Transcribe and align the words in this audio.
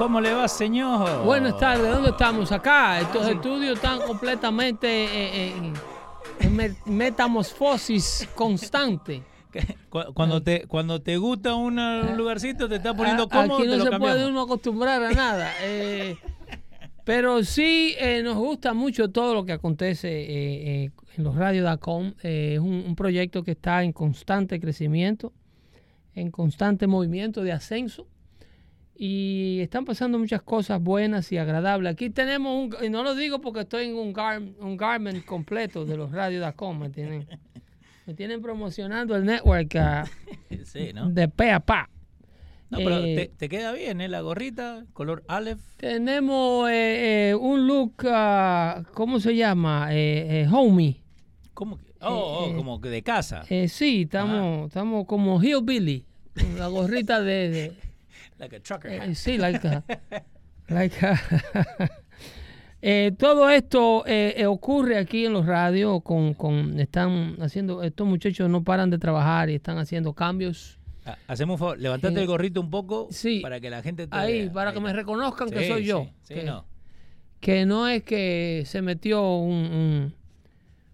¿Cómo 0.00 0.18
le 0.18 0.32
va, 0.32 0.48
señor? 0.48 1.24
Buenas 1.26 1.58
tardes, 1.58 1.86
¿dónde 1.92 2.08
estamos? 2.08 2.50
Acá. 2.52 3.00
Estos 3.02 3.28
estudios 3.28 3.74
están 3.74 4.00
completamente 4.00 4.86
eh, 4.88 5.48
eh, 5.50 5.72
en 6.40 6.56
me- 6.56 6.74
metamorfosis 6.86 8.26
constante. 8.34 9.22
Cu- 9.90 10.14
Cuando 10.14 10.42
te, 10.42 10.66
cuando 10.66 11.02
te 11.02 11.18
gusta 11.18 11.54
una- 11.54 12.00
un 12.12 12.16
lugarcito, 12.16 12.66
te 12.66 12.76
está 12.76 12.94
poniendo 12.96 13.28
cómodo, 13.28 13.56
Aquí 13.58 13.64
te 13.64 13.68
no 13.72 13.76
lo 13.76 13.84
se 13.84 13.90
cambiamos. 13.90 14.16
puede 14.16 14.30
uno 14.30 14.40
acostumbrar 14.40 15.02
a 15.02 15.10
nada. 15.12 15.52
eh, 15.60 16.16
pero 17.04 17.44
sí 17.44 17.94
eh, 17.98 18.22
nos 18.22 18.36
gusta 18.36 18.72
mucho 18.72 19.10
todo 19.10 19.34
lo 19.34 19.44
que 19.44 19.52
acontece 19.52 20.08
eh, 20.08 20.84
eh, 20.86 20.90
en 21.18 21.24
los 21.24 21.34
radios.com. 21.34 22.14
Eh, 22.22 22.52
es 22.54 22.58
un, 22.60 22.84
un 22.86 22.96
proyecto 22.96 23.42
que 23.44 23.50
está 23.50 23.82
en 23.82 23.92
constante 23.92 24.60
crecimiento, 24.60 25.34
en 26.14 26.30
constante 26.30 26.86
movimiento 26.86 27.42
de 27.42 27.52
ascenso. 27.52 28.06
Y 29.02 29.60
están 29.62 29.86
pasando 29.86 30.18
muchas 30.18 30.42
cosas 30.42 30.78
buenas 30.78 31.32
y 31.32 31.38
agradables. 31.38 31.90
Aquí 31.94 32.10
tenemos 32.10 32.52
un, 32.78 32.84
y 32.84 32.90
no 32.90 33.02
lo 33.02 33.14
digo 33.14 33.40
porque 33.40 33.60
estoy 33.60 33.86
en 33.86 33.94
un, 33.94 34.12
gar, 34.12 34.42
un 34.60 34.76
garment 34.76 35.24
completo 35.24 35.86
de 35.86 35.96
los 35.96 36.12
radios.com, 36.12 36.78
¿me 36.80 36.90
tienen? 36.90 37.26
Me 38.04 38.12
tienen 38.12 38.42
promocionando 38.42 39.16
el 39.16 39.24
network 39.24 39.74
Sí, 40.66 40.90
¿no? 40.92 41.08
de 41.08 41.28
pe 41.28 41.50
a 41.50 41.60
pa. 41.60 41.88
No, 42.68 42.76
pero 42.76 42.98
Eh, 42.98 43.14
te, 43.16 43.28
te 43.38 43.48
queda 43.48 43.72
bien, 43.72 44.02
¿eh? 44.02 44.08
La 44.08 44.20
gorrita, 44.20 44.84
color 44.92 45.24
Aleph. 45.28 45.60
Tenemos 45.78 46.68
eh, 46.68 47.30
eh, 47.30 47.34
un 47.34 47.66
look, 47.66 47.94
ah, 48.06 48.82
¿cómo 48.92 49.18
se 49.18 49.34
llama? 49.34 49.94
Eh, 49.94 50.42
eh, 50.42 50.48
homie. 50.52 51.00
¿Cómo 51.54 51.78
que? 51.78 51.86
Oh, 52.02 52.48
oh, 52.50 52.54
como 52.54 52.82
que 52.82 52.90
de 52.90 53.02
casa. 53.02 53.44
Eh, 53.48 53.68
sí, 53.68 54.02
estamos, 54.02 54.66
estamos 54.68 55.06
como 55.06 55.42
hillbilly. 55.42 56.04
con 56.38 56.58
La 56.58 56.66
gorrita 56.66 57.22
de... 57.22 57.48
de- 57.48 57.89
like 58.40 58.56
a 58.56 58.60
trucker 58.60 58.90
eh, 58.90 59.14
sí, 59.14 59.38
like 59.38 59.66
a- 59.68 59.84
like 60.68 61.06
a- 61.06 61.20
Eh, 62.82 63.12
todo 63.18 63.50
esto 63.50 64.04
eh, 64.06 64.36
eh, 64.38 64.46
ocurre 64.46 64.96
aquí 64.96 65.26
en 65.26 65.34
los 65.34 65.44
radios 65.44 66.02
con, 66.02 66.32
con 66.32 66.80
están 66.80 67.36
haciendo 67.42 67.82
estos 67.82 68.06
muchachos 68.06 68.48
no 68.48 68.64
paran 68.64 68.88
de 68.88 68.96
trabajar 68.96 69.50
y 69.50 69.54
están 69.56 69.76
haciendo 69.76 70.14
cambios 70.14 70.78
Ah, 71.04 71.16
Hacemos 71.28 71.54
un 71.54 71.58
favor, 71.58 71.78
levantate 71.78 72.18
el 72.20 72.26
gorrito 72.26 72.58
un 72.60 72.70
poco 72.70 73.08
sí. 73.10 73.40
para 73.40 73.60
que 73.60 73.68
la 73.68 73.82
gente 73.82 74.06
te 74.06 74.16
ahí 74.16 74.44
vea. 74.44 74.52
para 74.54 74.72
que 74.72 74.80
me 74.80 74.92
reconozcan 74.94 75.50
que 75.50 75.68
soy 75.68 75.84
yo 75.84 76.06
sí, 76.22 76.32
que, 76.34 76.42
no. 76.44 76.64
que 77.40 77.66
no 77.66 77.86
es 77.86 78.02
que 78.02 78.62
se 78.64 78.80
metió 78.80 79.30
un, 79.36 79.52
un, 79.52 80.14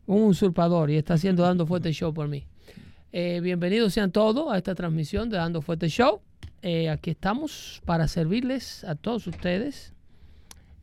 un 0.06 0.22
usurpador 0.24 0.90
y 0.90 0.96
está 0.96 1.14
haciendo 1.14 1.44
Dando 1.44 1.66
Fuerte 1.66 1.92
Show 1.92 2.12
por 2.12 2.26
mí. 2.26 2.46
Bienvenidos 3.12 3.92
sean 3.94 4.10
todos 4.10 4.52
a 4.52 4.56
esta 4.58 4.74
transmisión 4.74 5.30
de 5.30 5.36
Dando 5.36 5.62
Fuerte 5.62 5.88
Show. 5.88 6.20
Eh, 6.62 6.88
aquí 6.88 7.10
estamos 7.10 7.82
para 7.84 8.08
servirles 8.08 8.84
a 8.84 8.94
todos 8.94 9.26
ustedes 9.26 9.92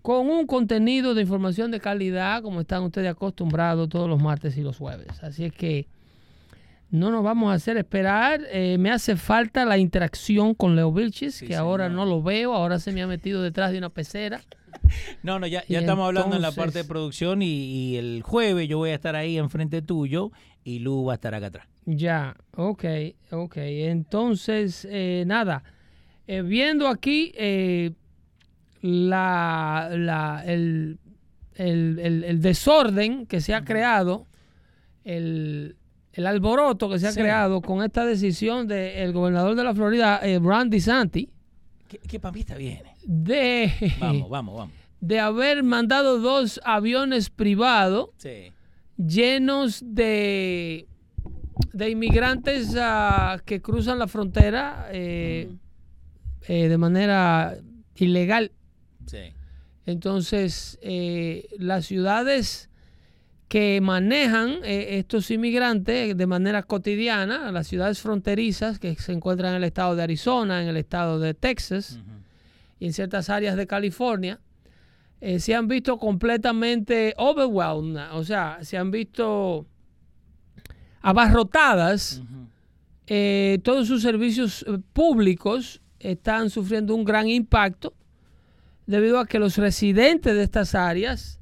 con 0.02 0.29
un 0.29 0.45
contenido 0.45 1.13
de 1.13 1.21
información 1.21 1.71
de 1.71 1.79
calidad 1.79 2.43
como 2.43 2.61
están 2.61 2.83
ustedes 2.83 3.09
acostumbrados 3.09 3.89
todos 3.89 4.09
los 4.09 4.21
martes 4.21 4.57
y 4.57 4.61
los 4.61 4.77
jueves. 4.77 5.23
Así 5.23 5.45
es 5.45 5.53
que 5.53 5.88
no 6.91 7.09
nos 7.09 7.23
vamos 7.23 7.51
a 7.51 7.55
hacer 7.55 7.77
esperar. 7.77 8.41
Eh, 8.51 8.77
me 8.77 8.91
hace 8.91 9.16
falta 9.16 9.66
la 9.66 9.78
interacción 9.78 10.53
con 10.53 10.75
Leo 10.75 10.91
Vilchis, 10.91 11.35
Sí, 11.35 11.47
que 11.47 11.56
ahora 11.56 11.89
no 11.89 12.06
lo 12.06 12.22
veo, 12.22 12.53
ahora 12.53 12.79
se 12.79 12.91
me 12.91 13.01
ha 13.01 13.07
metido 13.07 13.41
detrás 13.41 13.72
de 13.72 13.79
una 13.79 13.89
pecera. 13.89 14.41
No, 15.22 15.39
no, 15.39 15.47
ya, 15.47 15.63
estamos 15.69 16.06
hablando 16.06 16.35
en 16.35 16.41
la 16.41 16.51
parte 16.51 16.79
de 16.79 16.83
producción 16.83 17.41
y, 17.41 17.47
y 17.47 17.97
el 17.97 18.22
jueves 18.23 18.67
yo 18.67 18.79
voy 18.79 18.89
a 18.89 18.95
estar 18.95 19.16
ahí 19.16 19.38
enfrente 19.38 19.81
tuyo 19.81 20.31
y 20.63 20.79
Lu 20.79 21.06
va 21.06 21.13
a 21.13 21.16
estar 21.16 21.33
acá 21.33 21.47
atrás. 21.47 21.67
Ya, 21.85 22.35
ok, 22.55 22.85
ok. 23.31 23.57
Entonces, 23.57 24.88
eh, 24.89 25.23
nada, 25.27 25.63
eh, 26.27 26.41
viendo 26.41 26.88
aquí 26.88 27.31
eh, 27.35 27.91
la, 28.81 29.89
la- 29.91 30.44
el, 30.45 30.99
el- 31.55 31.99
el- 31.99 32.23
el 32.23 32.41
desorden 32.41 33.25
que 33.25 33.41
se 33.41 33.53
ha 33.53 33.63
creado, 33.63 34.27
el, 35.03 35.75
el 36.13 36.27
alboroto 36.27 36.89
que 36.89 36.99
se 36.99 37.07
ha 37.07 37.11
Sí. 37.11 37.19
creado 37.19 37.61
con 37.61 37.83
esta 37.83 38.05
decisión 38.05 38.67
del 38.67 39.11
gobernador 39.13 39.55
de 39.55 39.63
la 39.63 39.73
Florida, 39.73 40.19
eh, 40.23 40.39
Ron 40.41 40.69
DeSantis, 40.69 41.27
¿Qué, 41.88 42.00
qué 42.07 42.19
papista 42.19 42.55
viene? 42.55 42.94
de, 43.03 43.71
Vamos, 44.00 44.29
vamos, 44.29 44.55
vamos. 44.57 44.75
de 45.01 45.19
haber 45.19 45.63
mandado 45.63 46.19
dos 46.19 46.59
aviones 46.63 47.29
privados 47.29 48.09
Sí. 48.17 48.51
llenos 48.97 49.81
de, 49.85 50.88
de 51.72 51.90
inmigrantes 51.90 52.75
ah, 52.79 53.41
que 53.46 53.62
cruzan 53.62 54.00
la 54.00 54.07
frontera 54.07 54.88
eh, 54.91 55.50
eh, 56.47 56.68
de 56.68 56.78
manera 56.78 57.57
ilegal. 57.96 58.51
Sí. 59.06 59.34
Entonces, 59.85 60.79
eh, 60.81 61.47
las 61.57 61.85
ciudades 61.85 62.69
que 63.47 63.79
manejan 63.81 64.59
estos 64.63 65.29
inmigrantes 65.29 66.18
de 66.18 66.25
manera 66.25 66.63
cotidiana, 66.63 67.51
las 67.51 67.68
ciudades 67.68 68.01
fronterizas 68.01 68.80
que 68.80 68.95
se 68.95 69.12
encuentran 69.12 69.51
en 69.51 69.57
el 69.57 69.63
estado 69.66 69.95
de 69.95 70.01
Arizona, 70.01 70.63
en 70.63 70.69
el 70.69 70.78
estado 70.78 71.19
de 71.19 71.35
Texas 71.35 72.00
y 72.80 72.88
en 72.88 72.94
ciertas 72.94 73.30
áreas 73.30 73.56
de 73.56 73.68
California, 73.68 74.40
se 75.38 75.53
han 75.53 75.68
visto 75.68 76.00
completamente 76.00 77.13
overwhelmed, 77.18 78.13
o 78.13 78.24
sea, 78.24 78.57
se 78.63 78.75
han 78.75 78.90
visto 78.90 79.68
abarrotadas. 81.03 82.24
Eh, 83.06 83.59
todos 83.64 83.88
sus 83.88 84.02
servicios 84.02 84.66
eh, 84.68 84.80
públicos 84.94 85.81
están 86.00 86.50
sufriendo 86.50 86.96
un 86.96 87.03
gran 87.03 87.28
impacto 87.28 87.94
debido 88.88 89.19
a 89.19 89.28
que 89.28 89.38
los 89.38 89.58
residentes 89.58 90.34
de 90.34 90.44
estas 90.44 90.74
áreas 90.74 91.40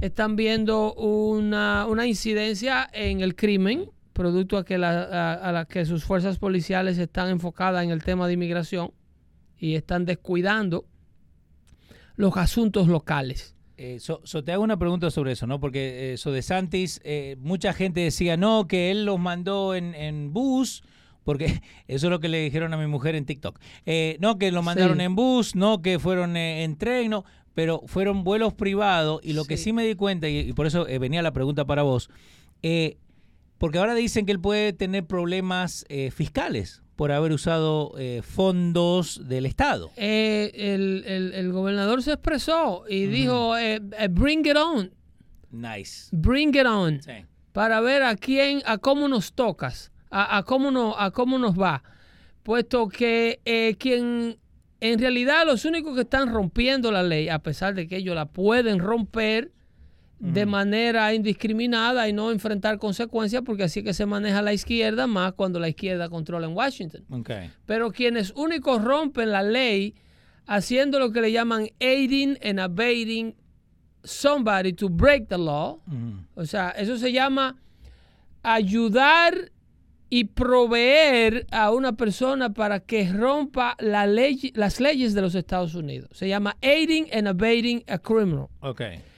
están 0.00 0.34
viendo 0.36 0.92
una, 0.94 1.86
una 1.86 2.06
incidencia 2.06 2.88
en 2.92 3.20
el 3.20 3.36
crimen, 3.36 3.88
producto 4.12 4.58
a 4.58 4.64
que, 4.64 4.78
la, 4.78 5.04
a, 5.04 5.34
a 5.34 5.52
la 5.52 5.64
que 5.64 5.84
sus 5.84 6.04
fuerzas 6.04 6.38
policiales 6.38 6.98
están 6.98 7.28
enfocadas 7.30 7.84
en 7.84 7.90
el 7.90 8.02
tema 8.02 8.26
de 8.26 8.34
inmigración 8.34 8.90
y 9.58 9.76
están 9.76 10.04
descuidando 10.04 10.84
los 12.16 12.36
asuntos 12.36 12.88
locales. 12.88 13.55
Eh, 13.78 13.98
so, 14.00 14.20
so 14.24 14.42
te 14.42 14.52
hago 14.52 14.62
una 14.64 14.78
pregunta 14.78 15.10
sobre 15.10 15.32
eso, 15.32 15.46
¿no? 15.46 15.60
Porque 15.60 16.12
eh, 16.12 16.16
so 16.16 16.32
de 16.32 16.40
Santis, 16.42 17.00
eh, 17.04 17.36
mucha 17.40 17.72
gente 17.74 18.00
decía, 18.00 18.36
no, 18.36 18.66
que 18.66 18.90
él 18.90 19.04
los 19.04 19.18
mandó 19.18 19.74
en, 19.74 19.94
en 19.94 20.32
bus, 20.32 20.82
porque 21.24 21.46
eso 21.88 22.06
es 22.06 22.10
lo 22.10 22.20
que 22.20 22.28
le 22.28 22.40
dijeron 22.40 22.72
a 22.72 22.78
mi 22.78 22.86
mujer 22.86 23.14
en 23.14 23.26
TikTok. 23.26 23.58
Eh, 23.84 24.16
no, 24.20 24.38
que 24.38 24.50
lo 24.50 24.62
mandaron 24.62 24.96
Sí. 24.98 25.04
en 25.04 25.14
bus, 25.14 25.54
no, 25.54 25.82
que 25.82 25.98
fueron 25.98 26.36
eh, 26.38 26.64
en 26.64 26.76
tren, 26.76 27.10
no, 27.10 27.24
pero 27.54 27.82
fueron 27.86 28.24
vuelos 28.24 28.54
privados. 28.54 29.20
Y 29.22 29.34
lo 29.34 29.44
que 29.44 29.56
Sí. 29.58 29.72
me 29.74 29.84
di 29.86 29.94
cuenta, 29.94 30.28
y, 30.28 30.38
y 30.38 30.52
por 30.54 30.66
eso 30.66 30.86
venía 30.98 31.20
la 31.22 31.32
pregunta 31.32 31.66
para 31.66 31.82
vos, 31.82 32.08
porque 33.58 33.78
ahora 33.78 33.94
dicen 33.94 34.24
que 34.26 34.32
él 34.32 34.40
puede 34.40 34.72
tener 34.72 35.06
problemas 35.06 35.84
fiscales 36.12 36.82
por 36.96 37.12
haber 37.12 37.32
usado 37.32 37.92
eh, 37.98 38.22
fondos 38.24 39.20
del 39.28 39.46
Estado. 39.46 39.90
Eh, 39.96 40.50
el, 40.54 41.04
el- 41.06 41.34
el 41.34 41.52
gobernador 41.52 42.02
se 42.02 42.12
expresó 42.12 42.84
y 42.88 43.06
dijo, 43.06 43.56
eh, 43.56 43.80
eh, 43.98 44.08
bring 44.10 44.46
it 44.46 44.56
on, 44.56 44.90
Nice. 45.50 46.08
bring 46.12 46.54
it 46.56 46.66
on. 46.66 47.00
Sí. 47.02 47.12
para 47.52 47.80
ver 47.80 48.02
a 48.02 48.16
quién, 48.16 48.62
a 48.66 48.78
cómo 48.78 49.08
nos 49.08 49.32
tocas, 49.32 49.92
a, 50.10 50.38
a 50.38 50.42
cómo, 50.42 50.70
no, 50.70 50.94
a 50.98 51.10
cómo 51.10 51.38
nos 51.38 51.58
va. 51.58 51.82
Puesto 52.42 52.88
que 52.88 53.40
eh, 53.44 53.76
quien, 53.78 54.38
en 54.80 54.98
realidad 54.98 55.44
los 55.46 55.64
únicos 55.64 55.94
que 55.94 56.02
están 56.02 56.32
rompiendo 56.32 56.92
la 56.92 57.02
ley, 57.02 57.28
a 57.28 57.38
pesar 57.40 57.74
de 57.74 57.86
que 57.88 57.96
ellos 57.96 58.14
la 58.14 58.26
pueden 58.26 58.78
romper 58.78 59.52
de 60.18 60.46
manera 60.46 61.12
indiscriminada 61.12 62.08
y 62.08 62.12
no 62.12 62.30
enfrentar 62.30 62.78
consecuencias, 62.78 63.42
porque 63.44 63.64
así 63.64 63.80
es 63.80 63.84
que 63.84 63.94
se 63.94 64.06
maneja 64.06 64.40
la 64.40 64.52
izquierda, 64.54 65.06
más 65.06 65.34
cuando 65.34 65.60
la 65.60 65.68
izquierda 65.68 66.08
controla 66.08 66.46
en 66.46 66.54
Washington. 66.54 67.04
Pero 67.66 67.92
quienes 67.92 68.32
únicos 68.34 68.82
rompen 68.82 69.30
la 69.30 69.42
ley 69.42 69.94
haciendo 70.46 70.98
lo 70.98 71.12
que 71.12 71.20
le 71.20 71.32
llaman 71.32 71.68
aiding 71.80 72.38
and 72.42 72.60
abetting 72.60 73.34
somebody 74.04 74.72
to 74.72 74.88
break 74.88 75.28
the 75.28 75.36
law, 75.36 75.80
o 76.34 76.46
sea, 76.46 76.70
eso 76.70 76.96
se 76.96 77.12
llama 77.12 77.56
ayudar 78.42 79.50
y 80.08 80.24
proveer 80.24 81.46
a 81.50 81.72
una 81.72 81.92
persona 81.96 82.54
para 82.54 82.78
que 82.80 83.12
rompa 83.12 83.76
la 83.80 84.06
ley, 84.06 84.52
las 84.54 84.80
leyes 84.80 85.14
de 85.14 85.20
los 85.20 85.34
Estados 85.34 85.74
Unidos. 85.74 86.10
Se 86.12 86.28
llama 86.28 86.56
aiding 86.62 87.08
and 87.12 87.26
abetting 87.26 87.82
a 87.88 87.98
criminal. 87.98 88.48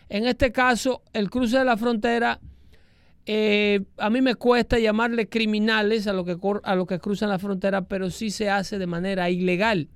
En 0.08 0.26
este 0.26 0.52
caso, 0.52 1.02
el 1.12 1.30
cruce 1.30 1.58
de 1.58 1.64
la 1.64 1.76
frontera, 1.76 2.40
eh, 3.26 3.84
a 3.98 4.08
mí 4.08 4.22
me 4.22 4.34
cuesta 4.36 4.78
llamarle 4.78 5.28
criminales 5.28 6.06
a 6.06 6.12
lo, 6.12 6.24
que, 6.24 6.36
a 6.62 6.74
lo 6.74 6.86
que 6.86 6.98
cruzan 6.98 7.28
la 7.28 7.38
frontera, 7.38 7.82
pero 7.82 8.10
sí 8.10 8.30
se 8.30 8.48
hace 8.48 8.78
de 8.78 8.86
manera 8.86 9.28
ilegal. 9.30 9.88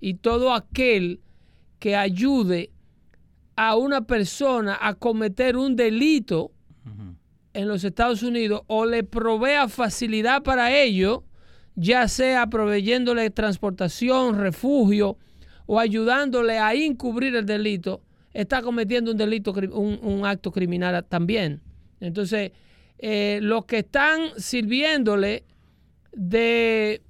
Y 0.00 0.14
todo 0.14 0.54
aquel 0.54 1.20
que 1.78 1.94
ayude 1.94 2.70
a 3.56 3.76
una 3.76 4.06
persona 4.06 4.78
a 4.80 4.94
cometer 4.94 5.58
un 5.58 5.76
delito 5.76 6.52
en 7.52 7.68
los 7.68 7.84
Estados 7.84 8.22
Unidos 8.22 8.62
o 8.68 8.86
le 8.86 9.04
provea 9.04 9.68
facilidad 9.68 10.42
para 10.42 10.74
ello, 10.74 11.24
ya 11.74 12.08
sea 12.08 12.46
proveyéndole 12.46 13.28
transportación, 13.30 14.38
refugio 14.38 15.18
o 15.66 15.78
ayudándole 15.78 16.58
a 16.58 16.72
encubrir 16.74 17.34
el 17.36 17.46
delito, 17.46 18.02
está 18.32 18.62
cometiendo 18.62 19.10
un 19.10 19.16
delito, 19.16 19.52
un, 19.52 19.98
un 20.02 20.26
acto 20.26 20.50
criminal 20.52 21.04
también. 21.08 21.60
Entonces, 22.00 22.52
eh, 22.98 23.38
los 23.42 23.64
que 23.64 23.78
están 23.78 24.20
sirviéndole 24.38 25.44
de, 26.12 27.02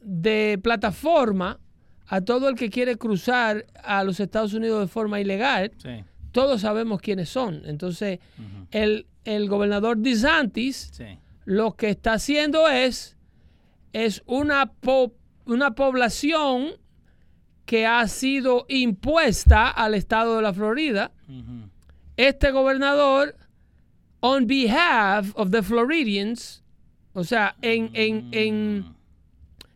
de 0.00 0.58
plataforma 0.62 1.58
a 2.06 2.20
todo 2.22 2.48
el 2.48 2.56
que 2.56 2.70
quiere 2.70 2.96
cruzar 2.96 3.66
a 3.82 4.02
los 4.04 4.18
Estados 4.20 4.52
Unidos 4.54 4.80
de 4.80 4.88
forma 4.88 5.20
ilegal, 5.20 5.70
Sí, 5.78 6.04
todos 6.32 6.60
sabemos 6.62 7.00
quiénes 7.00 7.28
son. 7.28 7.62
Entonces, 7.66 8.18
el, 8.72 9.06
el 9.24 9.48
gobernador 9.48 9.96
DeSantis 9.98 10.90
sí. 10.92 11.04
lo 11.44 11.76
que 11.76 11.90
está 11.90 12.14
haciendo 12.14 12.68
es, 12.68 13.16
es 13.92 14.22
una, 14.26 14.66
po- 14.72 15.12
una 15.46 15.74
población 15.74 16.72
que 17.70 17.86
ha 17.86 18.04
sido 18.08 18.66
impuesta 18.68 19.68
al 19.70 19.94
estado 19.94 20.34
de 20.34 20.42
la 20.42 20.52
Florida. 20.52 21.12
Este 22.16 22.50
gobernador, 22.50 23.36
on 24.18 24.48
behalf 24.48 25.30
of 25.36 25.52
the 25.52 25.62
Floridians, 25.62 26.64
o 27.12 27.22
sea, 27.22 27.54
en, 27.62 27.90
en, 27.94 28.28
en 28.32 28.84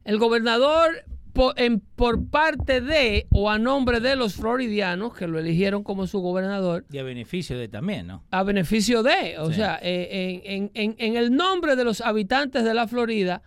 el 0.04 0.18
gobernador 0.18 1.04
po- 1.34 1.52
en- 1.56 1.78
por 1.78 2.26
parte 2.28 2.80
de 2.80 3.28
o 3.30 3.48
a 3.48 3.58
nombre 3.60 4.00
de 4.00 4.16
los 4.16 4.34
floridianos 4.34 5.14
que 5.14 5.28
lo 5.28 5.38
eligieron 5.38 5.84
como 5.84 6.08
su 6.08 6.18
gobernador, 6.18 6.84
Y 6.90 6.98
a 6.98 7.04
beneficio 7.04 7.56
de 7.56 7.68
también, 7.68 8.08
¿no? 8.08 8.24
a 8.32 8.42
beneficio 8.42 9.04
de, 9.04 9.38
o 9.38 9.50
Sí. 9.50 9.54
sea, 9.54 9.78
eh, 9.80 10.42
en, 10.44 10.70
en- 10.74 10.90
en- 10.90 10.96
en 10.98 11.16
el 11.16 11.32
nombre 11.32 11.76
de 11.76 11.84
los 11.84 12.00
habitantes 12.00 12.64
de 12.64 12.74
la 12.74 12.88
Florida, 12.88 13.40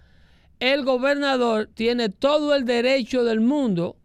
el 0.62 0.86
gobernador 0.86 1.70
tiene 1.74 2.08
todo 2.08 2.56
el 2.56 2.64
derecho 2.64 3.26
del 3.26 3.42
mundo 3.42 3.98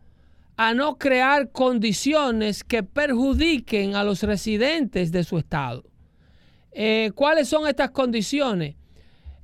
a 0.68 0.74
no 0.74 0.96
crear 0.96 1.50
condiciones 1.50 2.62
que 2.62 2.84
perjudiquen 2.84 3.96
a 3.96 4.04
los 4.04 4.22
residentes 4.22 5.10
de 5.10 5.24
su 5.24 5.38
estado. 5.38 5.82
Eh, 6.70 7.10
¿Cuáles 7.16 7.48
son 7.48 7.66
estas 7.66 7.90
condiciones? 7.90 8.76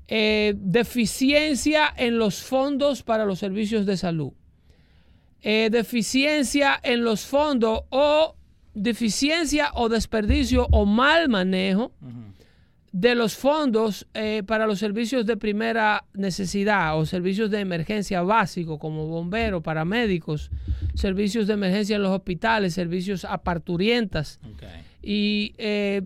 Eh, 0.06 0.55
deficiencia 0.56 1.93
en 1.97 2.19
los 2.19 2.43
fondos 2.43 3.03
para 3.03 3.25
los 3.25 3.41
servicios 3.41 3.85
de 3.85 3.97
salud. 3.97 4.32
Eh, 5.43 5.70
deficiencia 5.73 6.79
en 6.85 7.03
los 7.03 7.26
fondos 7.26 7.81
o 7.91 8.37
deficiencia 8.75 9.73
o 9.75 9.88
desperdicio 9.88 10.69
o 10.70 10.87
mal 10.87 11.29
manejo 11.29 11.91
de 12.93 13.14
los 13.14 13.37
fondos 13.37 14.06
eh, 14.14 14.43
para 14.46 14.67
los 14.67 14.79
servicios 14.79 15.26
de 15.26 15.37
primera 15.37 16.05
necesidad 16.14 16.99
o 16.99 17.05
servicios 17.05 17.50
de 17.50 17.61
emergencia 17.61 18.23
básicos 18.23 18.79
como 18.79 19.06
bomberos, 19.06 19.62
paramédicos, 19.62 20.50
servicios 20.94 21.46
de 21.46 21.55
emergencia 21.55 21.96
en 21.96 22.02
los 22.02 22.12
hospitales, 22.12 22.75
servicios 22.75 23.25
a 23.25 23.38
parturientas 23.38 24.40
y, 25.02 25.55
eh, 25.58 26.02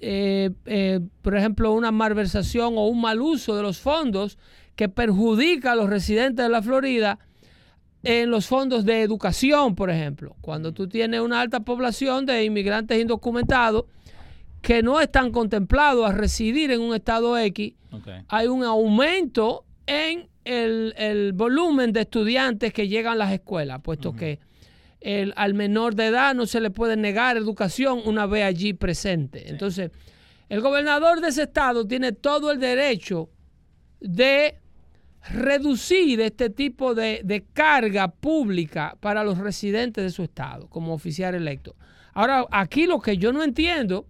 eh, 0.00 0.50
eh, 0.66 1.00
por 1.22 1.36
ejemplo, 1.36 1.72
una 1.72 1.92
malversación 1.92 2.74
o 2.76 2.86
un 2.86 3.00
mal 3.00 3.20
uso 3.20 3.54
de 3.56 3.62
los 3.62 3.78
fondos 3.78 4.38
que 4.76 4.88
perjudica 4.88 5.72
a 5.72 5.76
los 5.76 5.90
residentes 5.90 6.44
de 6.44 6.48
la 6.48 6.62
Florida 6.62 7.18
en 8.02 8.30
los 8.30 8.46
fondos 8.46 8.86
de 8.86 9.02
educación, 9.02 9.74
por 9.74 9.90
ejemplo. 9.90 10.36
Cuando 10.40 10.72
tú 10.72 10.88
tienes 10.88 11.20
una 11.20 11.40
alta 11.40 11.60
población 11.60 12.24
de 12.24 12.44
inmigrantes 12.44 12.98
indocumentados 12.98 13.84
que 14.62 14.82
no 14.82 15.00
están 15.00 15.30
contemplados 15.32 16.08
a 16.08 16.12
residir 16.12 16.70
en 16.70 16.80
un 16.80 16.94
estado 16.94 17.36
X, 17.38 17.74
hay 18.28 18.46
un 18.46 18.62
aumento 18.62 19.64
en 19.86 20.28
el, 20.44 20.94
el 20.96 21.32
volumen 21.32 21.92
de 21.92 22.00
estudiantes 22.02 22.72
que 22.72 22.86
llegan 22.88 23.14
a 23.14 23.16
las 23.16 23.32
escuelas, 23.32 23.80
puesto 23.82 24.12
que 24.14 24.38
el- 25.00 25.32
al 25.36 25.54
menor 25.54 25.94
de 25.94 26.06
edad 26.06 26.34
no 26.34 26.46
se 26.46 26.60
le 26.60 26.70
puede 26.70 26.96
negar 26.96 27.36
educación 27.36 28.00
una 28.04 28.26
vez 28.26 28.44
allí 28.44 28.72
presente. 28.74 29.48
Entonces, 29.48 29.90
el 30.48 30.60
gobernador 30.60 31.20
de 31.20 31.28
ese 31.28 31.44
estado 31.44 31.86
tiene 31.86 32.12
todo 32.12 32.50
el 32.50 32.58
derecho 32.60 33.30
de 34.00 34.56
reducir 35.30 36.20
este 36.20 36.50
tipo 36.50 36.94
de, 36.94 37.20
de 37.24 37.44
carga 37.52 38.08
pública 38.08 38.96
para 39.00 39.22
los 39.24 39.38
residentes 39.38 40.02
de 40.04 40.10
su 40.10 40.22
estado 40.22 40.68
como 40.68 40.94
oficial 40.94 41.34
electo. 41.34 41.74
Ahora, 42.14 42.46
aquí 42.50 42.86
lo 42.86 43.00
que 43.00 43.16
yo 43.16 43.32
no 43.32 43.42
entiendo 43.42 44.06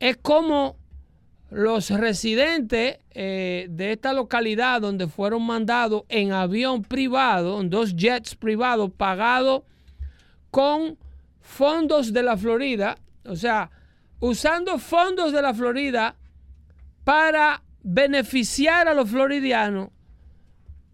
es 0.00 0.16
cómo 0.16 0.76
los 1.50 1.90
residentes 1.90 2.98
eh, 3.10 3.66
de 3.70 3.92
esta 3.92 4.12
localidad 4.12 4.80
donde 4.80 5.06
fueron 5.08 5.44
mandados 5.44 6.04
en 6.08 6.32
avión 6.32 6.82
privado, 6.82 7.60
en 7.60 7.70
dos 7.70 7.94
jets 7.94 8.34
privados 8.34 8.90
pagados 8.92 9.62
con 10.50 10.96
fondos 11.40 12.12
de 12.12 12.22
la 12.22 12.36
Florida, 12.36 12.96
o 13.24 13.36
sea, 13.36 13.70
usando 14.20 14.78
fondos 14.78 15.32
de 15.32 15.42
la 15.42 15.52
Florida 15.52 16.16
para 17.04 17.62
beneficiar 17.82 18.88
a 18.88 18.94
los 18.94 19.10
floridianos 19.10 19.88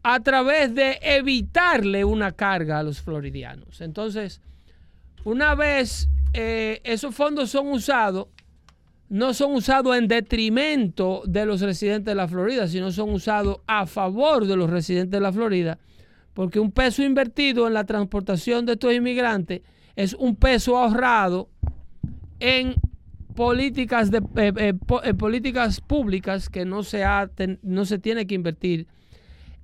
a 0.03 0.21
través 0.21 0.75
de 0.75 0.99
evitarle 1.03 2.05
una 2.05 2.33
carga 2.33 2.79
a 2.79 2.83
los 2.83 3.03
floridianos. 3.03 3.81
Entonces, 3.81 4.41
una 5.25 5.55
vez 5.55 6.09
eh, 6.33 6.81
esos 6.85 7.15
fondos 7.15 7.51
son 7.51 7.69
usados, 7.69 8.29
no 9.09 9.35
son 9.35 9.55
usados 9.55 9.97
en 9.97 10.09
detrimento 10.09 11.23
de 11.27 11.47
los 11.47 11.61
residentes 11.61 12.07
de 12.07 12.15
la 12.15 12.29
Florida, 12.29 12.67
sino 12.67 12.91
son 12.91 13.11
usados 13.11 13.59
a 13.67 13.87
favor 13.87 14.47
de 14.47 14.57
los 14.57 14.69
residentes 14.69 15.13
de 15.13 15.21
la 15.21 15.33
Florida, 15.33 15.79
porque 16.35 16.61
un 16.61 16.73
peso 16.73 17.03
invertido 17.03 17.67
en 17.67 17.75
la 17.75 17.85
transportación 17.85 18.67
de 18.67 18.73
estos 18.73 18.93
inmigrantes 18.93 19.63
es 19.95 20.15
un 20.15 20.37
peso 20.37 20.77
ahorrado 20.77 21.49
en 22.41 22.75
políticas 23.35 24.11
de 24.11 24.19
eh, 24.19 24.53
eh, 24.57 24.73
eh, 25.05 25.15
políticas 25.15 25.81
públicas 25.81 26.49
que 26.49 26.65
no 26.65 26.83
se 26.83 27.05
ha 27.05 27.31
no 27.63 27.85
se 27.85 27.99
tiene 27.99 28.27
que 28.27 28.35
invertir 28.35 28.87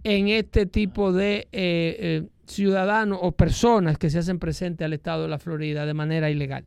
en 0.04 0.28
este 0.28 0.66
tipo 0.66 1.12
de 1.12 2.28
ciudadanos 2.46 3.18
o 3.22 3.32
personas 3.32 3.98
que 3.98 4.10
se 4.10 4.18
hacen 4.18 4.38
presentes 4.38 4.84
al 4.84 4.92
estado 4.92 5.22
de 5.22 5.28
la 5.28 5.38
Florida 5.38 5.86
de 5.86 5.94
manera 5.94 6.30
ilegal. 6.30 6.64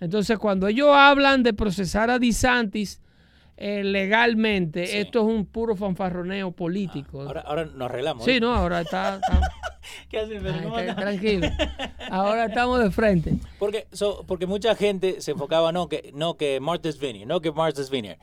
Entonces, 0.00 0.38
cuando 0.38 0.68
ellos 0.68 0.88
hablan 0.92 1.42
de 1.42 1.52
procesar 1.54 2.10
a 2.10 2.18
DeSantis 2.18 3.00
eh, 3.56 3.82
legalmente, 3.82 4.86
Sí. 4.86 4.98
esto 4.98 5.20
es 5.20 5.34
un 5.34 5.44
puro 5.44 5.74
fanfarroneo 5.74 6.52
político. 6.52 7.22
Ahora, 7.22 7.40
ahora 7.40 7.64
nos 7.64 7.90
arreglamos. 7.90 8.24
sí, 8.24 8.32
¿eh? 8.32 8.40
no, 8.40 8.54
ahora 8.54 8.82
está, 8.82 9.16
está- 9.16 9.40
¿Qué 10.08 10.18
haces, 10.20 10.42
tranquilo. 10.96 11.48
Ahora 12.10 12.44
estamos 12.46 12.78
de 12.78 12.90
frente. 12.90 13.34
Porque, 13.58 13.86
so- 13.90 14.24
porque 14.28 14.46
mucha 14.46 14.74
gente 14.76 15.20
se 15.20 15.32
enfocaba, 15.32 15.72
no, 15.72 15.88
que, 15.88 16.12
no, 16.14 16.36
que 16.36 16.60
Martha's 16.60 16.98
Vineyard, 17.00 17.26
no, 17.26 17.40
que 17.40 17.50
Martha's 17.50 17.90
Vineyard. 17.90 18.18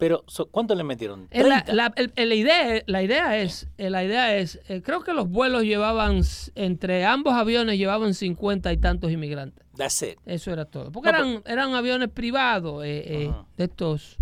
Pero, 0.00 0.24
¿cuánto 0.50 0.74
le 0.74 0.82
metieron? 0.82 1.28
Eh, 1.30 1.42
La, 1.44 1.62
30. 1.62 1.72
la- 1.74 1.92
el- 1.96 2.12
el- 2.16 2.28
la 2.30 2.34
idea, 2.34 2.82
la 2.86 3.02
idea 3.02 3.36
es, 3.38 3.68
eh, 3.78 3.90
la 3.90 4.02
idea 4.02 4.34
es 4.36 4.58
eh, 4.68 4.80
creo 4.82 5.02
que 5.02 5.12
los 5.12 5.28
vuelos 5.28 5.62
llevaban, 5.62 6.22
entre 6.56 7.04
ambos 7.04 7.34
aviones 7.34 7.78
llevaban 7.78 8.14
50 8.14 8.72
y 8.72 8.78
tantos 8.78 9.12
inmigrantes. 9.12 9.64
That's 9.76 10.02
it. 10.02 10.18
Eso 10.26 10.52
era 10.52 10.64
todo. 10.64 10.90
Porque 10.90 11.12
No, 11.12 11.18
eran, 11.18 11.42
eran 11.46 11.74
aviones 11.74 12.08
privados 12.08 12.84
eh, 12.84 13.04
eh, 13.24 13.32
de 13.56 13.64
estos 13.64 14.16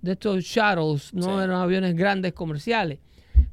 de 0.00 0.12
estos 0.12 0.44
shuttles, 0.44 1.12
no 1.12 1.22
Sí. 1.22 1.30
eran 1.42 1.56
aviones 1.56 1.96
grandes 1.96 2.32
comerciales. 2.32 3.00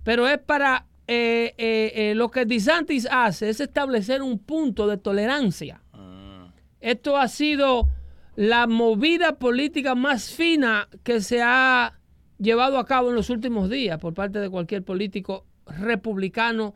Pero 0.04 0.28
es 0.28 0.38
para 0.38 0.86
lo 1.08 2.30
que 2.32 2.46
DeSantis 2.46 3.08
hace 3.10 3.50
es 3.50 3.60
establecer 3.60 4.22
un 4.22 4.38
punto 4.40 4.88
de 4.88 4.98
tolerancia. 4.98 5.82
Mm, 5.94 6.46
Esto 6.82 7.18
ha 7.18 7.28
sido 7.28 7.88
la 8.36 8.68
movida 8.68 9.38
política 9.38 9.96
más 9.96 10.30
fina 10.32 10.88
que 11.04 11.22
se 11.22 11.42
ha 11.42 12.00
llevado 12.38 12.78
a 12.78 12.86
cabo 12.86 13.10
en 13.10 13.16
los 13.16 13.30
últimos 13.30 13.70
días 13.70 13.98
por 14.00 14.14
parte 14.14 14.40
de 14.40 14.50
cualquier 14.50 14.84
político 14.84 15.46
republicano 15.66 16.74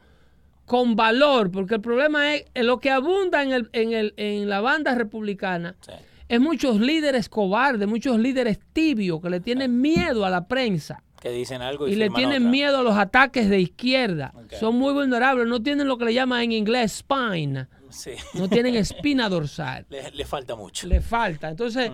con 0.65 0.95
valor, 0.95 1.51
porque 1.51 1.75
el 1.75 1.81
problema 1.81 2.35
es 2.35 2.45
lo 2.55 2.79
que 2.79 2.91
abunda 2.91 3.41
en, 3.43 3.51
el, 3.51 3.69
en, 3.73 3.91
el, 3.91 4.13
en 4.17 4.47
la 4.47 4.61
banda 4.61 4.93
republicana 4.95 5.75
sí. 5.81 5.91
es 6.27 6.39
muchos 6.39 6.79
líderes 6.79 7.27
cobardes, 7.27 7.87
muchos 7.87 8.19
líderes 8.19 8.59
tibios 8.71 9.19
que 9.19 9.29
le 9.31 9.39
tienen 9.39 9.81
miedo 9.81 10.25
a 10.25 10.29
la 10.29 10.47
prensa 10.47 11.03
Que 11.21 11.31
dicen 11.31 11.61
algo 11.63 11.87
y, 11.87 11.93
y 11.93 11.95
le 11.95 12.09
tienen 12.11 12.43
otra. 12.43 12.51
miedo 12.51 12.77
a 12.77 12.83
los 12.83 12.95
ataques 12.95 13.49
de 13.49 13.59
izquierda. 13.59 14.31
Son 14.59 14.75
muy 14.75 14.93
vulnerables, 14.93 15.47
no 15.47 15.61
tienen 15.61 15.87
lo 15.87 15.97
que 15.97 16.05
le 16.05 16.13
llaman 16.13 16.43
en 16.43 16.51
inglés 16.51 17.03
spine, 17.03 17.67
Sí. 17.89 18.12
no 18.36 18.48
tienen 18.50 18.75
espina 18.75 19.29
dorsal 19.29 19.86
Le, 19.89 20.12
le 20.12 20.25
falta 20.25 20.55
mucho. 20.55 20.88
le 20.88 21.01
falta. 21.01 21.50
Entonces, 21.50 21.91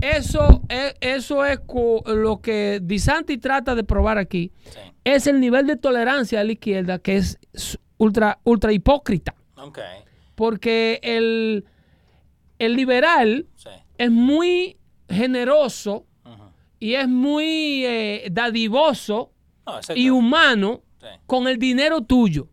eso 0.00 0.62
es, 0.68 0.94
eso 1.00 1.44
es 1.44 1.58
lo 2.06 2.40
que 2.40 2.80
Disanti 2.82 3.38
trata 3.38 3.74
de 3.74 3.84
probar 3.84 4.18
aquí. 4.18 4.52
Sí. 4.64 4.78
Es 5.04 5.26
el 5.26 5.40
nivel 5.40 5.66
de 5.66 5.76
tolerancia 5.76 6.38
de 6.40 6.44
la 6.46 6.52
izquierda 6.52 6.98
que 6.98 7.16
es 7.16 7.38
ultra, 7.98 8.38
ultra 8.44 8.72
hipócrita. 8.72 9.34
Porque 10.34 11.00
el, 11.02 11.64
el 12.58 12.74
liberal 12.76 13.46
Sí. 13.56 13.68
es 13.98 14.10
muy 14.10 14.76
generoso 15.08 16.06
y 16.78 16.94
es 16.94 17.08
muy 17.08 17.84
eh, 17.84 18.28
dadivoso 18.30 19.32
y 19.94 20.08
humano 20.10 20.82
Sí. 21.00 21.06
con 21.26 21.48
el 21.48 21.58
dinero 21.58 22.02
tuyo. 22.02 22.48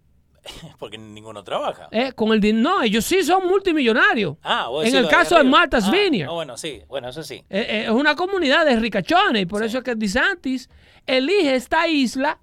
Porque 0.79 0.97
ninguno 0.97 1.43
trabaja. 1.43 1.87
Eh, 1.91 2.11
con 2.13 2.31
el 2.31 2.39
din- 2.41 2.61
no, 2.61 2.81
ellos 2.81 3.05
sí 3.05 3.23
son 3.23 3.47
multimillonarios. 3.47 4.37
Ah, 4.43 4.67
en 4.83 4.95
el 4.95 5.03
de 5.03 5.09
caso 5.09 5.35
de 5.35 5.41
arriba. 5.41 5.57
Martha's 5.57 5.85
Ah, 5.87 5.91
Vineyard. 5.91 6.29
ah, 6.29 6.33
bueno, 6.33 6.57
sí, 6.57 6.81
bueno, 6.87 7.09
eso 7.09 7.23
sí. 7.23 7.35
Eh, 7.49 7.65
eh, 7.69 7.83
es 7.85 7.91
una 7.91 8.15
comunidad 8.15 8.65
de 8.65 8.75
ricachones 8.79 9.41
y 9.43 9.45
por 9.45 9.63
eso 9.63 9.79
es 9.79 9.83
que 9.83 9.95
DeSantis 9.95 10.69
elige 11.05 11.55
esta 11.55 11.87
isla 11.87 12.39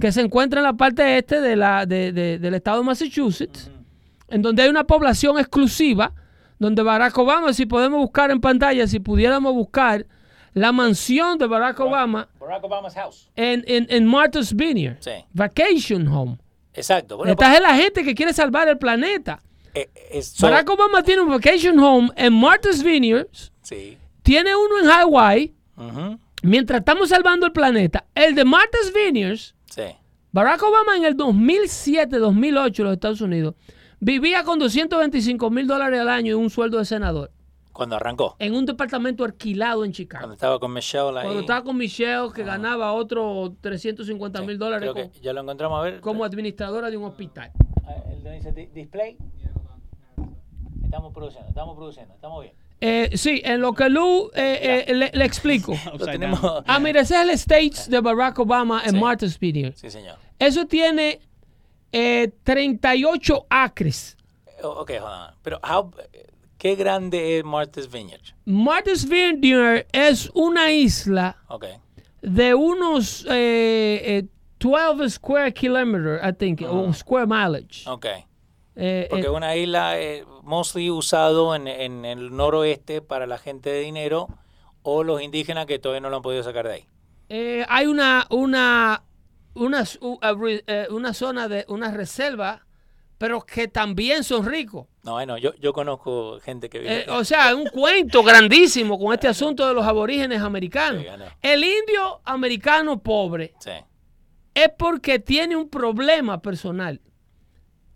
que 0.00 0.12
se 0.12 0.20
encuentra 0.20 0.60
en 0.60 0.64
la 0.64 0.74
parte 0.74 1.18
este 1.18 1.40
de 1.40 1.56
la, 1.56 1.84
de- 1.86 2.12
de- 2.12 2.38
del 2.38 2.54
estado 2.54 2.78
de 2.78 2.84
Massachusetts, 2.84 3.70
en 4.28 4.42
donde 4.42 4.62
hay 4.62 4.68
una 4.68 4.84
población 4.84 5.38
exclusiva, 5.38 6.12
donde 6.58 6.82
Barack 6.82 7.16
Obama, 7.18 7.52
si 7.52 7.66
podemos 7.66 7.98
buscar 8.00 8.30
en 8.30 8.40
pantalla, 8.40 8.86
si 8.86 9.00
pudiéramos 9.00 9.54
buscar 9.54 10.06
la 10.54 10.72
mansión 10.72 11.38
de 11.38 11.46
Barack 11.46 11.78
Obama 11.80 12.28
Barack 12.40 12.64
Obama's 12.64 12.94
house. 12.94 13.28
en, 13.36 13.62
en, 13.68 13.86
en 13.90 14.06
Martha's 14.06 14.54
Vineyard, 14.54 14.96
Sí. 15.00 15.10
Vacation 15.32 16.08
Home. 16.08 16.38
Exacto. 16.78 17.16
Bueno, 17.16 17.32
Esta 17.32 17.54
es 17.54 17.60
la 17.60 17.74
gente 17.74 18.02
que 18.04 18.14
quiere 18.14 18.32
salvar 18.32 18.68
el 18.68 18.78
planeta. 18.78 19.40
eh, 19.74 19.88
so- 20.22 20.46
Barack 20.46 20.70
Obama 20.70 21.02
tiene 21.02 21.22
un 21.22 21.28
Vacation 21.28 21.78
Home 21.78 22.10
en 22.16 22.32
Martha's 22.32 22.82
Vineyard, 22.82 23.28
Sí. 23.62 23.96
tiene 24.22 24.56
uno 24.56 24.78
en 24.82 24.90
Hawaii, 24.90 25.54
Ujú, 25.76 26.18
Mientras 26.42 26.80
estamos 26.80 27.08
salvando 27.10 27.46
el 27.46 27.52
planeta, 27.52 28.04
el 28.14 28.34
de 28.34 28.44
Martha's 28.44 28.92
Vineyards, 28.94 29.54
Sí. 29.66 29.82
Barack 30.32 30.62
Obama 30.62 30.96
en 30.96 31.04
el 31.04 31.14
2007-2008 31.16 32.78
en 32.82 32.84
los 32.84 32.94
Estados 32.94 33.20
Unidos 33.20 33.54
vivía 34.00 34.44
con 34.44 34.58
225 34.58 35.50
mil 35.50 35.66
dólares 35.66 36.00
al 36.00 36.08
año 36.08 36.30
y 36.32 36.34
un 36.34 36.50
sueldo 36.50 36.78
de 36.78 36.84
senador 36.84 37.30
Cuando 37.78 37.94
arrancó. 37.96 38.34
en 38.40 38.54
un 38.54 38.66
departamento 38.66 39.22
alquilado 39.24 39.84
en 39.84 39.92
Cuando 39.92 39.96
Chicago. 39.96 40.32
estaba 40.32 40.58
con 40.58 40.72
Michelle 40.72 41.16
ahí. 41.16 41.22
Cuando 41.22 41.40
estaba 41.40 41.62
con 41.62 41.76
Michelle, 41.76 42.28
que 42.34 42.42
ganaba 42.42 42.92
otros 42.92 43.52
350 43.60 44.42
mil 44.42 44.58
dólares 44.58 44.90
Creo 44.92 44.94
que 45.06 45.10
co- 45.16 45.22
ya 45.22 45.32
lo 45.32 45.42
encontramos 45.42 45.78
a 45.78 45.82
ver. 45.82 46.00
como 46.00 46.24
administradora 46.24 46.90
de 46.90 46.96
un 46.96 47.04
hospital. 47.04 47.52
Ah, 47.86 47.94
El 48.10 48.22
de 48.24 48.32
dice 48.32 48.50
di- 48.52 48.66
display. 48.66 49.16
Estamos 50.84 51.12
produciendo, 51.12 51.48
estamos 51.48 51.76
produciendo, 51.76 52.14
estamos 52.14 52.42
bien. 52.42 52.54
Eh, 52.80 53.10
sí, 53.16 53.42
en 53.44 53.60
lo 53.60 53.72
que 53.74 53.88
Lu 53.88 54.30
eh, 54.34 54.84
eh, 54.88 54.94
le, 54.94 55.10
le 55.12 55.24
explico. 55.24 55.74
Lo 55.98 56.04
tenemos. 56.06 56.40
Ah, 56.66 56.78
mira, 56.78 57.02
ese 57.02 57.14
es 57.16 57.20
el 57.22 57.30
States 57.30 57.88
de 57.90 58.00
Barack 58.00 58.38
Obama 58.38 58.82
en 58.84 58.92
Sí. 58.92 59.00
Martha's 59.00 59.38
Vineyard. 59.38 59.74
Sí, 59.76 59.90
señor. 59.90 60.16
Eso 60.38 60.66
tiene 60.66 61.20
eh, 61.92 62.32
38 62.44 63.46
acres. 63.50 64.16
Ok, 64.62 64.90
hold 65.00 65.02
on. 65.04 65.34
Pero, 65.42 65.60
how- 65.62 65.90
¿qué 66.58 66.74
grande 66.74 67.38
es 67.38 67.44
Martha's 67.44 67.90
Vineyard? 67.90 68.22
Martha's 68.44 69.08
Vineyard 69.08 69.86
es 69.92 70.30
una 70.34 70.70
isla 70.72 71.36
de 72.20 72.54
unos 72.54 73.24
eh, 73.30 74.02
eh, 74.04 74.24
12 74.58 75.08
square 75.10 75.52
kilometers, 75.54 76.20
I 76.28 76.32
think, 76.32 76.62
o 76.62 76.92
square 76.92 77.26
mileage. 77.26 77.88
Ok. 77.88 78.06
Eh, 78.80 79.06
Porque 79.10 79.24
eh, 79.26 79.28
es 79.30 79.36
una 79.36 79.56
isla 79.56 80.00
eh, 80.00 80.24
mostly 80.42 80.90
usado 80.90 81.54
en, 81.54 81.66
en 81.68 82.04
el 82.04 82.34
noroeste 82.36 83.02
para 83.02 83.26
la 83.26 83.38
gente 83.38 83.70
de 83.70 83.80
dinero 83.80 84.28
o 84.82 85.02
los 85.04 85.20
indígenas 85.22 85.66
que 85.66 85.78
todavía 85.78 86.00
no 86.00 86.10
lo 86.10 86.16
han 86.16 86.22
podido 86.22 86.42
sacar 86.42 86.66
de 86.68 86.74
ahí. 86.74 86.84
eh, 87.28 87.64
hay 87.68 87.86
una, 87.86 88.26
una, 88.30 89.02
una, 89.54 89.80
s- 89.80 89.98
u- 90.00 90.18
a 90.22 90.32
re- 90.32 90.62
eh, 90.66 90.86
una 90.90 91.12
zona 91.12 91.48
de 91.48 91.64
una 91.68 91.90
reserva, 91.90 92.64
pero 93.18 93.40
que 93.42 93.66
también 93.68 94.22
son 94.24 94.46
ricos. 94.46 94.86
No, 95.02 95.12
bueno, 95.12 95.36
yo, 95.38 95.54
yo 95.56 95.72
conozco 95.72 96.38
gente 96.40 96.70
que 96.70 96.78
vive 96.78 97.00
Eh, 97.02 97.06
o 97.10 97.24
sea, 97.24 97.54
un 97.54 97.66
cuento 97.66 98.22
grandísimo 98.22 98.98
con 98.98 99.12
este 99.12 99.26
asunto 99.28 99.66
de 99.66 99.74
los 99.74 99.84
aborígenes 99.84 100.40
americanos. 100.40 101.02
Sí. 101.02 101.08
El 101.42 101.64
indio 101.64 102.20
americano 102.24 103.00
pobre 103.02 103.54
Sí. 103.58 103.72
es 104.54 104.70
porque 104.78 105.18
tiene 105.18 105.56
un 105.56 105.68
problema 105.68 106.40
personal. 106.40 107.00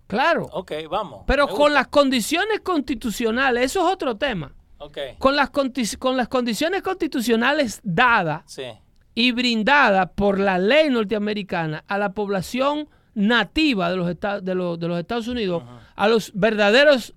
Claro. 0.06 0.48
Ok, 0.52 0.72
vamos. 0.90 1.24
Pero 1.26 1.48
con 1.48 1.72
las 1.72 1.88
condiciones 1.88 2.60
constitucionales, 2.60 3.64
eso 3.66 3.86
es 3.86 3.92
otro 3.94 4.16
tema. 4.16 4.52
Ok. 4.78 4.98
Con 5.18 5.36
las, 5.36 5.50
con 5.50 6.16
las 6.16 6.28
condiciones 6.28 6.82
constitucionales 6.82 7.80
dadas 7.84 8.42
Sí. 8.46 8.64
y 9.14 9.32
brindadas 9.32 10.10
por 10.14 10.38
la 10.38 10.58
ley 10.58 10.90
norteamericana 10.90 11.84
a 11.86 11.96
la 11.98 12.12
población 12.12 12.88
nativa 13.14 13.90
de 13.90 13.96
los, 13.96 14.08
esta- 14.10 14.40
de 14.40 14.54
los, 14.54 14.78
de 14.80 14.88
los 14.88 14.98
Estados 15.00 15.28
Unidos, 15.28 15.62
a 15.96 16.08
los 16.08 16.30
verdaderos 16.34 17.14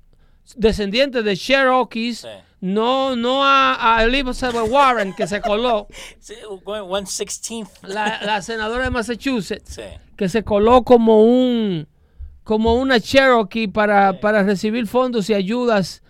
descendientes 0.55 1.23
de 1.23 1.35
Cherokees, 1.37 2.19
Sí. 2.19 2.27
no, 2.61 3.15
no 3.15 3.43
a, 3.43 3.97
a 3.97 4.03
Elizabeth 4.03 4.69
Warren 4.69 5.13
que 5.13 5.27
se 5.27 5.41
coló, 5.41 5.87
la, 7.83 8.21
la 8.23 8.41
senadora 8.41 8.83
de 8.85 8.89
Massachusetts, 8.91 9.75
Sí. 9.75 9.81
que 10.15 10.29
se 10.29 10.43
coló 10.43 10.83
como 10.83 11.23
un 11.23 11.87
como 12.43 12.75
una 12.75 12.99
Cherokee 12.99 13.67
para, 13.67 14.19
para 14.19 14.43
recibir 14.43 14.85
fondos 14.85 15.31
y 15.31 15.33
ayudas 15.33 16.03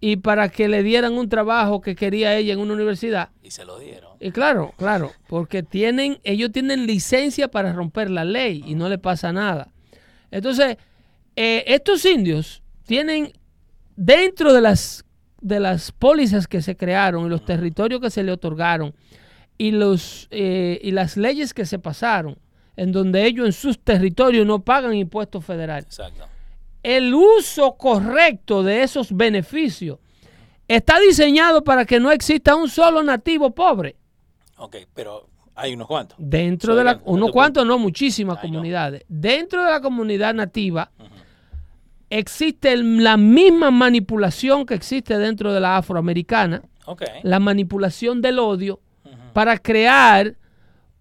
y 0.00 0.16
para 0.16 0.48
que 0.48 0.68
le 0.68 0.82
dieran 0.82 1.12
un 1.12 1.28
trabajo 1.28 1.80
que 1.80 1.94
quería 1.94 2.36
ella 2.36 2.54
en 2.54 2.60
una 2.60 2.72
universidad. 2.72 3.28
Y 3.42 3.50
se 3.50 3.64
lo 3.64 3.78
dieron. 3.78 4.12
Y 4.18 4.30
claro, 4.30 4.72
claro, 4.76 5.12
porque 5.28 5.62
tienen, 5.62 6.18
ellos 6.24 6.50
tienen 6.52 6.86
licencia 6.86 7.48
para 7.48 7.72
romper 7.72 8.10
la 8.10 8.24
ley 8.24 8.62
y 8.66 8.74
no 8.74 8.88
le 8.88 8.98
pasa 8.98 9.32
nada. 9.32 9.68
Entonces, 10.30 10.78
eh, 11.36 11.64
estos 11.66 12.04
indios 12.04 12.62
tienen 12.86 13.32
dentro 13.96 14.52
de 14.52 14.60
las 14.60 15.04
de 15.40 15.58
las 15.58 15.90
pólizas 15.92 16.46
que 16.46 16.60
se 16.60 16.76
crearon 16.76 17.24
y 17.24 17.28
los 17.30 17.44
territorios 17.44 18.00
que 18.00 18.10
se 18.10 18.22
le 18.22 18.32
otorgaron 18.32 18.94
y 19.56 19.70
los 19.70 20.28
eh, 20.30 20.78
y 20.82 20.90
las 20.90 21.16
leyes 21.16 21.54
que 21.54 21.64
se 21.64 21.78
pasaron 21.78 22.38
en 22.76 22.92
donde 22.92 23.24
ellos 23.24 23.46
en 23.46 23.52
sus 23.52 23.78
territorios 23.78 24.46
no 24.46 24.62
pagan 24.62 24.94
impuestos 24.94 25.44
federales 25.44 25.86
Exacto. 25.86 26.29
El 26.82 27.14
uso 27.14 27.76
correcto 27.76 28.62
de 28.62 28.82
esos 28.82 29.14
beneficios 29.14 29.98
está 30.68 30.98
diseñado 31.00 31.64
para 31.64 31.84
que 31.84 32.00
no 32.00 32.10
exista 32.12 32.54
un 32.54 32.68
solo 32.68 33.02
nativo 33.02 33.50
pobre. 33.50 33.96
Ok, 34.56 34.76
pero 34.94 35.28
hay 35.54 35.74
unos 35.74 35.88
cuantos. 35.88 36.16
Dentro 36.20 36.74
de 36.74 36.84
la, 36.84 37.00
unos 37.04 37.32
cuantos, 37.32 37.66
no 37.66 37.78
muchísimas 37.78 38.38
comunidades. 38.38 39.04
Dentro 39.08 39.64
de 39.64 39.70
la 39.70 39.80
comunidad 39.80 40.32
nativa 40.34 40.90
existe 42.08 42.76
la 42.76 43.16
misma 43.16 43.70
manipulación 43.70 44.66
que 44.66 44.74
existe 44.74 45.16
dentro 45.18 45.52
de 45.52 45.60
la 45.60 45.76
afroamericana, 45.76 46.62
Ok. 46.86 47.02
la 47.22 47.38
manipulación 47.38 48.20
del 48.20 48.38
odio, 48.38 48.80
para 49.32 49.58
crear 49.58 50.36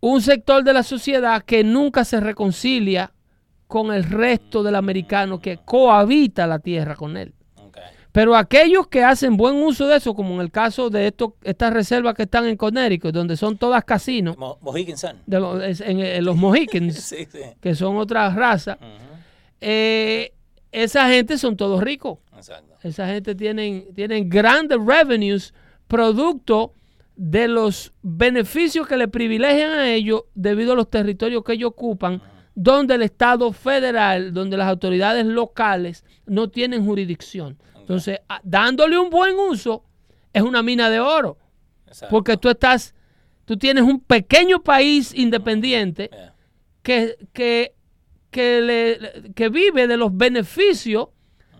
un 0.01 0.21
sector 0.21 0.63
de 0.63 0.73
la 0.73 0.83
sociedad 0.83 1.43
que 1.43 1.63
nunca 1.63 2.05
se 2.05 2.19
reconcilia 2.19 3.11
con 3.69 3.93
el 3.93 4.03
resto 4.03 4.63
del 4.63 4.73
americano 4.75 5.39
que 5.39 5.59
cohabita 5.63 6.47
la 6.47 6.57
tierra 6.57 6.95
con 6.95 7.15
él. 7.15 7.33
Pero 8.11 8.35
aquellos 8.35 8.87
que 8.87 9.03
hacen 9.03 9.37
buen 9.37 9.55
uso 9.57 9.85
de 9.87 9.97
eso, 9.97 10.15
como 10.15 10.33
en 10.33 10.41
el 10.41 10.49
caso 10.49 10.89
de 10.89 11.05
esto, 11.05 11.35
estas 11.43 11.71
reservas 11.71 12.15
que 12.15 12.23
están 12.23 12.47
en 12.47 12.57
Connecticut, 12.57 13.13
donde 13.13 13.37
son 13.37 13.55
todas 13.55 13.85
casinos, 13.85 14.35
Mo- 14.35 14.57
de 15.27 15.39
los, 15.39 15.79
en, 15.81 15.99
en 15.99 16.25
los 16.25 16.35
Mohicans, 16.35 16.95
Sí, 16.99 17.27
sí. 17.31 17.37
que 17.61 17.75
son 17.75 17.97
otra 17.97 18.31
raza, 18.31 18.79
eh, 19.61 20.33
esa 20.71 21.07
gente 21.09 21.37
son 21.37 21.55
todos 21.55 21.81
ricos. 21.83 22.17
Exacto. 22.35 22.73
Esa 22.81 23.07
gente 23.07 23.35
tienen, 23.35 23.93
tienen 23.93 24.27
grandes 24.27 24.79
revenues 24.83 25.53
producto 25.87 26.73
de 27.15 27.47
los 27.47 27.93
beneficios 28.01 28.87
que 28.87 28.97
le 28.97 29.07
privilegian 29.07 29.71
a 29.71 29.91
ellos 29.91 30.23
debido 30.33 30.73
a 30.73 30.75
los 30.75 30.89
territorios 30.89 31.43
que 31.43 31.53
ellos 31.53 31.69
ocupan, 31.71 32.21
donde 32.55 32.95
el 32.95 33.01
Estado 33.03 33.51
federal, 33.53 34.33
donde 34.33 34.57
las 34.57 34.67
autoridades 34.67 35.25
locales 35.25 36.03
no 36.25 36.49
tienen 36.49 36.85
jurisdicción. 36.85 37.57
Entonces, 37.77 38.19
a- 38.27 38.41
dándole 38.43 38.97
un 38.97 39.09
buen 39.09 39.35
uso, 39.37 39.83
es 40.33 40.41
una 40.43 40.61
mina 40.61 40.89
de 40.89 40.99
oro, 40.99 41.37
Exacto. 41.87 42.11
porque 42.11 42.37
tú 42.37 42.49
estás, 42.49 42.93
tú 43.45 43.57
tienes 43.57 43.83
un 43.83 43.99
pequeño 43.99 44.61
país 44.61 45.13
independiente 45.15 46.09
Yeah. 46.11 46.33
que, 46.83 47.15
que, 47.33 47.73
que, 48.29 48.61
le- 48.61 49.31
que 49.33 49.49
vive 49.49 49.87
de 49.87 49.97
los 49.97 50.15
beneficios 50.15 51.07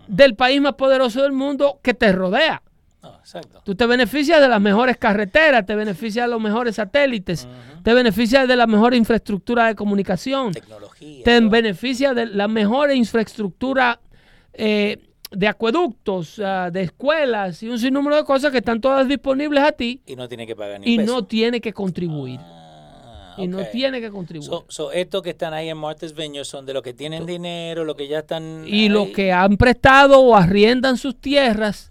del 0.06 0.34
país 0.36 0.60
más 0.60 0.74
poderoso 0.74 1.22
del 1.22 1.32
mundo 1.32 1.80
que 1.82 1.94
te 1.94 2.12
rodea. 2.12 2.62
No, 3.02 3.14
exacto. 3.18 3.62
Tú 3.64 3.74
te 3.74 3.86
beneficias 3.86 4.40
de 4.40 4.48
las 4.48 4.60
mejores 4.60 4.96
carreteras, 4.98 5.64
te 5.64 5.74
beneficias 5.74 6.26
de 6.26 6.30
los 6.30 6.40
mejores 6.40 6.74
satélites, 6.76 7.48
te 7.82 7.94
beneficias 7.94 8.46
de 8.46 8.56
la 8.56 8.66
mejor 8.66 8.94
infraestructura 8.94 9.66
de 9.68 9.74
comunicación, 9.74 10.52
Tecnología. 10.52 11.24
te 11.24 11.40
beneficias 11.40 12.14
de 12.14 12.26
la 12.26 12.46
mejor 12.46 12.92
infraestructura 12.92 14.00
eh, 14.52 14.98
de 15.30 15.48
acueductos, 15.48 16.40
ah, 16.44 16.70
de 16.72 16.82
escuelas 16.82 17.62
y 17.62 17.68
un 17.68 17.78
sinnúmero 17.78 18.16
de 18.16 18.24
cosas 18.24 18.50
que 18.52 18.58
están 18.58 18.80
todas 18.80 19.06
disponibles 19.08 19.62
a 19.62 19.72
ti 19.72 20.02
Y 20.06 20.16
no 20.16 20.28
tiene 20.28 20.46
que 20.46 20.56
pagar 20.56 20.80
ni 20.80 20.92
y 20.92 20.98
peso. 20.98 21.12
no 21.14 21.24
tiene 21.24 21.60
que 21.60 21.72
contribuir. 21.72 22.40
Ah, 22.42 23.36
Y 23.38 23.46
no 23.46 23.64
tiene 23.64 24.00
que 24.00 24.10
contribuir. 24.10 24.50
So, 24.50 24.66
so, 24.68 24.92
estos 24.92 25.22
que 25.22 25.30
están 25.30 25.54
ahí 25.54 25.68
en 25.68 25.78
Martha's 25.78 26.12
Vineyard 26.14 26.44
son 26.44 26.66
de 26.66 26.74
los 26.74 26.82
que 26.82 26.92
tienen 26.92 27.24
dinero, 27.26 27.84
los 27.84 27.94
que 27.96 28.08
ya 28.08 28.18
están. 28.18 28.64
y 28.66 28.88
los 28.88 29.06
ahí. 29.06 29.12
que 29.12 29.32
han 29.32 29.56
prestado 29.56 30.20
o 30.20 30.34
arriendan 30.36 30.98
sus 30.98 31.18
tierras 31.18 31.90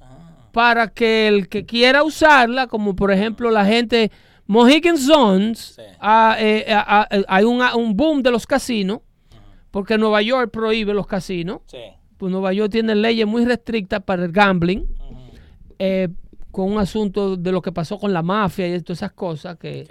para 0.52 0.88
que 0.90 1.28
el 1.28 1.48
que 1.50 1.66
quiera 1.66 2.04
usarla, 2.04 2.68
como 2.68 2.96
por 2.96 3.12
ejemplo 3.12 3.52
la 3.52 3.66
gente 3.66 4.12
Mohegan 4.48 4.98
Sons, 4.98 5.76
Sí. 5.76 5.82
ah, 6.00 6.36
eh, 6.40 6.66
ah, 6.70 6.86
ah, 6.88 7.08
eh, 7.12 7.24
hay 7.28 7.44
un, 7.44 7.62
un 7.62 7.96
boom 7.96 8.24
de 8.24 8.32
los 8.32 8.48
casinos, 8.48 9.00
porque 9.72 9.98
Nueva 9.98 10.22
York 10.22 10.50
prohíbe 10.52 10.94
los 10.94 11.06
casinos. 11.08 11.62
Sí. 11.68 11.78
Pues 12.18 12.32
Nueva 12.32 12.52
York 12.54 12.72
tiene 12.72 12.96
leyes 12.96 13.28
muy 13.28 13.46
restrictas 13.46 14.02
para 14.04 14.26
el 14.26 14.32
gambling, 14.32 14.86
eh, 15.78 16.10
con 16.52 16.72
un 16.72 16.80
asunto 16.80 17.38
de 17.38 17.52
lo 17.52 17.62
que 17.62 17.72
pasó 17.72 17.98
con 18.00 18.12
la 18.12 18.24
mafia 18.24 18.68
y 18.76 18.82
todas 18.82 19.00
esas 19.00 19.12
cosas. 19.14 19.58
que. 19.58 19.88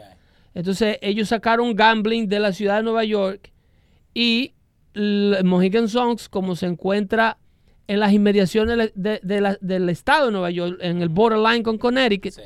Entonces 0.55 0.99
ellos 1.03 1.29
sacaron 1.29 1.75
gambling 1.77 2.29
de 2.29 2.41
la 2.41 2.53
ciudad 2.53 2.79
de 2.79 2.83
Nueva 2.83 3.05
York 3.05 3.53
y 4.13 4.55
el 4.95 5.39
Mohegan 5.45 5.89
Songs, 5.89 6.29
como 6.29 6.57
se 6.57 6.67
encuentra 6.67 7.39
en 7.89 7.99
las 8.01 8.13
inmediaciones 8.13 8.93
de- 8.95 9.21
de 9.23 9.41
la- 9.41 9.59
del 9.61 9.89
estado 9.89 10.27
de 10.27 10.33
Nueva 10.33 10.51
York, 10.51 10.79
en 10.81 11.03
el 11.03 11.09
borderline 11.09 11.63
con 11.65 11.79
Connecticut, 11.79 12.33
Sí. 12.35 12.43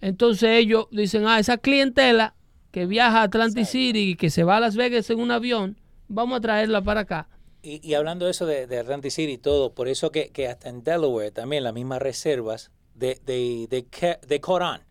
entonces 0.00 0.50
ellos 0.50 0.86
dicen, 0.90 1.26
ah, 1.26 1.38
esa 1.38 1.56
clientela 1.58 2.34
que 2.70 2.86
viaja 2.86 3.20
a 3.20 3.22
Atlantic 3.22 3.58
Exacto. 3.60 3.72
City 3.72 4.10
y 4.10 4.14
que 4.16 4.30
se 4.30 4.44
va 4.44 4.56
a 4.56 4.60
Las 4.60 4.76
Vegas 4.76 5.08
en 5.10 5.20
un 5.20 5.30
avión, 5.30 5.76
vamos 6.08 6.36
a 6.38 6.40
traerla 6.40 6.82
para 6.82 7.00
acá. 7.00 7.28
Y, 7.62 7.80
y 7.88 7.94
hablando 7.94 8.26
de 8.26 8.32
eso 8.32 8.44
de, 8.46 8.66
de 8.66 8.78
Atlantic 8.78 9.10
City 9.12 9.32
y 9.32 9.38
todo, 9.38 9.72
por 9.72 9.88
eso 9.88 10.10
que, 10.10 10.28
que 10.30 10.48
hasta 10.48 10.68
en 10.68 10.82
Delaware 10.84 11.30
también 11.30 11.64
las 11.64 11.72
mismas 11.72 12.02
reservas 12.02 12.70
de, 12.94 13.18
de, 13.24 13.66
de, 13.70 13.84
ca- 13.86 14.18
de 14.26 14.40
Coran. 14.40 14.82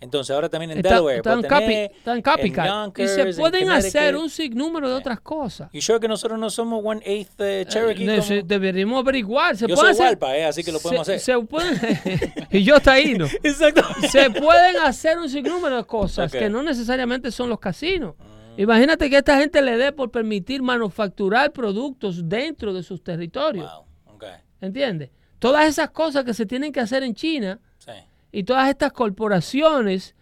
Entonces 0.00 0.34
ahora 0.34 0.50
también 0.50 0.70
en 0.72 0.78
Está- 0.78 0.90
Delaware. 0.90 1.16
están 1.18 1.38
están 1.44 2.16
en 2.16 2.22
copycat. 2.22 2.66
Y 2.66 2.68
Yonkers, 2.68 3.14
se 3.14 3.20
en 3.22 3.36
pueden 3.36 3.70
hacer 3.70 4.16
un 4.16 4.28
sinnúmero 4.28 4.88
de 4.88 4.94
otras 4.96 5.20
cosas. 5.20 5.70
Y 5.72 5.80
sure 5.80 5.98
que 5.98 6.08
nosotros 6.08 6.38
no 6.38 6.50
somos 6.50 6.82
one 6.84 7.00
eighth 7.06 7.40
eh, 7.40 7.64
Cherokee. 7.66 8.04
Eh, 8.08 8.18
como- 8.18 8.42
deberíamos 8.44 9.00
averiguar. 9.00 9.56
Se 9.56 9.66
Yo 9.66 9.76
soy 9.76 9.92
hacer- 9.92 10.04
Walpa, 10.04 10.36
eh, 10.36 10.44
así 10.44 10.62
que 10.62 10.72
lo 10.72 10.78
podemos 10.80 11.06
se, 11.06 11.14
hacer. 11.14 11.40
se 11.40 11.46
pueden, 11.46 11.78
y 12.50 12.62
yo 12.64 12.76
está 12.76 12.92
ahí, 12.92 13.14
¿no? 13.14 13.24
Exacto. 13.42 13.82
Se 14.10 14.28
pueden 14.30 14.76
hacer 14.84 15.18
un 15.18 15.30
sinnúmero 15.30 15.76
de 15.78 15.84
cosas 15.84 16.30
que 16.30 16.50
no 16.50 16.62
necesariamente 16.62 17.30
son 17.30 17.48
los 17.48 17.58
casinos. 17.58 18.14
Mm. 18.18 18.60
Imagínate 18.60 19.08
que 19.08 19.16
esta 19.16 19.38
gente 19.38 19.62
le 19.62 19.76
dé 19.78 19.90
por 19.92 20.10
permitir 20.10 20.62
manufacturar 20.62 21.50
productos 21.52 22.28
dentro 22.28 22.74
de 22.74 22.82
sus 22.82 23.02
territorios. 23.02 23.70
Wow. 24.06 24.14
Ok. 24.16 24.24
¿Entiendes? 24.60 25.10
Todas 25.38 25.66
esas 25.66 25.90
cosas 25.90 26.24
que 26.24 26.34
se 26.34 26.44
tienen 26.46 26.72
que 26.72 26.80
hacer 26.80 27.02
en 27.02 27.14
China 27.14 27.58
Sí. 27.78 27.90
Y 28.34 28.44
todas 28.44 28.68
estas 28.68 28.92
corporaciones 28.92 30.14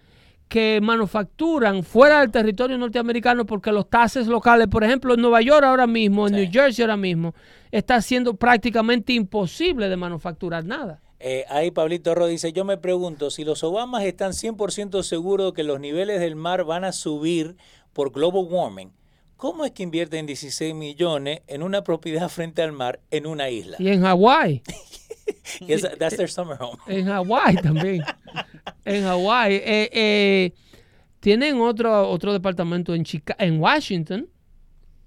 que 0.49 0.81
manufacturan 0.83 1.83
fuera 1.83 2.21
del 2.21 2.31
territorio 2.31 2.77
norteamericano 2.77 3.47
porque 3.47 3.73
los 3.73 3.89
taxes 3.89 4.27
locales, 4.27 4.69
por 4.69 4.85
ejemplo, 4.85 5.15
en 5.15 5.21
Nueva 5.23 5.41
York 5.41 5.65
ahora 5.65 5.87
mismo, 5.87 6.27
en 6.29 6.35
Sí. 6.35 6.41
New 6.41 6.51
Jersey 6.53 6.83
ahora 6.83 6.97
mismo, 6.99 7.35
está 7.71 8.03
siendo 8.03 8.35
prácticamente 8.35 9.15
imposible 9.15 9.89
de 9.89 9.97
manufacturar 9.97 10.65
nada. 10.65 11.01
Eh, 11.21 11.45
ahí 11.49 11.71
Pablito 11.71 12.15
Ro 12.15 12.27
dice, 12.27 12.53
yo 12.53 12.65
me 12.65 12.77
pregunto 12.77 13.31
si 13.31 13.45
los 13.45 13.63
Obamas 13.65 14.03
están 14.05 14.33
100% 14.33 15.03
seguros 15.03 15.55
que 15.55 15.63
los 15.63 15.81
niveles 15.81 16.21
del 16.21 16.37
mar 16.37 16.65
van 16.65 16.85
a 16.85 16.93
subir 16.93 17.57
por 17.95 18.13
global 18.13 18.45
warming. 18.51 18.91
¿Cómo 19.37 19.65
es 19.65 19.71
que 19.73 19.83
invierten 19.85 20.27
16 20.27 20.75
millones 20.75 21.41
en 21.47 21.63
una 21.63 21.83
propiedad 21.83 22.29
frente 22.29 22.61
al 22.63 22.73
mar 22.73 23.01
en 23.11 23.27
una 23.27 23.49
isla? 23.51 23.77
Y 23.79 23.89
en 23.89 24.03
Hawái, 24.03 24.63
That's 25.99 26.17
their 26.17 26.29
summer 26.29 26.57
home. 26.61 26.79
en 26.89 27.07
Hawái 27.07 27.57
también. 27.57 28.03
en 28.85 29.05
Hawái. 29.05 29.55
eh, 29.55 29.91
eh, 29.93 30.53
tienen 31.21 31.61
otro, 31.61 32.09
otro 32.11 32.33
departamento 32.33 32.95
en, 32.95 33.05
Chica 33.05 33.37
en 33.39 33.61
Washington, 33.61 34.29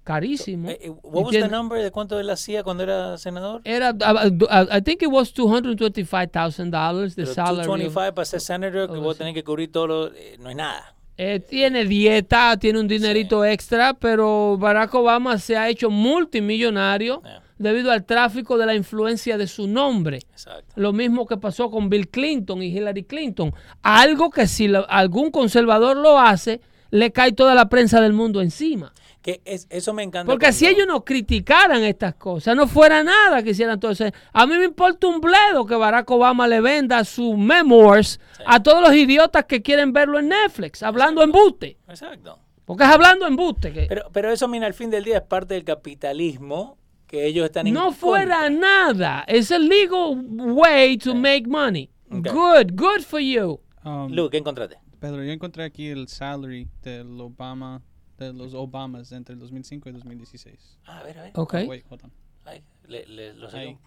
carísimo. 0.04 0.70
Eh, 0.70 0.78
eh, 0.82 0.90
what 0.90 1.24
was 1.24 1.32
the 1.32 1.38
tiene- 1.40 1.48
number 1.50 1.82
de 1.82 1.90
cuánto 1.90 2.18
él 2.18 2.30
hacía 2.30 2.62
cuando 2.62 2.82
era 2.84 3.18
senador? 3.18 3.60
Era, 3.64 3.90
I, 3.90 4.78
I- 4.78 4.82
think 4.82 5.02
it 5.02 5.08
was 5.10 5.34
$225,000 5.34 7.14
the 7.14 7.22
Pero 7.22 7.34
salary. 7.34 7.60
of- 7.60 7.66
225 7.66 8.14
para 8.14 8.24
ser 8.24 8.40
senator, 8.40 8.90
que 8.92 8.98
vos 8.98 9.16
tenés 9.18 9.34
que 9.34 9.44
cubrir 9.44 9.70
todo 9.70 9.86
lo... 9.86 10.06
eh, 10.14 10.36
no 10.38 10.50
es 10.50 10.56
nada. 10.56 10.94
Eh, 11.18 11.40
tiene 11.40 11.84
dieta, 11.86 12.56
tiene 12.58 12.78
un 12.78 12.86
dinerito 12.88 13.42
extra, 13.44 13.94
pero 13.94 14.56
Barack 14.58 14.94
Obama 14.94 15.38
se 15.38 15.56
ha 15.56 15.68
hecho 15.68 15.88
multimillonario 15.90 17.22
Yeah. 17.22 17.42
Debido 17.58 17.90
al 17.90 18.04
tráfico 18.04 18.58
de 18.58 18.66
la 18.66 18.74
influencia 18.74 19.38
de 19.38 19.46
su 19.46 19.66
nombre. 19.66 20.18
Exacto. 20.30 20.72
Lo 20.76 20.92
mismo 20.92 21.26
que 21.26 21.36
pasó 21.36 21.70
con 21.70 21.88
Bill 21.88 22.08
Clinton 22.08 22.62
y 22.62 22.66
Hillary 22.66 23.04
Clinton. 23.04 23.54
Algo 23.82 24.30
que 24.30 24.46
si 24.46 24.72
algún 24.88 25.30
conservador 25.30 25.96
lo 25.96 26.18
hace, 26.18 26.60
le 26.90 27.12
cae 27.12 27.32
toda 27.32 27.54
la 27.54 27.68
prensa 27.68 28.00
del 28.00 28.12
mundo 28.12 28.40
encima. 28.40 28.92
Que 29.22 29.40
es, 29.44 29.66
eso 29.70 29.92
me 29.92 30.04
encanta. 30.04 30.30
Porque 30.30 30.52
si 30.52 30.68
ellos 30.68 30.86
no 30.86 31.04
criticaran 31.04 31.82
estas 31.82 32.14
cosas, 32.14 32.54
no 32.54 32.68
fuera 32.68 33.02
nada 33.02 33.42
que 33.42 33.50
hicieran 33.50 33.80
todo 33.80 33.90
eso. 33.90 34.04
A 34.32 34.46
mí 34.46 34.56
me 34.56 34.64
importa 34.64 35.08
un 35.08 35.20
bledo 35.20 35.66
que 35.66 35.74
Barack 35.74 36.08
Obama 36.10 36.46
le 36.46 36.60
venda 36.60 37.02
sus 37.04 37.36
memoirs 37.36 38.20
a 38.46 38.62
todos 38.62 38.80
los 38.80 38.94
idiotas 38.94 39.44
que 39.46 39.62
quieren 39.62 39.92
verlo 39.92 40.20
en 40.20 40.28
Netflix, 40.28 40.82
hablando 40.84 41.24
en 41.24 41.32
buste. 41.32 41.76
Exacto. 41.88 42.38
Porque 42.64 42.84
es 42.84 42.90
hablando 42.90 43.26
en 43.26 43.34
buste. 43.34 43.72
Que 43.72 43.86
Pero, 43.88 44.08
pero 44.12 44.30
eso, 44.30 44.46
mira, 44.46 44.66
al 44.66 44.74
fin 44.74 44.90
del 44.90 45.02
día 45.02 45.18
es 45.18 45.22
parte 45.24 45.54
del 45.54 45.64
capitalismo 45.64 46.78
que 47.06 47.26
ellos 47.26 47.44
están 47.46 47.66
en 47.66 47.74
no 47.74 47.92
fuera 47.92 48.42
contra. 48.42 48.50
nada. 48.50 49.24
Es 49.28 49.50
el 49.50 49.68
legal 49.68 50.16
way 50.52 50.96
to 50.98 51.14
make 51.14 51.44
money. 51.46 51.90
Ok. 52.10 52.28
Good, 52.32 52.72
good 52.74 53.02
for 53.02 53.20
you. 53.20 53.60
Um, 53.84 54.12
Luke, 54.12 54.30
¿qué 54.32 54.38
encontraste? 54.38 54.78
Pedro, 55.00 55.22
yo 55.22 55.30
encontré 55.32 55.64
aquí 55.64 55.88
el 55.88 56.08
salary 56.08 56.68
del 56.82 57.20
Obama, 57.20 57.82
de 58.18 58.32
los 58.32 58.54
Obamas 58.54 59.12
entre 59.12 59.34
el 59.34 59.40
2005 59.40 59.88
y 59.88 59.92
2016. 59.92 60.78
Ah, 60.86 60.98
a 61.00 61.02
ver, 61.04 61.18
a 61.18 61.22
ver. 61.22 61.32
Ok. 61.34 61.54
Wait, 61.68 61.84
hold 61.90 62.04
on. 62.04 62.12
Ay, 62.44 62.62
le, 62.88 63.06
le- 63.06 63.34
lo 63.34 63.50
saqué 63.50 63.62
Ahí. 63.64 63.68
un- 63.72 63.78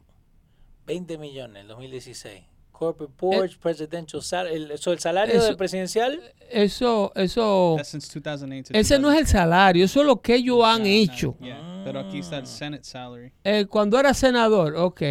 20 0.86 1.18
millones 1.18 1.62
en 1.62 1.68
2016. 1.68 2.44
Corporate 2.80 3.14
Boards, 3.20 3.58
Presidential 3.58 4.22
Salary. 4.22 4.56
El, 4.56 4.72
eso, 4.72 4.94
el 4.94 5.00
salario 5.00 5.34
Eh, 5.34 5.38
Eso- 5.38 5.46
del 5.48 5.58
presidencial. 5.58 6.22
Eso, 6.50 7.12
eso. 7.16 7.74
That's 7.76 7.90
since 7.90 8.08
2008 8.20 8.72
to 8.74 8.80
Ese 8.80 8.98
no 9.00 9.10
es 9.12 9.18
el 9.18 9.24
2010. 9.26 9.30
salario, 9.30 9.86
eso 9.86 10.00
es 10.00 10.06
lo 10.06 10.22
que 10.22 10.36
ellos 10.36 10.64
han 10.64 10.86
hecho. 10.86 11.36
yeah, 11.42 11.82
Pero 11.84 12.00
aquí 12.00 12.20
está 12.20 12.38
el 12.38 12.48
Senate 12.48 12.84
salary. 12.86 13.34
Eh, 13.44 13.66
cuando 13.70 14.00
era 14.00 14.14
senador, 14.14 14.76
ok, 14.78 15.02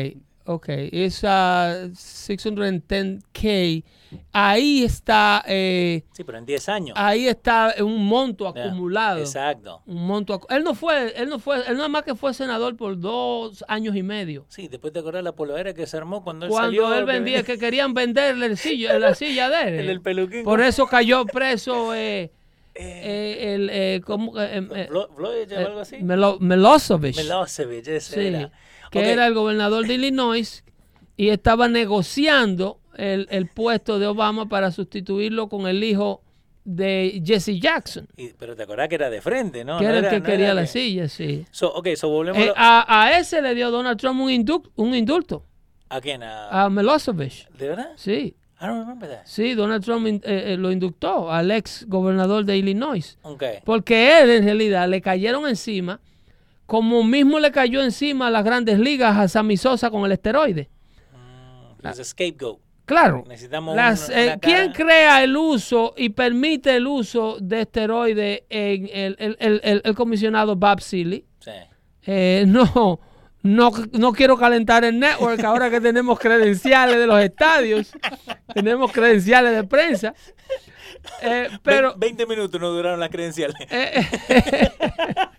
ok, 0.48 0.66
esa 0.92 1.88
610K, 1.92 3.84
ahí 4.32 4.82
está, 4.84 5.44
eh, 5.46 6.04
Sí, 6.12 6.24
pero 6.24 6.38
en 6.38 6.46
10 6.46 6.68
años. 6.68 6.96
ahí 6.98 7.28
está 7.28 7.74
un 7.80 8.04
monto 8.06 8.48
acumulado. 8.48 9.20
Exacto. 9.20 9.82
Un 9.86 10.06
monto 10.06 10.40
él 10.50 10.64
no 10.64 10.74
fue, 10.74 11.12
él 11.20 11.28
no 11.28 11.38
fue, 11.38 11.56
él 11.68 11.76
nada 11.76 11.88
más 11.88 12.02
que 12.02 12.14
fue 12.14 12.32
senador 12.34 12.76
por 12.76 12.98
dos 12.98 13.64
años 13.68 13.94
y 13.96 14.02
medio. 14.02 14.46
Sí, 14.48 14.68
después 14.68 14.92
te 14.92 15.00
acordás 15.00 15.22
la 15.22 15.32
polvadera 15.32 15.74
que 15.74 15.86
se 15.86 15.96
armó 15.96 16.22
cuando 16.24 16.46
él 16.46 16.50
Cuando 16.50 16.68
salió. 16.68 16.94
él 16.94 17.04
vendía, 17.04 17.42
que 17.42 17.58
querían 17.58 17.92
venderle 17.94 18.46
el 18.46 18.56
silla, 18.56 18.98
la 18.98 19.14
silla 19.14 19.50
de 19.50 19.62
él. 19.68 19.74
El 19.80 19.86
del 19.88 20.00
peluquín. 20.00 20.44
Por 20.44 20.60
eso 20.60 20.86
cayó 20.86 21.24
preso 21.26 21.94
eh, 21.94 22.30
eh, 22.74 23.54
el, 23.54 23.70
eh, 23.70 24.00
¿cómo, 24.04 24.40
eh, 24.40 24.66
eh, 24.74 24.88
Vlo- 24.90 25.08
Vloyer 25.14 25.52
o 25.52 25.60
eh, 25.60 25.64
algo 25.64 25.80
así. 25.80 25.96
Melo- 25.98 26.38
ese 27.96 28.14
Sí, 28.14 28.26
era. 28.28 28.50
Que 28.90 29.10
era 29.12 29.26
el 29.26 29.34
gobernador 29.34 29.86
de 29.86 29.94
Illinois 29.94 30.64
y 31.16 31.28
estaba 31.30 31.68
negociando 31.68 32.80
el, 32.96 33.26
el 33.30 33.46
puesto 33.48 33.98
de 33.98 34.06
Obama 34.06 34.48
para 34.48 34.70
sustituirlo 34.70 35.48
con 35.48 35.66
el 35.66 35.82
hijo 35.84 36.22
de 36.64 37.22
Jesse 37.24 37.58
Jackson, 37.60 38.06
y- 38.16 38.28
pero 38.38 38.54
te 38.54 38.64
acordás 38.64 38.88
que 38.88 38.96
era 38.96 39.08
de 39.08 39.22
frente, 39.22 39.64
¿no? 39.64 39.78
que 39.78 39.84
No 39.84 39.90
era 39.90 39.98
el 40.00 40.08
que 40.10 40.20
no 40.20 40.26
quería 40.26 40.52
la 40.52 40.62
que- 40.62 40.66
silla, 40.66 41.08
sí. 41.08 41.46
So, 41.50 41.72
ok, 41.72 41.88
so 41.96 42.08
volvemos 42.10 42.42
Eh, 42.44 42.52
a, 42.54 43.04
a 43.04 43.18
ese 43.18 43.40
le 43.40 43.54
dio 43.54 43.70
Donald 43.70 43.98
Trump 43.98 44.20
un, 44.20 44.28
un 44.76 44.94
indulto, 44.94 45.44
a 45.88 46.00
quién? 46.00 46.22
A- 46.22 46.64
a 46.64 46.68
Milosevic, 46.70 47.48
¿De 47.56 47.68
verdad? 47.68 47.90
sí. 47.96 48.34
I 48.60 48.66
don't 48.66 48.80
remember 48.80 49.08
that. 49.08 49.20
Sí, 49.24 49.54
Donald 49.54 49.84
Trump 49.84 50.06
in- 50.08 50.20
eh, 50.24 50.42
eh, 50.54 50.56
lo 50.56 50.72
inductó 50.72 51.30
al 51.30 51.48
ex 51.52 51.86
gobernador 51.88 52.44
de 52.44 52.56
Illinois. 52.56 53.16
Ok. 53.22 53.44
Porque 53.64 54.20
él 54.20 54.30
en 54.30 54.42
realidad 54.44 54.88
le 54.88 55.00
cayeron 55.00 55.46
encima, 55.48 56.00
como 56.68 57.02
mismo 57.02 57.40
le 57.40 57.50
cayó 57.50 57.82
encima 57.82 58.26
a 58.26 58.30
las 58.30 58.44
grandes 58.44 58.78
ligas 58.78 59.16
a 59.16 59.26
Sammy 59.26 59.56
Sosa 59.56 59.90
con 59.90 60.04
el 60.04 60.12
esteroide. 60.12 60.68
Mm, 61.82 61.86
es 61.88 62.08
scapegoat. 62.08 62.58
Claro. 62.84 63.24
Necesitamos 63.26 63.74
Las, 63.74 64.08
una- 64.08 64.18
eh, 64.20 64.26
una 64.26 64.36
¿Quién 64.38 64.72
crea 64.72 65.22
el 65.24 65.34
uso 65.36 65.94
y 65.96 66.10
permite 66.10 66.76
el 66.76 66.86
uso 66.86 67.38
de 67.40 67.62
esteroide 67.62 68.44
en 68.50 68.88
el, 68.92 69.16
el- 69.18 69.36
el- 69.40 69.60
el- 69.64 69.82
el 69.84 69.94
comisionado 69.94 70.56
Bob 70.56 70.80
Seeley? 70.80 71.24
Sí. 71.40 71.50
Eh, 72.06 72.44
no, 72.46 73.00
no, 73.42 73.70
no 73.92 74.12
quiero 74.12 74.36
calentar 74.36 74.84
el 74.84 74.98
network 74.98 75.42
ahora 75.44 75.70
que 75.70 75.80
tenemos 75.80 76.18
credenciales 76.18 76.96
de 76.98 77.06
los 77.06 77.20
estadios, 77.20 77.92
tenemos 78.54 78.92
credenciales 78.92 79.54
de 79.54 79.64
prensa. 79.64 80.14
Eh, 81.22 81.48
pero, 81.62 81.92
Ve- 81.92 82.06
20 82.08 82.26
minutos 82.26 82.60
no 82.60 82.70
duraron 82.70 82.98
las 83.00 83.08
credenciales. 83.10 83.54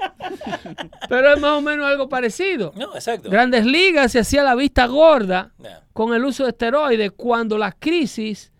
pero 1.07 1.33
es 1.33 1.39
más 1.39 1.51
o 1.57 1.61
menos 1.61 1.85
algo 1.85 2.09
parecido. 2.09 2.73
No, 2.75 2.93
exacto. 2.95 3.29
Grandes 3.29 3.65
Ligas 3.65 4.11
se 4.11 4.19
hacía 4.19 4.43
la 4.43 4.55
vista 4.55 4.85
gorda 4.87 5.51
Yeah. 5.59 5.83
con 5.93 6.13
el 6.13 6.23
uso 6.25 6.43
de 6.43 6.49
esteroides 6.49 7.11
cuando 7.11 7.57
la 7.57 7.71
crisis 7.71 8.51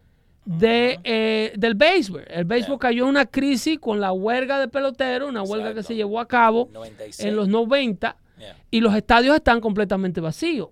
de, 0.46 1.00
eh, 1.04 1.54
del 1.58 1.76
béisbol. 1.76 2.24
El 2.28 2.46
béisbol 2.46 2.78
Yeah. 2.78 2.80
cayó 2.80 3.04
en 3.04 3.10
una 3.10 3.26
crisis 3.26 3.80
con 3.80 4.00
la 4.00 4.12
huelga 4.12 4.60
de 4.60 4.68
peloteros, 4.68 5.30
una 5.30 5.44
huelga 5.44 5.74
que 5.74 5.84
se 5.84 5.96
llevó 5.96 6.20
a 6.20 6.28
cabo 6.28 6.70
96. 6.74 7.28
en 7.28 7.36
los 7.36 7.48
90 7.48 8.16
Yeah. 8.38 8.56
y 8.72 8.80
los 8.82 8.96
estadios 8.96 9.36
están 9.36 9.60
completamente 9.62 10.22
vacíos. 10.22 10.70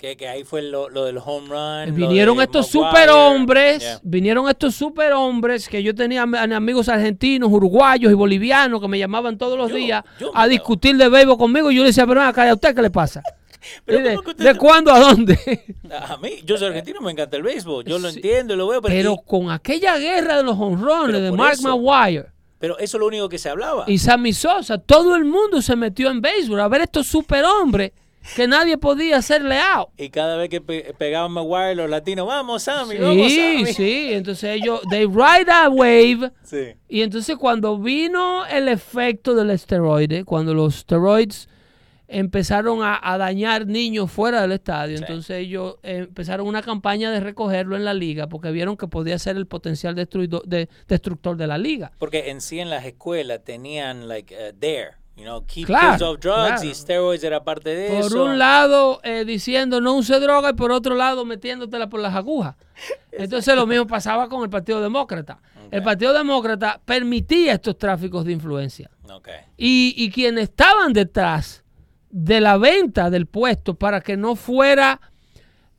Que, 0.00 0.16
que 0.16 0.26
ahí 0.26 0.44
fue 0.44 0.62
lo, 0.62 0.88
lo 0.88 1.04
del 1.04 1.18
home 1.18 1.48
run. 1.48 1.90
lo 1.90 1.94
Vinieron 2.08 2.40
estos 2.40 2.68
superhombres, 2.68 3.80
Yeah. 3.82 4.00
vinieron 4.02 4.48
estos 4.48 4.74
superhombres 4.74 5.68
que 5.68 5.82
yo 5.82 5.94
tenía 5.94 6.22
am- 6.22 6.34
amigos 6.34 6.88
argentinos, 6.88 7.50
uruguayos 7.52 8.10
y 8.10 8.14
bolivianos 8.14 8.80
que 8.80 8.88
me 8.88 8.98
llamaban 8.98 9.36
todos 9.36 9.58
los 9.58 9.68
Yo- 9.70 9.76
días 9.76 10.04
yo 10.18 10.30
a 10.34 10.46
discutir 10.48 10.96
de 10.96 11.08
béisbol 11.10 11.36
conmigo. 11.36 11.70
Y 11.70 11.76
yo 11.76 11.82
le 11.82 11.88
decía, 11.88 12.06
pero 12.06 12.22
acá, 12.22 12.46
¿y 12.46 12.48
a 12.48 12.54
usted 12.54 12.74
qué 12.74 12.80
le 12.82 12.90
pasa? 12.90 13.22
Pero 13.84 13.98
¿De, 14.02 14.08
¿cómo 14.14 14.22
que 14.22 14.30
usted 14.30 14.44
de 14.46 14.54
no- 14.54 14.58
cuándo 14.58 14.90
a 14.90 14.98
dónde? 15.00 15.38
A 16.08 16.16
mí, 16.16 16.30
yo 16.46 16.56
soy 16.56 16.68
argentino, 16.68 17.02
me 17.02 17.10
encanta 17.12 17.36
el 17.36 17.42
béisbol. 17.42 17.84
Yo 17.84 17.98
lo 17.98 18.08
Sí. 18.10 18.16
entiendo 18.16 18.54
y 18.54 18.56
lo 18.56 18.66
veo, 18.68 18.80
pero, 18.80 18.94
Pero 18.94 19.12
y- 19.22 19.28
con 19.28 19.50
aquella 19.50 19.98
guerra 19.98 20.38
de 20.38 20.44
los 20.44 20.58
honrones 20.58 21.20
de 21.20 21.30
Mark 21.30 21.52
eso. 21.58 21.76
Maguire 21.76 22.26
pero 22.58 22.78
eso 22.78 22.96
es 22.96 23.00
lo 23.00 23.06
único 23.06 23.28
que 23.28 23.38
se 23.38 23.48
hablaba. 23.50 23.84
y 23.86 23.96
Sammy 23.98 24.32
Sosa, 24.34 24.76
todo 24.78 25.14
el 25.16 25.24
mundo 25.26 25.60
se 25.62 25.76
metió 25.76 26.10
en 26.10 26.20
béisbol 26.22 26.60
a 26.60 26.68
ver 26.68 26.82
estos 26.82 27.06
superhombres 27.06 27.92
que 28.36 28.46
nadie 28.46 28.76
podía 28.78 29.16
hacerle 29.18 29.58
out. 29.58 29.88
Y 29.96 30.10
cada 30.10 30.36
vez 30.36 30.48
que 30.50 30.60
pe- 30.60 30.94
pegaban 30.98 31.32
Maguire, 31.32 31.74
los 31.74 31.88
latinos, 31.90 32.26
vamos, 32.26 32.62
Sammy, 32.64 32.96
vamos, 32.98 33.26
Sí, 33.30 33.58
Sammy. 33.58 33.72
sí, 33.74 34.08
entonces 34.12 34.56
ellos, 34.60 34.80
they 34.90 35.06
ride 35.06 35.50
a 35.50 35.68
wave. 35.68 36.30
Sí. 36.42 36.74
Y 36.88 37.00
entonces 37.02 37.36
cuando 37.36 37.78
vino 37.78 38.44
el 38.46 38.68
efecto 38.68 39.34
del 39.34 39.50
esteroide, 39.50 40.24
cuando 40.24 40.52
los 40.54 40.76
steroids 40.76 41.48
empezaron 42.08 42.82
a, 42.82 42.98
a 43.00 43.18
dañar 43.18 43.66
niños 43.66 44.10
fuera 44.10 44.42
del 44.42 44.52
estadio, 44.52 44.98
Sí. 44.98 45.04
entonces 45.06 45.36
ellos 45.38 45.76
empezaron 45.82 46.46
una 46.46 46.60
campaña 46.62 47.10
de 47.12 47.20
recogerlo 47.20 47.76
en 47.76 47.84
la 47.84 47.94
liga 47.94 48.26
porque 48.28 48.50
vieron 48.50 48.76
que 48.76 48.88
podía 48.88 49.16
ser 49.18 49.36
el 49.36 49.46
potencial 49.46 49.94
destruido- 49.94 50.42
de- 50.44 50.68
destructor 50.88 51.36
de 51.36 51.46
la 51.46 51.56
liga. 51.56 51.92
Porque 51.98 52.30
en 52.30 52.40
sí 52.40 52.58
en 52.58 52.68
las 52.68 52.84
escuelas 52.84 53.44
tenían, 53.44 54.08
like, 54.08 54.34
uh, 54.34 54.52
dare, 54.58 54.90
you 55.16 55.24
know, 55.24 55.44
keep 55.46 55.66
Claro, 55.66 55.92
kids 55.92 56.02
off 56.02 56.18
drugs 56.20 56.46
claro. 56.48 56.64
y 56.64 56.74
steroids 56.74 57.24
era 57.24 57.42
parte 57.44 57.70
de 57.74 57.88
Por 57.90 58.06
eso. 58.06 58.24
un 58.24 58.38
lado 58.38 59.00
eh, 59.02 59.24
diciendo 59.26 59.80
no 59.80 59.94
use 59.94 60.18
droga 60.20 60.50
y 60.50 60.52
por 60.54 60.72
otro 60.72 60.94
lado 60.94 61.24
metiéndotela 61.24 61.88
por 61.88 62.00
las 62.00 62.14
agujas. 62.14 62.56
Entonces 63.12 63.54
lo 63.54 63.66
mismo 63.66 63.86
pasaba 63.86 64.28
con 64.28 64.42
el 64.42 64.50
Partido 64.50 64.80
Demócrata. 64.80 65.40
El. 65.70 65.82
Partido 65.84 66.12
Demócrata 66.12 66.80
permitía 66.84 67.52
estos 67.52 67.78
tráficos 67.78 68.24
de 68.24 68.32
influencia. 68.32 68.90
Y, 69.56 69.94
y 69.96 70.10
quienes 70.10 70.44
estaban 70.44 70.92
detrás 70.92 71.62
de 72.10 72.40
la 72.40 72.56
venta 72.58 73.08
del 73.10 73.26
puesto 73.26 73.74
para 73.74 74.00
que 74.00 74.16
no 74.16 74.34
fuera 74.36 75.00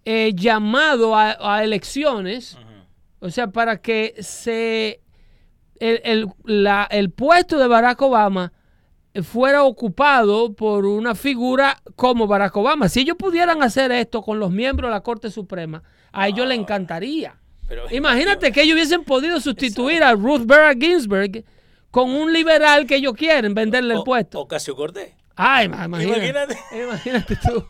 eh, 0.05 0.31
llamado 0.35 1.15
a, 1.15 1.37
a 1.57 1.63
elecciones, 1.63 2.57
o 3.19 3.29
sea, 3.29 3.47
para 3.47 3.81
que 3.81 4.15
se 4.19 5.01
el, 5.79 5.99
el- 6.03 6.27
la- 6.45 6.87
el 6.89 7.09
puesto 7.11 7.57
de 7.57 7.67
Barack 7.67 8.01
Obama 8.01 8.53
fuera 9.23 9.63
ocupado 9.63 10.53
por 10.53 10.85
una 10.85 11.15
figura 11.15 11.77
como 11.95 12.27
Barack 12.27 12.55
Obama. 12.57 12.87
Si 12.89 13.01
ellos 13.01 13.17
pudieran 13.17 13.61
hacer 13.63 13.91
esto 13.91 14.21
con 14.21 14.39
los 14.39 14.51
miembros 14.51 14.89
de 14.89 14.93
la 14.93 15.01
Corte 15.01 15.29
Suprema, 15.29 15.83
a 16.11 16.27
ellos 16.27 16.47
les 16.47 16.57
encantaría. 16.59 17.35
Pero 17.67 17.83
Imagínate 17.91 18.51
que 18.51 18.61
ellos 18.63 18.75
hubiesen 18.75 19.03
podido 19.03 19.39
sustituir 19.39 20.03
a 20.03 20.13
Ruth 20.13 20.45
Bader 20.45 20.77
Ginsburg 20.77 21.43
con 21.89 22.09
un 22.09 22.31
liberal 22.33 22.85
que 22.85 22.95
ellos 22.95 23.13
quieren 23.13 23.53
venderle 23.53 23.93
el 23.93 23.99
O- 23.99 24.03
puesto. 24.03 24.39
Ocasio 24.41 24.75
Cortés. 24.75 25.13
Ay, 25.35 25.67
ma- 25.69 25.85
imagínate. 25.85 26.19
Imagínate. 26.19 26.57
Imagínate 26.83 27.35
tú. 27.37 27.65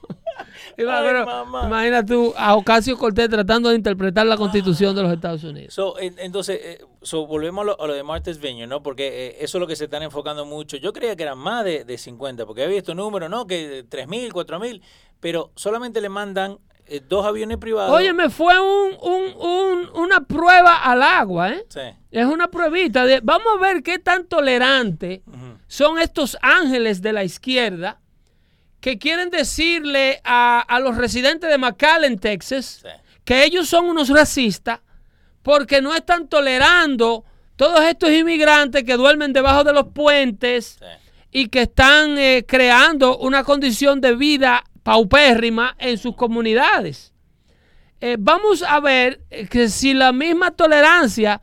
Ay, 0.78 1.66
imagina 1.68 2.06
tú 2.06 2.34
a 2.38 2.56
Ocasio 2.56 2.98
Cortés 2.98 3.30
tratando 3.30 3.70
de 3.70 3.76
interpretar 3.76 4.26
la 4.26 4.38
constitución 4.38 4.96
de 4.96 5.04
los 5.04 5.14
Estados 5.14 5.44
Unidos. 5.44 5.74
So, 5.74 5.96
entonces, 6.00 6.60
eh, 6.64 6.86
so, 7.02 7.26
volvemos 7.28 7.64
a 7.64 7.66
lo, 7.66 7.82
a 7.82 7.88
lo 7.88 7.94
de 7.94 8.04
Martha's 8.04 8.40
Vineyard, 8.40 8.70
¿no? 8.70 8.82
Porque 8.84 9.28
eh, 9.28 9.36
eso 9.40 9.58
es 9.58 9.60
lo 9.60 9.68
que 9.68 9.76
se 9.76 9.86
están 9.86 10.04
enfocando 10.04 10.46
mucho. 10.46 10.78
Yo 10.78 10.94
creía 10.94 11.16
que 11.16 11.24
eran 11.24 11.38
más 11.38 11.64
de, 11.66 11.84
de 11.86 11.98
50, 11.98 12.46
porque 12.46 12.64
había 12.64 12.76
visto 12.76 12.94
números, 12.96 13.30
¿no? 13.30 13.48
Que 13.48 13.86
3.000, 13.90 14.32
4.000, 14.32 14.82
pero 15.20 15.52
solamente 15.56 16.02
le 16.02 16.10
mandan 16.10 16.58
eh, 16.88 17.02
dos 17.08 17.26
aviones 17.26 17.58
privados. 17.58 17.96
Oye, 17.96 18.12
me 18.14 18.30
fue 18.30 18.60
un, 18.60 18.98
un- 19.02 19.36
un- 19.40 19.90
una 20.02 20.22
prueba 20.22 20.78
al 20.84 21.02
agua, 21.04 21.52
¿eh? 21.52 21.66
Sí. 21.70 21.80
Es 22.12 22.26
una 22.26 22.50
pruebita 22.50 23.06
de, 23.06 23.22
vamos 23.22 23.48
a 23.56 23.62
ver 23.62 23.82
qué 23.84 23.98
tan 24.00 24.26
tolerante 24.26 25.24
Ujú. 25.28 25.58
son 25.68 26.00
estos 26.00 26.38
ángeles 26.42 27.02
de 27.02 27.14
la 27.14 27.24
izquierda 27.24 28.00
que 28.82 28.98
quieren 28.98 29.30
decirle 29.30 30.20
a, 30.24 30.60
a 30.60 30.80
los 30.80 30.98
residentes 30.98 31.50
de 31.50 31.58
McAllen, 31.58 32.20
Texas, 32.20 32.82
Sí. 32.84 32.90
que 33.24 33.46
ellos 33.46 33.70
son 33.70 33.86
unos 33.86 34.10
racistas 34.10 34.80
porque 35.44 35.82
no 35.82 35.96
están 35.96 36.28
tolerando 36.28 37.24
todos 37.56 37.82
estos 37.86 38.10
inmigrantes 38.12 38.84
que 38.84 38.98
duermen 38.98 39.34
debajo 39.34 39.64
de 39.64 39.74
los 39.74 39.88
puentes 39.94 40.78
Sí. 40.80 40.86
y 41.32 41.48
que 41.48 41.62
están 41.62 42.18
eh, 42.18 42.44
creando 42.48 43.18
una 43.20 43.44
condición 43.44 44.02
de 44.02 44.16
vida 44.16 44.64
paupérrima 44.84 45.76
en 45.80 45.98
sus 45.98 46.16
comunidades. 46.16 47.14
Eh, 48.02 48.18
vamos 48.20 48.64
a 48.64 48.80
ver 48.80 49.22
eh, 49.30 49.46
que 49.48 49.70
si 49.70 49.94
la 49.94 50.12
misma 50.12 50.50
tolerancia 50.52 51.42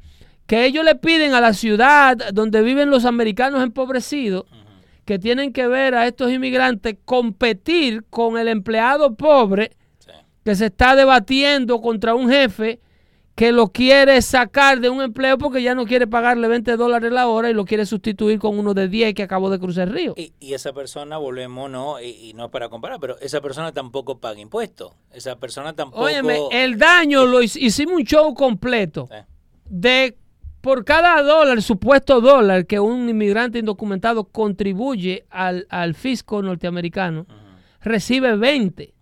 que 0.49 0.65
ellos 0.65 0.85
le 0.85 0.97
piden 0.97 1.35
a 1.35 1.41
la 1.41 1.53
ciudad 1.53 2.17
donde 2.33 2.63
viven 2.63 2.91
los 2.91 3.05
americanos 3.05 3.63
empobrecidos, 3.63 4.47
que 5.09 5.19
tienen 5.19 5.55
que 5.55 5.67
ver 5.67 5.95
a 5.95 6.07
estos 6.07 6.31
inmigrantes 6.31 6.97
competir 7.07 8.05
con 8.11 8.37
el 8.37 8.47
empleado 8.47 9.15
pobre 9.15 9.71
Sí. 10.01 10.11
que 10.45 10.55
se 10.55 10.67
está 10.67 10.95
debatiendo 10.95 11.81
contra 11.81 12.15
un 12.15 12.29
jefe 12.29 12.79
que 13.35 13.51
lo 13.53 13.69
quiere 13.69 14.21
sacar 14.21 14.81
de 14.81 14.91
un 14.91 15.01
empleo 15.01 15.39
porque 15.39 15.63
ya 15.63 15.75
no 15.75 15.87
quiere 15.87 16.07
pagarle 16.07 16.47
20 16.49 16.77
dólares 16.77 17.11
la 17.11 17.27
hora 17.27 17.49
y 17.49 17.55
lo 17.55 17.65
quiere 17.65 17.87
sustituir 17.87 18.39
con 18.39 18.59
uno 18.59 18.75
de 18.75 18.89
10 18.89 19.15
que 19.15 19.23
acabó 19.23 19.49
de 19.49 19.59
cruzar 19.59 19.89
el 19.89 19.95
río. 19.95 20.15
Y, 20.17 20.35
y 20.41 20.53
esa 20.53 20.75
persona, 20.75 21.17
volvemos, 21.17 21.71
¿no? 21.71 22.01
Y, 22.03 22.09
y 22.09 22.33
no 22.35 22.45
es 22.47 22.51
para 22.51 22.69
comparar, 22.69 22.99
pero 23.01 23.17
esa 23.21 23.41
persona 23.41 23.73
tampoco 23.73 24.19
paga 24.19 24.41
impuestos. 24.41 24.93
Esa 25.13 25.37
persona 25.37 25.73
tampoco... 25.73 26.03
Óyeme, 26.05 26.37
el 26.51 26.77
daño 26.77 27.25
lo 27.25 27.41
hic- 27.41 27.57
hicimos 27.63 27.95
un 27.95 28.05
show 28.05 28.35
completo 28.35 29.09
Sí. 29.11 29.17
de 29.71 30.17
por 30.69 30.85
cada 30.85 31.23
dólar, 31.23 31.63
supuesto 31.63 32.21
dólar 32.21 32.67
que 32.67 32.79
un 32.79 33.09
inmigrante 33.09 33.59
indocumentado 33.59 34.25
contribuye 34.25 35.25
al, 35.31 35.67
al 35.71 35.95
fisco 35.95 36.43
norteamericano, 36.43 37.27
recibe 37.81 38.37
20 38.37 38.93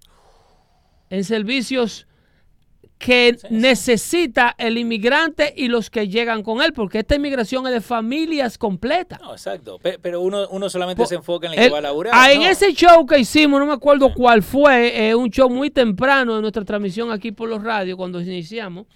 en 1.11 1.24
servicios 1.24 2.07
que 2.98 3.37
necesita 3.50 4.55
el 4.59 4.79
inmigrante 4.79 5.52
y 5.57 5.66
los 5.66 5.90
que 5.90 6.07
llegan 6.09 6.44
con 6.44 6.62
él, 6.62 6.72
porque 6.72 7.00
esta 7.00 7.16
inmigración 7.16 7.66
es 7.66 7.72
de 7.72 7.81
familias 7.81 8.57
completas. 8.59 9.20
No, 9.20 9.33
exacto. 9.33 9.79
Pe- 9.81 9.98
Pero 10.00 10.20
uno, 10.20 10.46
uno 10.50 10.70
solamente 10.70 11.05
se 11.05 11.16
enfoca 11.16 11.48
en 11.48 11.55
el 11.55 11.59
que 11.59 11.64
El- 11.66 11.74
va 11.74 11.79
a 11.79 11.83
laburar. 11.83 12.12
ah, 12.16 12.31
en 12.33 12.42
¿no? 12.42 12.46
ese 12.48 12.72
show 12.74 13.05
que 13.05 13.18
hicimos, 13.18 13.59
no 13.59 13.66
me 13.66 13.72
acuerdo 13.72 14.14
cuál 14.14 14.42
fue, 14.44 15.09
eh, 15.09 15.14
un 15.16 15.31
show 15.31 15.50
muy 15.50 15.70
temprano 15.70 16.37
de 16.37 16.40
nuestra 16.42 16.64
transmisión 16.64 17.11
aquí 17.11 17.33
por 17.33 17.48
los 17.48 17.61
radios 17.62 17.96
cuando 17.96 18.20
iniciamos, 18.20 18.87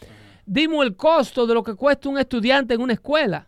dimos 0.53 0.85
el 0.85 0.97
costo 0.97 1.47
de 1.47 1.55
lo 1.55 1.63
que 1.63 1.75
cuesta 1.75 2.09
un 2.09 2.19
estudiante 2.19 2.75
en 2.75 2.81
una 2.81 2.95
escuela, 2.95 3.47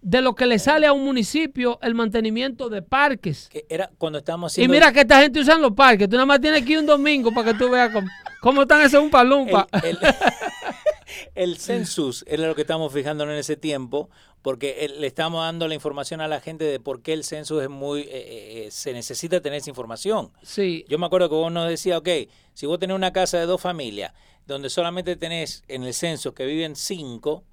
de 0.00 0.20
lo 0.20 0.34
que 0.34 0.44
le 0.44 0.58
sale 0.58 0.86
a 0.86 0.92
un 0.92 1.02
municipio 1.02 1.78
el 1.82 1.94
mantenimiento 1.94 2.68
de 2.68 2.82
parques. 2.82 3.48
Que 3.50 3.64
era 3.70 3.90
cuando 3.96 4.18
estábamos 4.18 4.56
Y 4.58 4.68
mira 4.68 4.92
que 4.92 5.00
esta 5.00 5.20
gente 5.20 5.40
usa 5.40 5.56
los 5.58 5.72
parques, 5.72 6.08
tú 6.08 6.16
nada 6.16 6.26
más 6.26 6.40
tienes 6.40 6.62
que 6.64 6.72
ir 6.72 6.78
un 6.78 6.86
domingo 6.86 7.32
para 7.32 7.52
que 7.52 7.58
tú 7.58 7.70
veas 7.70 7.90
cómo, 7.90 8.06
cómo 8.42 8.62
están 8.62 8.82
esos 8.82 9.02
un 9.02 9.08
palumpa. 9.10 9.66
el, 9.82 9.96
el, 10.02 10.14
el 11.34 11.56
census 11.58 12.24
era 12.28 12.46
lo 12.46 12.54
que 12.54 12.60
estamos 12.62 12.92
fijando 12.92 13.24
en 13.24 13.30
ese 13.30 13.56
tiempo, 13.56 14.10
porque 14.42 14.84
el- 14.84 15.00
le 15.00 15.06
estamos 15.06 15.42
dando 15.42 15.68
la 15.68 15.74
información 15.74 16.20
a 16.20 16.28
la 16.28 16.40
gente 16.40 16.64
de 16.64 16.80
por 16.80 17.00
qué 17.00 17.14
el 17.14 17.24
census 17.24 17.62
es 17.62 17.70
muy... 17.70 18.00
eh, 18.02 18.08
eh, 18.12 18.64
eh, 18.66 18.70
se 18.70 18.92
necesita 18.92 19.40
tener 19.40 19.58
esa 19.60 19.70
información. 19.70 20.32
Sí, 20.42 20.84
Yo 20.86 20.98
me 20.98 21.06
acuerdo 21.06 21.30
que 21.30 21.34
vos 21.34 21.50
nos 21.50 21.66
decías, 21.66 21.96
ok, 21.98 22.08
si 22.52 22.66
vos 22.66 22.78
tenés 22.78 22.94
una 22.94 23.12
casa 23.14 23.38
de 23.38 23.46
dos 23.46 23.60
familias, 23.60 24.12
donde 24.46 24.68
solamente 24.70 25.16
tenés 25.16 25.62
en 25.68 25.84
el 25.84 25.94
censo 25.94 26.34
que 26.34 26.44
viven 26.46 26.76
cinco, 26.76 27.44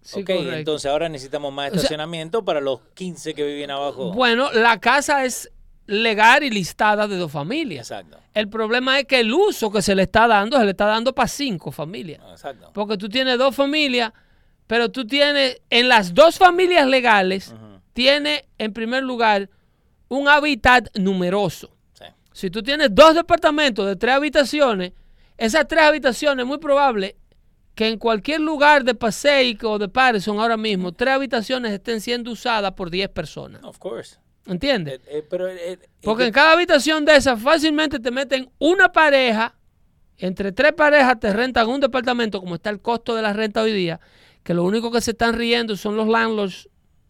sí, 0.00 0.20
ok, 0.20 0.26
correcto. 0.26 0.52
entonces 0.54 0.90
ahora 0.90 1.08
necesitamos 1.08 1.52
más 1.52 1.68
sea- 1.70 1.76
estacionamiento 1.76 2.44
para 2.44 2.60
los 2.60 2.80
15 2.94 3.34
que 3.34 3.44
viven 3.46 3.70
abajo. 3.70 4.12
Bueno, 4.12 4.50
la 4.52 4.78
casa 4.80 5.24
es 5.24 5.50
legal 5.86 6.42
y 6.42 6.50
listada 6.50 7.06
de 7.08 7.16
dos 7.16 7.30
familias. 7.30 7.90
Exacto, 7.90 8.18
El 8.34 8.48
problema 8.48 8.98
es 9.00 9.06
que 9.06 9.20
el 9.20 9.32
uso 9.32 9.70
que 9.70 9.82
se 9.82 9.94
le 9.94 10.02
está 10.04 10.26
dando, 10.26 10.56
se 10.58 10.64
le 10.64 10.70
está 10.70 10.86
dando 10.86 11.14
para 11.14 11.28
cinco 11.28 11.70
familias. 11.72 12.20
exacto. 12.30 12.70
Porque 12.72 12.96
tú 12.96 13.08
tienes 13.08 13.36
dos 13.38 13.54
familias, 13.54 14.12
pero 14.66 14.90
tú 14.90 15.06
tienes, 15.06 15.60
en 15.70 15.88
las 15.88 16.14
dos 16.14 16.38
familias 16.38 16.86
legales, 16.86 17.48
Ujú, 17.48 17.80
tienes 17.92 18.44
en 18.58 18.72
primer 18.72 19.02
lugar 19.02 19.50
un 20.08 20.28
hábitat 20.28 20.88
numeroso. 20.96 21.70
sí. 21.94 22.04
Si 22.32 22.48
tú 22.50 22.62
tienes 22.62 22.88
dos 22.94 23.14
departamentos 23.14 23.86
de 23.86 23.96
tres 23.96 24.14
habitaciones, 24.14 24.92
esas 25.44 25.66
tres 25.68 25.82
habitaciones 25.82 26.42
es 26.44 26.48
muy 26.48 26.58
probable 26.58 27.16
que 27.74 27.88
en 27.88 27.98
cualquier 27.98 28.40
lugar 28.40 28.84
de 28.84 28.94
Passaic 28.94 29.64
o 29.64 29.78
de 29.78 29.88
Patterson 29.88 30.38
ahora 30.38 30.56
mismo, 30.56 30.92
tres 30.92 31.14
habitaciones 31.14 31.72
estén 31.72 32.00
siendo 32.00 32.30
usadas 32.30 32.72
por 32.72 32.90
10 32.90 33.08
personas. 33.10 33.62
Of 33.64 33.78
course. 33.78 34.16
¿Entiendes? 34.46 34.94
Eh, 34.94 35.18
eh, 35.18 35.26
pero, 35.28 35.48
eh, 35.48 35.78
Porque 36.02 36.26
en 36.26 36.32
cada 36.32 36.52
habitación 36.52 37.04
de 37.04 37.16
esas 37.16 37.40
fácilmente 37.40 37.98
te 38.00 38.10
meten 38.10 38.50
una 38.58 38.90
pareja, 38.92 39.54
entre 40.18 40.52
tres 40.52 40.72
parejas 40.74 41.18
te 41.20 41.32
rentan 41.32 41.68
un 41.68 41.80
departamento, 41.80 42.40
como 42.40 42.56
está 42.56 42.70
el 42.70 42.80
costo 42.80 43.14
de 43.14 43.22
la 43.22 43.32
renta 43.32 43.62
hoy 43.62 43.72
día, 43.72 44.00
que 44.42 44.52
lo 44.52 44.64
único 44.64 44.90
que 44.90 45.00
se 45.00 45.12
están 45.12 45.34
riendo 45.34 45.76
son 45.76 45.96
los 45.96 46.08
landlords 46.08 46.68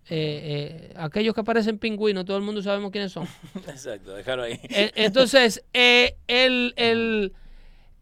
eh, 0.08 0.90
eh, 0.90 0.94
aquellos 0.96 1.34
que 1.34 1.42
parecen 1.44 1.78
pingüinos, 1.78 2.24
todo 2.24 2.36
el 2.36 2.42
mundo 2.42 2.60
sabemos 2.60 2.90
quiénes 2.90 3.12
son. 3.12 3.26
Exacto, 3.68 4.14
déjalo 4.14 4.42
ahí. 4.42 4.60
Eh, 4.64 4.90
Entonces, 4.96 5.64
el, 5.72 6.74
el- 6.76 7.32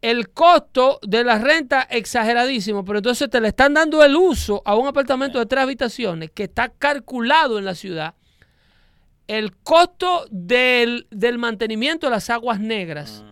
el 0.02 0.30
costo 0.30 0.98
de 1.02 1.24
la 1.24 1.38
renta 1.38 1.82
exageradísimo, 1.82 2.84
pero 2.84 2.98
entonces 2.98 3.28
te 3.28 3.40
le 3.40 3.48
están 3.48 3.74
dando 3.74 4.02
el 4.02 4.16
uso 4.16 4.62
a 4.64 4.74
un 4.74 4.86
apartamento 4.86 5.38
de 5.38 5.46
tres 5.46 5.62
habitaciones 5.62 6.30
que 6.30 6.44
está 6.44 6.70
calculado 6.70 7.58
en 7.58 7.64
la 7.64 7.74
ciudad. 7.74 8.14
El 9.26 9.56
costo 9.58 10.26
del, 10.30 11.06
del 11.10 11.38
mantenimiento 11.38 12.06
de 12.06 12.12
las 12.12 12.30
aguas 12.30 12.58
negras. 12.60 13.24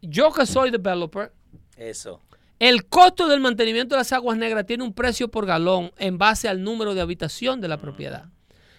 Yo 0.00 0.32
que 0.32 0.46
soy 0.46 0.70
developer, 0.70 1.32
Eso. 1.76 2.20
el 2.58 2.86
costo 2.86 3.26
del 3.26 3.40
mantenimiento 3.40 3.94
de 3.94 4.00
las 4.00 4.12
aguas 4.12 4.38
negras 4.38 4.66
tiene 4.66 4.84
un 4.84 4.94
precio 4.94 5.28
por 5.28 5.46
galón 5.46 5.90
en 5.98 6.16
base 6.18 6.48
al 6.48 6.62
número 6.62 6.94
de 6.94 7.00
habitación 7.00 7.60
de 7.60 7.68
la 7.68 7.78
propiedad. 7.78 8.26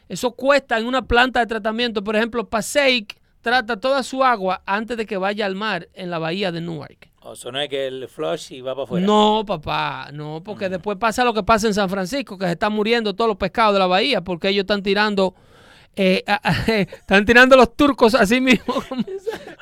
Eso 0.07 0.31
cuesta 0.31 0.77
en 0.77 0.85
una 0.85 1.01
planta 1.01 1.39
de 1.39 1.47
tratamiento. 1.47 2.03
Por 2.03 2.15
ejemplo, 2.15 2.47
Passaic 2.47 3.19
trata 3.41 3.79
toda 3.79 4.03
su 4.03 4.23
agua 4.23 4.61
antes 4.65 4.97
de 4.97 5.05
que 5.05 5.17
vaya 5.17 5.45
al 5.45 5.55
mar 5.55 5.89
en 5.93 6.09
la 6.11 6.19
bahía 6.19 6.51
de 6.51 6.61
Newark. 6.61 7.11
O 7.27 7.51
no 7.51 7.59
es 7.59 7.69
que 7.69 7.87
el 7.87 8.07
flush 8.07 8.51
y 8.53 8.61
va 8.61 8.73
para 8.75 8.83
afuera. 8.83 9.05
No, 9.05 9.43
papá, 9.45 10.09
no, 10.13 10.41
porque 10.45 10.69
después 10.69 10.97
pasa 10.97 11.23
lo 11.23 11.33
que 11.33 11.41
pasa 11.43 11.65
en 11.67 11.73
San 11.73 11.89
Francisco, 11.89 12.37
que 12.37 12.45
se 12.45 12.51
están 12.51 12.71
muriendo 12.71 13.13
todos 13.15 13.27
los 13.27 13.37
pescados 13.37 13.73
de 13.73 13.79
la 13.79 13.87
bahía, 13.87 14.21
porque 14.21 14.49
ellos 14.49 14.61
están 14.61 14.83
tirando, 14.83 15.33
eh, 15.95 16.23
a- 16.27 16.39
a- 16.49 16.71
están 16.71 17.25
tirando 17.25 17.55
los 17.57 17.75
turcos 17.75 18.13
así 18.13 18.39
mismo, 18.39 18.73
como, 18.89 19.03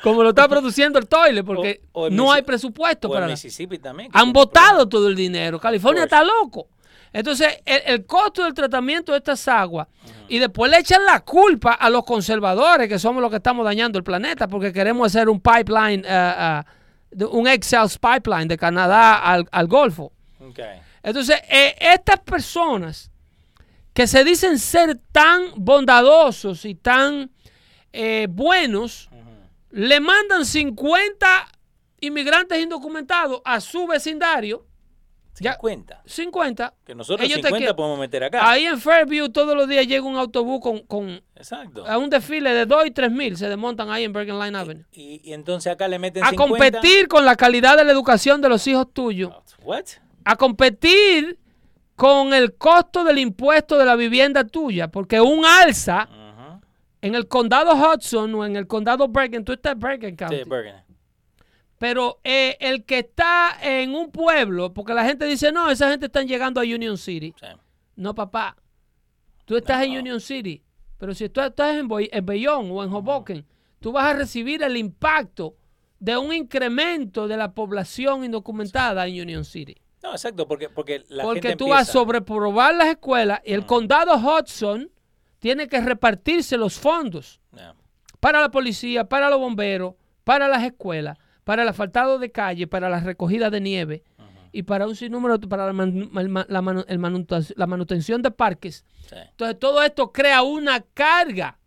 como 0.02 0.22
lo 0.22 0.28
está 0.30 0.46
produciendo 0.46 0.98
el 0.98 1.06
toile, 1.08 1.42
porque 1.42 1.80
O- 1.92 2.02
o 2.02 2.06
el 2.08 2.14
no 2.16 2.30
hay 2.32 2.42
presupuesto 2.42 3.08
O 3.08 3.12
para 3.12 3.26
Mississippi 3.28 3.78
también. 3.78 4.10
han 4.12 4.32
problemas. 4.32 4.88
todo 4.90 5.08
el 5.08 5.14
dinero. 5.16 5.58
California 5.58 6.04
está 6.04 6.22
loco. 6.22 6.68
Entonces, 7.14 7.60
el, 7.64 7.80
el 7.86 8.06
costo 8.06 8.42
del 8.44 8.52
tratamiento 8.54 9.12
de 9.12 9.18
estas 9.18 9.46
aguas, 9.48 9.86
y 10.28 10.38
después 10.38 10.70
le 10.70 10.78
echan 10.80 11.04
la 11.04 11.20
culpa 11.20 11.72
a 11.72 11.88
los 11.88 12.04
conservadores, 12.04 12.88
que 12.88 12.98
somos 12.98 13.22
los 13.22 13.30
que 13.30 13.36
estamos 13.36 13.64
dañando 13.64 13.96
el 13.98 14.04
planeta, 14.04 14.48
porque 14.48 14.72
queremos 14.72 15.06
hacer 15.06 15.28
un 15.28 15.40
pipeline, 15.40 16.04
eh, 16.04 16.34
eh, 16.38 16.62
de- 17.14 17.24
un 17.26 17.46
Excels 17.48 17.98
pipeline 17.98 18.48
de 18.48 18.56
Canadá 18.56 19.16
al, 19.18 19.48
al 19.52 19.66
Golfo. 19.66 20.12
Entonces, 21.02 21.40
eh, 21.48 21.74
estas 21.80 22.20
personas 22.20 23.10
que 23.92 24.06
se 24.06 24.24
dicen 24.24 24.58
ser 24.58 24.98
tan 25.12 25.42
bondadosos 25.56 26.64
y 26.64 26.74
tan 26.74 27.30
eh, 27.92 28.26
buenos, 28.28 29.08
le 29.70 30.00
mandan 30.00 30.44
50 30.44 31.26
inmigrantes 32.00 32.60
indocumentados 32.60 33.40
a 33.44 33.60
su 33.60 33.86
vecindario. 33.86 34.66
Ya- 35.40 35.52
50. 35.54 36.02
50. 36.06 36.74
Que 36.84 36.94
nosotros 36.94 37.26
Ellos 37.26 37.36
te 37.40 37.48
50 37.48 37.58
quieren- 37.58 37.76
podemos 37.76 37.98
meter 37.98 38.24
acá. 38.24 38.48
Ahí 38.48 38.64
en 38.66 38.80
Fairview 38.80 39.28
todos 39.30 39.56
los 39.56 39.66
días 39.68 39.86
llega 39.86 40.04
un 40.06 40.16
autobús 40.16 40.60
con, 40.60 40.80
con 40.80 41.20
Exacto. 41.34 41.86
a 41.86 41.98
un 41.98 42.08
desfile 42.10 42.52
de 42.54 42.66
2 42.66 42.86
y 42.86 42.90
3 42.92 43.10
mil. 43.10 43.36
Se 43.36 43.48
desmontan 43.48 43.90
ahí 43.90 44.04
en 44.04 44.12
Bergen 44.12 44.38
Line 44.38 44.56
Avenue. 44.56 44.84
Y, 44.92 45.20
y 45.28 45.32
entonces 45.32 45.72
acá 45.72 45.88
le 45.88 45.98
meten 45.98 46.22
A 46.22 46.30
50. 46.30 46.54
competir 46.54 47.08
con 47.08 47.24
la 47.24 47.34
calidad 47.36 47.76
de 47.76 47.84
la 47.84 47.92
educación 47.92 48.40
de 48.40 48.48
los 48.48 48.66
hijos 48.66 48.92
tuyos. 48.92 49.32
What? 49.64 49.84
a 50.26 50.36
competir 50.36 51.38
con 51.96 52.32
el 52.32 52.54
costo 52.54 53.04
del 53.04 53.18
impuesto 53.18 53.76
de 53.78 53.84
la 53.84 53.94
vivienda 53.94 54.44
tuya, 54.44 54.88
porque 54.88 55.20
un 55.20 55.44
alza 55.44 56.08
en 57.02 57.14
el 57.14 57.28
condado 57.28 57.74
Hudson 57.74 58.34
o 58.34 58.46
en 58.46 58.56
el 58.56 58.66
condado 58.66 59.06
Bergen, 59.08 59.44
tú 59.44 59.52
estás 59.52 59.74
en 59.74 59.80
Bergen 59.80 60.16
County, 60.16 60.36
Sí, 60.36 60.42
Bergen. 60.48 60.76
Pero 61.84 62.18
eh, 62.24 62.56
el 62.60 62.84
que 62.86 63.00
está 63.00 63.58
en 63.60 63.94
un 63.94 64.10
pueblo, 64.10 64.72
porque 64.72 64.94
la 64.94 65.04
gente 65.04 65.26
dice, 65.26 65.52
no, 65.52 65.70
esa 65.70 65.90
gente 65.90 66.06
están 66.06 66.26
llegando 66.26 66.58
a 66.58 66.64
Union 66.64 66.96
City. 66.96 67.34
Sí. 67.38 67.46
No, 67.96 68.14
papá, 68.14 68.56
tú 69.44 69.54
estás 69.54 69.82
en. 69.84 69.98
Union 69.98 70.18
City, 70.18 70.62
pero 70.96 71.12
si 71.12 71.28
tú 71.28 71.42
estás 71.42 71.76
en, 71.76 71.86
Boy- 71.86 72.08
en 72.10 72.24
Bayonne 72.24 72.70
o 72.70 72.82
en 72.82 72.90
Hoboken, 72.90 73.44
tú 73.80 73.92
vas 73.92 74.06
a 74.06 74.14
recibir 74.14 74.62
el 74.62 74.78
impacto 74.78 75.56
de 76.00 76.16
un 76.16 76.32
incremento 76.32 77.28
de 77.28 77.36
la 77.36 77.52
población 77.52 78.24
indocumentada 78.24 79.06
en 79.06 79.20
Union 79.20 79.44
City. 79.44 79.76
No, 80.02 80.12
exacto, 80.12 80.48
porque, 80.48 80.70
porque 80.70 81.04
la 81.10 81.22
Porque 81.24 81.48
gente 81.48 81.56
tú 81.56 81.68
vas 81.68 81.86
a 81.90 81.92
sobreprobar 81.92 82.74
las 82.74 82.86
escuelas 82.88 83.42
y 83.44 83.52
el 83.52 83.66
condado 83.66 84.16
Hudson 84.16 84.90
tiene 85.38 85.68
que 85.68 85.82
repartirse 85.82 86.56
los 86.56 86.78
fondos 86.78 87.42
No. 87.52 87.74
para 88.20 88.40
la 88.40 88.50
policía, 88.50 89.04
para 89.06 89.28
los 89.28 89.38
bomberos, 89.38 89.96
para 90.24 90.48
las 90.48 90.62
escuelas, 90.62 91.18
para 91.44 91.62
el 91.62 91.68
asfaltado 91.68 92.18
de 92.18 92.30
calle, 92.32 92.66
para 92.66 92.88
la 92.88 93.00
recogida 93.00 93.50
de 93.50 93.60
nieve 93.60 94.02
y 94.52 94.62
para 94.62 94.86
un 94.86 94.96
sinnúmero, 94.96 95.38
para 95.40 95.66
la, 95.66 95.72
man- 95.72 96.10
la 96.12 96.62
manu- 96.62 96.84
el 96.88 96.98
manutención- 96.98 97.54
la 97.56 97.66
manutención 97.66 98.22
de 98.22 98.30
parques. 98.30 98.84
Sí. 99.08 99.16
Entonces 99.30 99.58
todo 99.58 99.82
esto 99.82 100.12
crea 100.12 100.42
una 100.42 100.80
carga 100.94 101.58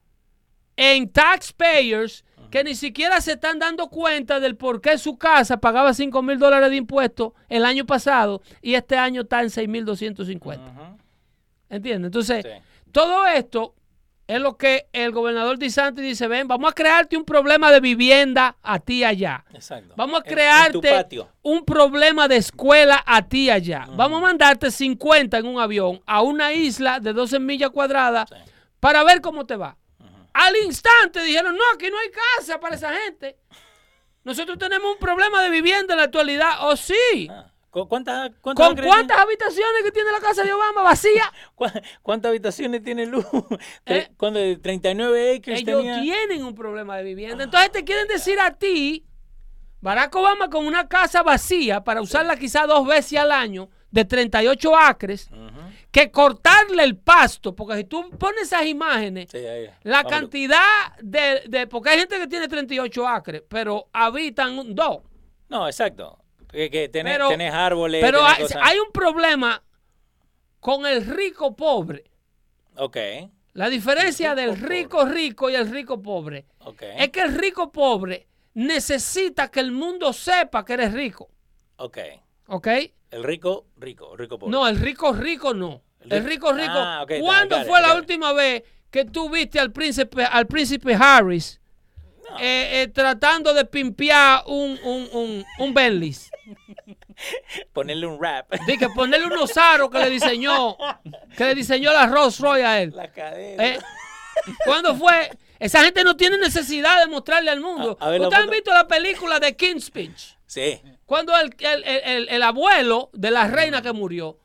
en 0.75 1.09
taxpayers 1.09 2.23
que 2.49 2.63
ni 2.63 2.75
siquiera 2.75 3.19
se 3.19 3.33
están 3.33 3.59
dando 3.59 3.89
cuenta 3.89 4.39
del 4.39 4.55
por 4.55 4.79
qué 4.79 4.97
su 4.97 5.17
casa 5.17 5.57
pagaba 5.57 5.93
5 5.93 6.21
mil 6.21 6.39
dólares 6.39 6.69
de 6.69 6.77
impuestos 6.77 7.33
el 7.49 7.65
año 7.65 7.85
pasado 7.85 8.41
y 8.61 8.75
este 8.75 8.95
año 8.95 9.21
está 9.23 9.41
en 9.41 9.49
6 9.49 9.67
mil 9.67 9.83
250. 9.83 10.65
Ujú. 10.71 10.97
¿Entiendes? 11.69 12.07
Entonces, 12.07 12.45
Sí. 12.45 12.51
todo 12.93 13.27
esto 13.27 13.75
es 14.27 14.41
lo 14.41 14.57
que 14.57 14.87
el 14.91 15.11
gobernador 15.11 15.57
DeSantis 15.57 16.03
dice, 16.03 16.27
ven, 16.27 16.47
vamos 16.47 16.69
a 16.69 16.73
crearte 16.73 17.15
un 17.15 17.23
problema 17.23 17.71
de 17.71 17.79
vivienda 17.79 18.57
a 18.61 18.79
ti 18.79 19.03
allá. 19.03 19.45
Exacto. 19.53 19.93
Vamos 19.95 20.21
a 20.21 20.23
En- 20.23 20.25
en 20.25 20.71
tu 20.73 20.81
crearte 20.81 21.25
un 21.43 21.63
problema 21.63 22.27
de 22.27 22.35
escuela 22.37 23.01
a 23.05 23.21
ti 23.27 23.49
allá. 23.49 23.87
Vamos 23.91 24.19
a 24.19 24.21
mandarte 24.23 24.69
50 24.69 25.37
en 25.37 25.47
un 25.47 25.59
avión 25.61 26.01
a 26.05 26.21
una 26.21 26.51
isla 26.53 26.99
de 26.99 27.13
12 27.13 27.39
millas 27.39 27.69
cuadradas 27.69 28.27
Sí. 28.29 28.35
para 28.81 29.03
ver 29.03 29.21
cómo 29.21 29.45
te 29.45 29.55
va. 29.55 29.77
Al 30.33 30.55
instante 30.57 31.23
dijeron, 31.23 31.55
no, 31.55 31.63
aquí 31.73 31.89
no 31.89 31.97
hay 31.97 32.09
casa 32.37 32.59
para 32.59 32.75
esa 32.75 32.93
gente. 32.93 33.37
Nosotros 34.23 34.57
tenemos 34.59 34.91
un 34.91 34.99
problema 34.99 35.41
de 35.41 35.49
vivienda 35.49 35.93
en 35.93 35.97
la 35.99 36.03
actualidad. 36.03 36.67
¿O 36.67 36.75
sí? 36.75 37.27
Ah. 37.31 37.49
¿Cu- 37.69 37.87
¿Cuántas, 37.87 38.31
cuántas 38.41 38.67
¿Con 38.67 38.77
cuántas 38.77 39.17
habitaciones 39.19 39.83
que 39.83 39.91
tiene 39.91 40.11
la 40.11 40.19
casa 40.19 40.43
de 40.43 40.53
Obama 40.53 40.83
vacía? 40.83 41.31
¿Cu- 41.55 41.65
¿Cuántas 42.01 42.29
habitaciones 42.29 42.81
tiene 42.83 43.05
Luz? 43.05 43.25
Eh, 43.85 44.09
¿Cuándo? 44.17 44.39
39 44.61 45.35
acres 45.37 45.61
Ellos 45.61 45.81
tenía? 45.81 46.01
tienen 46.01 46.43
un 46.45 46.55
problema 46.55 46.97
de 46.97 47.03
vivienda. 47.03 47.43
Entonces 47.43 47.71
te 47.71 47.83
quieren 47.83 48.07
decir 48.07 48.39
a 48.39 48.51
ti, 48.53 49.05
Barack 49.81 50.15
Obama 50.15 50.49
con 50.49 50.65
una 50.65 50.87
casa 50.87 51.21
vacía 51.23 51.83
para 51.83 52.01
usarla 52.01 52.35
quizá 52.37 52.65
dos 52.65 52.87
veces 52.87 53.19
al 53.19 53.31
año 53.31 53.69
de 53.91 54.03
38 54.05 54.75
acres, 54.75 55.29
Ujú. 55.31 55.61
que 55.91 56.09
cortarle 56.11 56.83
el 56.83 56.97
pasto, 56.97 57.55
porque 57.55 57.77
si 57.77 57.83
tú 57.85 58.09
pones 58.17 58.43
esas 58.43 58.65
imágenes, 58.65 59.29
Sí, 59.31 59.37
ahí. 59.37 59.67
la 59.83 60.03
Vámonos. 60.03 60.11
cantidad 60.19 60.95
de, 61.01 61.43
de- 61.47 61.67
porque 61.67 61.89
hay 61.91 61.99
gente 61.99 62.17
que 62.19 62.27
tiene 62.27 62.47
38 62.47 63.07
acres, 63.07 63.43
pero 63.47 63.87
habitan 63.93 64.73
dos. 64.75 64.99
No, 65.49 65.67
exacto. 65.67 66.17
Que, 66.51 66.69
que 66.69 66.89
tenés, 66.89 67.13
Pero- 67.13 67.29
tenés 67.29 67.53
árboles. 67.53 68.01
Pero 68.03 68.19
tenés 68.19 68.33
hay, 68.37 68.41
cosas. 68.43 68.61
hay 68.63 68.79
un 68.79 68.91
problema 68.91 69.63
con 70.59 70.85
el 70.85 71.05
rico 71.05 71.55
pobre. 71.55 72.05
Ok, 72.75 72.97
La 73.53 73.69
diferencia 73.69 74.35
rico 74.35 74.41
del 74.41 74.61
rico 74.61 75.05
rico 75.05 75.49
y 75.49 75.55
el 75.55 75.69
rico 75.69 76.01
pobre. 76.01 76.45
ok. 76.59 76.81
Es 76.97 77.09
que 77.09 77.21
el 77.21 77.35
rico 77.37 77.71
pobre 77.71 78.27
necesita 78.53 79.49
que 79.49 79.59
el 79.59 79.71
mundo 79.71 80.13
sepa 80.13 80.63
que 80.63 80.73
eres 80.73 80.93
rico. 80.93 81.29
Ok. 81.77 81.97
¿Ok? 82.47 82.67
El 83.11 83.23
rico, 83.23 83.65
rico, 83.77 84.15
rico 84.15 84.37
pobre. 84.37 84.51
No, 84.51 84.67
el 84.67 84.79
rico 84.79 85.13
rico 85.13 85.53
no. 85.53 85.81
El 86.01 86.11
El 86.13 86.23
rico- 86.25 86.51
rico 86.51 86.61
rico. 86.61 86.73
Ah, 86.75 87.01
ok, 87.03 87.13
¿Cuándo 87.19 87.63
fue 87.65 87.81
la 87.81 87.95
última 87.95 88.31
vez 88.33 88.63
que 88.91 89.05
tú 89.05 89.29
viste 89.29 89.59
al 89.59 89.71
príncipe, 89.71 90.23
al 90.23 90.47
príncipe 90.47 90.93
Harris. 90.95 91.59
Eh, 92.39 92.81
eh, 92.83 92.87
tratando 92.87 93.53
de 93.53 93.65
pimpear 93.65 94.43
un, 94.47 94.79
un, 94.83 95.09
un, 95.13 95.45
un 95.59 95.73
Bentley? 95.73 96.15
Ponerle 97.73 98.05
un 98.07 98.21
rap. 98.21 98.49
Que 98.67 98.89
ponerle 98.89 99.25
unos 99.27 99.55
aros 99.57 99.89
que 99.89 99.97
le 99.99 100.09
diseñó, 100.09 100.77
que 101.35 101.45
le 101.45 101.55
diseñó 101.55 101.91
la 101.91 102.05
Rolls 102.05 102.39
Royce 102.39 102.65
a 102.65 102.81
él. 102.81 102.93
La 102.95 103.11
cadena. 103.11 103.65
Eh, 103.65 103.79
¿Cuándo 104.65 104.95
fue? 104.95 105.31
Esa 105.59 105.83
gente 105.83 106.03
no 106.03 106.15
tiene 106.15 106.37
necesidad 106.37 106.99
de 106.99 107.07
mostrarle 107.07 107.49
al 107.49 107.59
mundo. 107.59 107.97
A- 107.99 108.05
a 108.05 108.09
ver 108.11 108.21
¿Ustedes 108.21 108.43
han 108.43 108.49
visto 108.51 108.71
la 108.71 108.87
película 108.87 109.39
de 109.39 109.55
King's 109.55 109.85
Speech? 109.85 110.35
Sí. 110.45 110.79
Cuando 111.05 111.35
el, 111.37 111.55
el- 111.59 111.83
el- 111.83 112.01
el- 112.03 112.29
el 112.29 112.43
abuelo 112.43 113.09
de 113.13 113.31
la 113.31 113.47
reina 113.47 113.81
que 113.81 113.91
murió, 113.93 114.37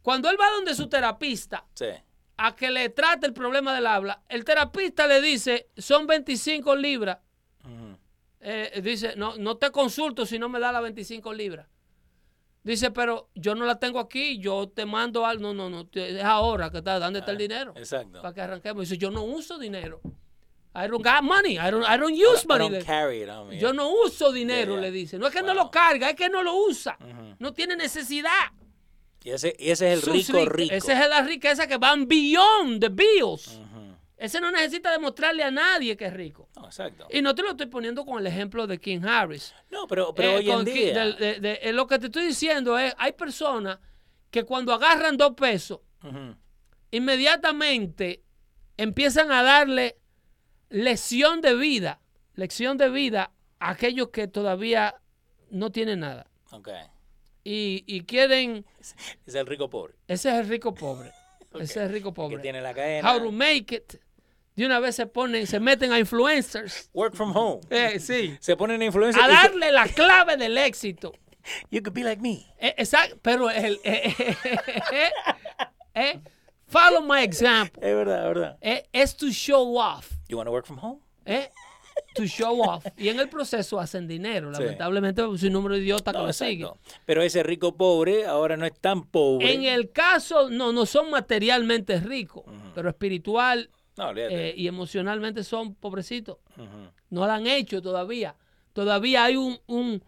cuando 0.00 0.30
él 0.30 0.36
va 0.40 0.48
donde 0.50 0.74
su 0.74 0.88
terapista 0.88 1.64
Sí. 1.74 1.86
A 2.46 2.56
que 2.56 2.70
le 2.70 2.88
trate 2.88 3.26
el 3.26 3.32
problema 3.32 3.74
del 3.74 3.86
habla, 3.86 4.22
el 4.28 4.44
terapista 4.44 5.06
le 5.06 5.20
dice, 5.20 5.68
son 5.76 6.06
25 6.06 6.74
libras. 6.76 7.18
Eh, 8.44 8.80
dice, 8.82 9.14
no, 9.16 9.36
no 9.36 9.56
te 9.56 9.70
consulto 9.70 10.26
si 10.26 10.38
no 10.38 10.48
me 10.48 10.58
da 10.58 10.72
las 10.72 10.82
25 10.82 11.32
libras. 11.32 11.68
Dice, 12.64 12.90
pero 12.90 13.28
yo 13.34 13.54
no 13.54 13.64
la 13.64 13.78
tengo 13.78 13.98
aquí, 14.00 14.38
yo 14.38 14.68
te 14.68 14.84
mando 14.86 15.24
algo. 15.26 15.52
No, 15.52 15.54
no, 15.54 15.70
no, 15.70 15.88
es 15.92 16.22
ahora 16.24 16.70
que 16.70 16.78
está, 16.78 16.98
¿dónde 16.98 17.20
está 17.20 17.30
el 17.32 17.38
dinero? 17.38 17.72
Exacto. 17.76 18.20
Para 18.22 18.34
que 18.34 18.40
arranquemos. 18.40 18.82
Dice, 18.88 18.98
yo 18.98 19.10
no 19.10 19.22
uso 19.24 19.58
dinero. 19.58 20.00
I 20.74 20.88
don't 20.88 21.04
got 21.04 21.22
money. 21.22 21.58
I 21.58 21.70
don't, 21.70 21.84
I 21.86 21.96
don't 21.98 22.14
use 22.16 22.44
I 22.44 22.48
money. 22.48 22.68
don't 22.68 22.78
Le- 22.80 22.84
carry 22.84 23.22
it 23.22 23.28
on 23.28 23.48
me. 23.48 23.58
Yo 23.58 23.72
no 23.72 23.90
uso 24.04 24.32
dinero, 24.32 24.72
Yeah, 24.74 24.80
yeah. 24.80 24.90
le 24.90 24.90
dice. 24.90 25.18
No 25.18 25.26
es 25.26 25.32
que 25.32 25.42
no 25.42 25.48
Wow. 25.54 25.64
lo 25.64 25.70
carga, 25.70 26.08
es 26.10 26.16
que 26.16 26.28
no 26.28 26.42
lo 26.42 26.54
usa. 26.54 26.96
Ujú. 27.00 27.36
No 27.38 27.52
tiene 27.52 27.76
necesidad. 27.76 28.30
Y 29.24 29.30
ese, 29.30 29.54
y 29.58 29.70
ese 29.70 29.92
es 29.92 30.06
el 30.06 30.12
rico 30.12 30.44
rico. 30.46 30.74
Esa 30.74 31.02
es 31.04 31.08
la 31.08 31.22
riqueza 31.22 31.66
que 31.66 31.76
van 31.76 32.06
beyond 32.08 32.80
the 32.80 32.88
bills. 32.88 33.60
Ese 34.16 34.40
no 34.40 34.52
necesita 34.52 34.92
demostrarle 34.92 35.42
a 35.42 35.50
nadie 35.50 35.96
que 35.96 36.06
es 36.06 36.12
rico. 36.12 36.48
No, 36.54 36.66
exacto. 36.66 37.08
Y 37.10 37.20
no 37.22 37.34
te 37.34 37.42
lo 37.42 37.50
estoy 37.50 37.66
poniendo 37.66 38.04
con 38.04 38.20
el 38.20 38.26
ejemplo 38.28 38.68
de 38.68 38.78
King 38.78 39.00
Harris. 39.04 39.52
No, 39.70 39.88
pero, 39.88 40.14
pero 40.14 40.30
Eh, 40.30 40.36
hoy 40.38 40.50
en 40.50 40.64
día. 40.64 41.04
de- 41.06 41.40
de- 41.40 41.58
eh, 41.60 41.72
lo 41.72 41.88
que 41.88 41.98
te 41.98 42.06
estoy 42.06 42.26
diciendo 42.26 42.78
es, 42.78 42.94
hay 42.98 43.12
personas 43.12 43.78
que 44.30 44.44
cuando 44.44 44.72
agarran 44.72 45.16
dos 45.16 45.32
pesos, 45.34 45.80
inmediatamente 46.92 48.22
empiezan 48.76 49.32
a 49.32 49.42
darle 49.42 49.98
lección 50.70 51.40
de 51.40 51.54
vida, 51.56 52.00
lección 52.34 52.76
de 52.78 52.88
vida 52.90 53.32
a 53.58 53.70
aquellos 53.70 54.08
que 54.10 54.28
todavía 54.28 54.94
no 55.50 55.70
tienen 55.70 56.00
nada. 56.00 56.26
Ok. 56.52 56.68
Y, 57.44 57.82
y 57.86 58.02
quieren, 58.04 58.64
Es 59.26 59.34
el 59.34 59.46
rico 59.46 59.68
pobre. 59.68 59.94
ese 60.08 60.28
es 60.30 60.34
el 60.36 60.48
rico 60.48 60.74
pobre, 60.74 61.10
ese 61.54 61.62
es 61.64 61.76
el 61.76 61.88
rico 61.90 62.10
Que 62.10 62.14
pobre. 62.16 62.38
tiene 62.38 62.60
la 62.60 62.72
cadena. 62.74 63.12
How 63.12 63.18
to 63.22 63.32
make 63.32 63.74
it. 63.74 63.94
De 64.54 64.66
una 64.66 64.80
vez 64.80 64.94
se 64.96 65.06
ponen, 65.06 65.46
se 65.46 65.58
meten 65.60 65.92
a 65.92 65.98
influencers. 65.98 66.90
Work 66.92 67.14
from 67.14 67.34
home. 67.34 67.60
Eh, 67.70 67.98
sí. 67.98 68.36
Se 68.40 68.54
ponen 68.56 68.82
influencia. 68.82 69.24
A 69.24 69.28
darle 69.28 69.72
la 69.72 69.86
clave 69.88 70.36
del 70.36 70.56
éxito. 70.58 71.12
You 71.70 71.80
could 71.82 71.94
be 71.94 72.04
like 72.04 72.20
me. 72.22 72.46
Eh, 72.60 72.74
exacto, 72.76 73.18
pero 73.22 73.50
el, 73.50 73.80
eh, 73.82 74.14
eh, 74.44 75.10
eh, 75.94 76.20
follow 76.68 77.02
my 77.02 77.22
example. 77.22 77.80
Es 77.82 77.94
verdad, 77.96 78.18
es 78.20 78.34
verdad. 78.34 78.58
Eh, 78.60 78.86
es 78.92 79.16
to 79.16 79.30
show 79.30 79.76
off. 79.78 80.12
You 80.28 80.36
want 80.36 80.46
to 80.46 80.52
work 80.52 80.66
from 80.66 80.78
home? 80.78 81.00
eh, 81.24 81.48
to 82.14 82.24
show 82.26 82.60
off. 82.62 82.86
Y 82.96 83.08
en 83.08 83.18
el 83.20 83.28
proceso 83.28 83.78
hacen 83.80 84.06
dinero. 84.06 84.50
Lamentablemente, 84.50 85.22
un 85.24 85.38
número 85.52 85.74
de 85.76 85.82
que 85.84 85.88
No, 86.12 86.26
lo 86.26 86.32
sigue. 86.32 86.64
exacto. 86.64 86.78
Pero 87.06 87.22
ese 87.22 87.42
rico 87.42 87.76
pobre 87.76 88.26
ahora 88.26 88.56
no 88.56 88.66
es 88.66 88.78
tan 88.80 89.04
pobre. 89.04 89.52
En 89.52 89.64
el 89.64 89.90
caso, 89.90 90.50
no, 90.50 90.72
no 90.72 90.86
son 90.86 91.10
materialmente 91.10 91.98
ricos, 92.00 92.44
pero 92.74 92.88
espiritual 92.88 93.70
No, 93.96 94.12
eh, 94.16 94.54
y 94.56 94.66
emocionalmente 94.68 95.44
son 95.44 95.74
pobrecitos. 95.74 96.38
No 97.10 97.26
lo 97.26 97.32
han 97.32 97.46
hecho 97.46 97.82
todavía. 97.82 98.34
Todavía 98.72 99.24
hay 99.24 99.36
un, 99.36 99.58
un- 99.66 100.02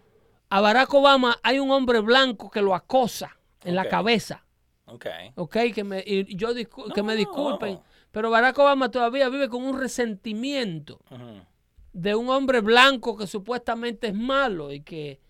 a 0.48 0.60
Barack 0.60 0.92
Obama 0.94 1.38
hay 1.42 1.58
un 1.58 1.70
hombre 1.70 2.00
blanco 2.00 2.50
que 2.50 2.62
lo 2.62 2.74
acosa 2.74 3.36
en 3.64 3.74
la 3.74 3.88
cabeza. 3.88 4.44
Ok. 4.86 5.06
¿ok? 5.36 5.56
Que 5.74 5.84
me, 5.84 6.02
y 6.06 6.36
yo 6.36 6.52
discu- 6.54 6.92
que 6.94 7.02
me 7.02 7.16
disculpen, 7.16 7.80
pero 8.10 8.30
Barack 8.30 8.58
Obama 8.58 8.90
todavía 8.90 9.28
vive 9.28 9.48
con 9.48 9.64
un 9.64 9.78
resentimiento. 9.80 11.00
De 11.94 12.14
un 12.14 12.28
hombre 12.28 12.60
blanco 12.60 13.16
que 13.16 13.26
supuestamente 13.26 14.08
es 14.08 14.14
malo 14.14 14.70
y 14.72 14.80
que 14.82 15.20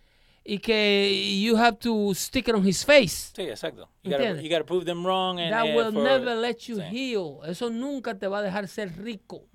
y 0.46 0.59
que 0.59 1.40
you 1.42 1.57
have 1.57 1.79
to 1.79 2.12
stick 2.14 2.48
it 2.48 2.55
on 2.55 2.66
his 2.66 2.85
face. 2.85 3.33
Sí, 3.35 3.42
exacto. 3.42 3.88
You 4.03 4.11
gotta, 4.11 4.42
you 4.42 4.50
gotta 4.50 4.64
prove 4.66 4.85
them 4.85 5.03
wrong. 5.05 5.38
And, 5.38 5.50
That 5.53 5.66
eh, 5.68 5.74
will 5.77 5.92
for- 5.92 6.03
never 6.03 6.37
let 6.37 6.57
you 6.66 6.77
sí. 6.77 6.83
heal. 6.90 7.38
Eso 7.48 7.70
nunca 7.70 8.18
te 8.18 8.27
va 8.27 8.38
a 8.40 8.42
dejar 8.42 8.68
ser 8.68 8.94
rico. 8.98 9.46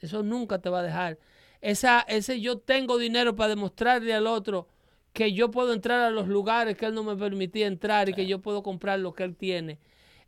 Eso 0.00 0.22
nunca 0.24 0.58
te 0.58 0.70
va 0.70 0.80
a 0.80 0.82
dejar. 0.82 1.18
Esa, 1.60 2.00
ese 2.08 2.40
yo 2.40 2.58
tengo 2.58 2.98
dinero 2.98 3.36
para 3.36 3.50
demostrarle 3.50 4.12
al 4.14 4.26
otro 4.26 4.68
que 5.12 5.32
yo 5.32 5.50
puedo 5.52 5.72
entrar 5.72 6.00
a 6.00 6.10
los 6.10 6.26
lugares 6.28 6.76
que 6.76 6.86
él 6.86 6.94
no 6.94 7.02
me 7.04 7.16
permitía 7.16 7.66
entrar 7.68 8.08
y 8.08 8.12
que 8.14 8.26
yo 8.26 8.40
puedo 8.40 8.62
comprar 8.64 8.98
lo 9.00 9.12
que 9.12 9.22
él 9.24 9.36
tiene. 9.36 9.78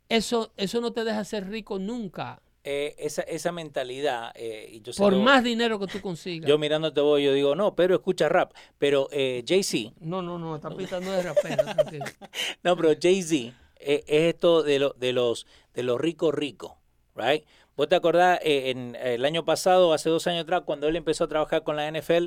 Eso, 0.09 0.51
eso 0.57 0.79
no 0.81 0.91
te 0.91 1.03
deja 1.05 1.23
ser 1.25 1.49
rico 1.49 1.79
nunca. 1.79 2.41
Eh, 2.63 2.93
esa, 2.99 3.23
esa 3.23 3.51
mentalidad, 3.51 4.31
eh, 4.35 4.69
y 4.71 4.81
yo 4.81 4.91
Por 4.95 5.15
más 5.15 5.43
dinero 5.43 5.79
que 5.79 5.87
tú 5.87 5.99
consigas. 5.99 6.47
Yo 6.47 6.59
mirándote 6.59 7.01
vos, 7.01 7.19
yo 7.19 7.33
digo, 7.33 7.55
no, 7.55 7.75
pero 7.75 7.95
escucha 7.95 8.29
rap. 8.29 8.53
Pero 8.77 9.07
eh, 9.11 9.43
Jay-Z, 9.47 9.93
no, 9.99 10.21
no, 10.21 10.37
no, 10.37 10.55
esta 10.55 10.69
pista 10.69 10.99
no 10.99 11.11
es 11.15 11.25
rapero. 11.25 11.63
no, 12.63 12.75
pero 12.77 12.89
Jay-Z 13.01 13.55
eh, 13.79 14.03
es 14.05 14.33
esto 14.35 14.61
de, 14.61 14.77
lo- 14.77 14.93
de 14.93 15.11
los 15.11 15.47
de 15.73 15.81
los 15.83 15.99
ricos 15.99 16.35
ricos, 16.35 16.73
right? 17.15 17.45
¿Vos 17.75 17.87
te 17.89 17.95
acordás 17.95 18.39
eh, 18.43 18.69
en 18.69 18.95
el 19.01 19.25
año 19.25 19.43
pasado, 19.43 19.91
hace 19.93 20.09
dos 20.09 20.27
años 20.27 20.43
atrás, 20.43 20.61
cuando 20.65 20.87
él 20.87 20.95
empezó 20.95 21.23
a 21.23 21.27
trabajar 21.29 21.63
con 21.63 21.75
la 21.77 21.87
NFL 21.91 22.25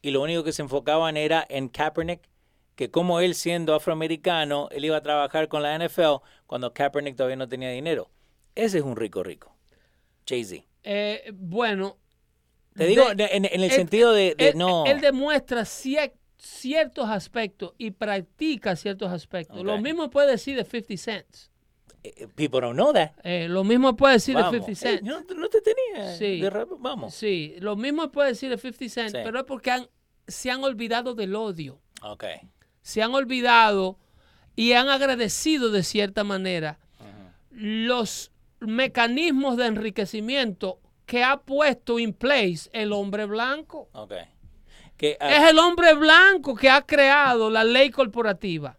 y 0.00 0.10
lo 0.12 0.22
único 0.22 0.44
que 0.44 0.52
se 0.52 0.62
enfocaban 0.62 1.16
era 1.16 1.44
en 1.48 1.68
Kaepernick? 1.68 2.20
Que 2.76 2.90
como 2.90 3.18
él 3.20 3.34
siendo 3.34 3.74
afroamericano, 3.74 4.68
él 4.70 4.84
iba 4.84 4.96
a 4.96 5.02
trabajar 5.02 5.48
con 5.48 5.62
la 5.62 5.76
NFL 5.76 6.22
cuando 6.46 6.72
Kaepernick 6.72 7.16
todavía 7.16 7.36
no 7.36 7.48
tenía 7.48 7.70
dinero. 7.70 8.10
Ese 8.54 8.78
es 8.78 8.84
un 8.84 8.94
rico 8.96 9.22
rico. 9.24 9.51
Jay-Z. 10.26 10.64
Eh, 10.84 11.30
bueno. 11.34 11.96
Te 12.74 12.86
digo 12.86 13.14
de- 13.14 13.24
en, 13.32 13.44
en 13.44 13.52
el 13.54 13.64
él- 13.64 13.70
sentido 13.72 14.12
de, 14.12 14.34
de 14.34 14.48
él, 14.50 14.58
no... 14.58 14.84
él 14.86 15.00
demuestra 15.00 15.62
cier- 15.62 16.12
ciertos 16.38 17.08
aspectos 17.08 17.74
y 17.78 17.90
practica 17.90 18.74
ciertos 18.76 19.12
aspectos. 19.12 19.62
Lo 19.62 19.78
mismo 19.78 20.08
puede 20.10 20.32
decir 20.32 20.56
de 20.56 20.64
50 20.64 20.96
Cents. 20.96 21.50
eh, 22.02 22.26
People 22.34 22.60
don't 22.62 22.74
know 22.74 22.92
that. 22.92 23.10
Eh, 23.22 23.46
lo 23.48 23.62
mismo 23.62 23.94
puede 23.94 24.14
decir 24.14 24.34
Vamos. 24.34 24.52
de 24.52 24.58
50 24.74 24.88
Ey, 24.88 24.96
Cent. 24.96 25.02
no, 25.06 25.20
no 25.36 25.48
te 25.48 25.60
tenía. 25.60 26.16
Sí. 26.16 26.40
de 26.40 26.50
rap- 26.50 26.70
vamos. 26.78 27.14
Sí, 27.14 27.54
lo 27.58 27.76
mismo 27.76 28.10
puede 28.10 28.30
decir 28.30 28.48
de 28.50 28.56
50 28.58 28.88
Cent, 28.88 29.10
Sí. 29.10 29.18
pero 29.22 29.38
es 29.40 29.44
porque 29.44 29.70
han- 29.70 29.88
se 30.26 30.50
han 30.50 30.64
olvidado 30.64 31.14
del 31.14 31.34
odio. 31.36 31.80
Ok. 32.02 32.24
Se 32.80 33.02
han 33.02 33.14
olvidado 33.14 33.98
y 34.56 34.72
han 34.72 34.88
agradecido 34.88 35.70
de 35.70 35.82
cierta 35.84 36.24
manera 36.24 36.78
los 37.50 38.31
mecanismos 38.66 39.56
de 39.56 39.66
enriquecimiento 39.66 40.78
que 41.06 41.22
ha 41.24 41.38
puesto 41.40 41.98
en 41.98 42.12
place 42.12 42.70
el 42.72 42.92
hombre 42.92 43.26
blanco. 43.26 43.88
Que, 44.96 45.16
ah, 45.20 45.36
Es 45.36 45.50
el 45.50 45.58
hombre 45.58 45.94
blanco 45.94 46.54
que 46.54 46.70
ha 46.70 46.82
creado 46.82 47.50
la 47.50 47.64
ley 47.64 47.90
corporativa. 47.90 48.78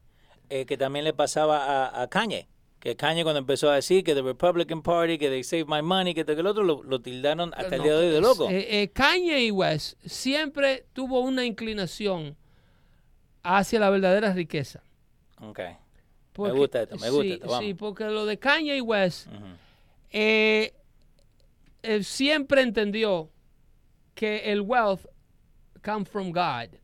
eh, 0.49 0.65
que 0.65 0.77
también 0.77 1.03
le 1.05 1.13
pasaba 1.13 1.87
a, 1.87 2.01
a 2.03 2.07
Kanye. 2.09 2.47
Que 2.79 2.95
Kanye 2.95 3.23
cuando 3.23 3.39
empezó 3.39 3.69
a 3.71 3.75
decir 3.75 4.03
que 4.03 4.13
the 4.13 4.21
Republican 4.21 4.81
Party, 4.81 5.17
que 5.17 5.29
they 5.29 5.43
save 5.43 5.65
my 5.67 5.81
money, 5.81 6.13
que 6.13 6.25
que 6.25 6.31
el 6.33 6.45
otro, 6.45 6.63
lo, 6.63 6.83
lo 6.83 7.01
tildaron 7.01 7.51
hasta 7.55 7.75
el 7.77 7.83
día 7.83 7.93
de 7.93 8.07
hoy 8.07 8.13
de 8.13 8.21
loco. 8.21 8.49
eh, 8.49 8.81
eh, 8.83 8.89
Kanye 8.89 9.51
West 9.51 9.97
siempre 10.05 10.85
tuvo 10.93 11.21
una 11.21 11.45
inclinación 11.45 12.35
hacia 13.41 13.79
la 13.79 13.89
verdadera 13.89 14.33
riqueza. 14.33 14.83
ok. 15.41 15.59
Porque- 16.33 16.57
gusta 16.57 16.81
esto, 16.81 16.97
me 16.97 17.09
gusta 17.09 17.23
sí, 17.23 17.31
esto, 17.33 17.47
vamos. 17.47 17.65
Sí, 17.65 17.73
porque 17.75 18.03
lo 18.05 18.25
de 18.25 18.39
Kanye 18.39 18.81
West. 18.81 19.27
Eh, 20.13 20.73
él 21.81 22.05
siempre 22.05 22.61
entendió 22.61 23.29
que 24.15 24.51
el 24.51 24.61
wealth 24.61 25.05
come 25.83 26.05
from 26.05 26.31
God. 26.31 26.75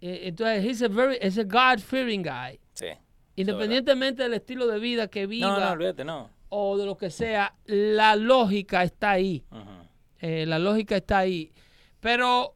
Eh, 0.00 0.28
Entonces, 0.28 0.64
he's 0.64 0.82
a 0.82 0.88
very, 0.88 1.16
he's 1.22 1.38
a 1.38 1.44
God-fearing 1.44 2.22
guy. 2.22 2.60
Sí. 2.74 2.88
Independientemente 3.36 4.24
del 4.24 4.34
estilo 4.34 4.66
de 4.66 4.78
vida 4.78 5.08
que 5.08 5.26
viva 5.26 5.58
no, 5.58 5.72
olvídate, 5.72 6.04
no. 6.04 6.28
o 6.50 6.76
de 6.76 6.84
lo 6.84 6.98
que 6.98 7.08
sea, 7.08 7.54
la 7.64 8.14
lógica 8.16 8.82
está 8.82 9.12
ahí. 9.12 9.44
Eh, 10.20 10.44
la 10.44 10.58
lógica 10.58 10.96
está 10.96 11.18
ahí. 11.18 11.50
Pero 12.00 12.54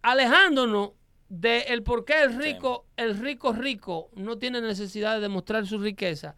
alejándonos 0.00 0.92
de 1.28 1.60
el 1.62 1.82
por 1.82 2.04
qué 2.04 2.22
el 2.22 2.34
rico, 2.38 2.86
el 2.96 3.18
rico 3.18 3.52
rico 3.52 4.10
no 4.14 4.38
tiene 4.38 4.60
necesidad 4.62 5.16
de 5.16 5.20
demostrar 5.20 5.66
su 5.66 5.78
riqueza, 5.78 6.36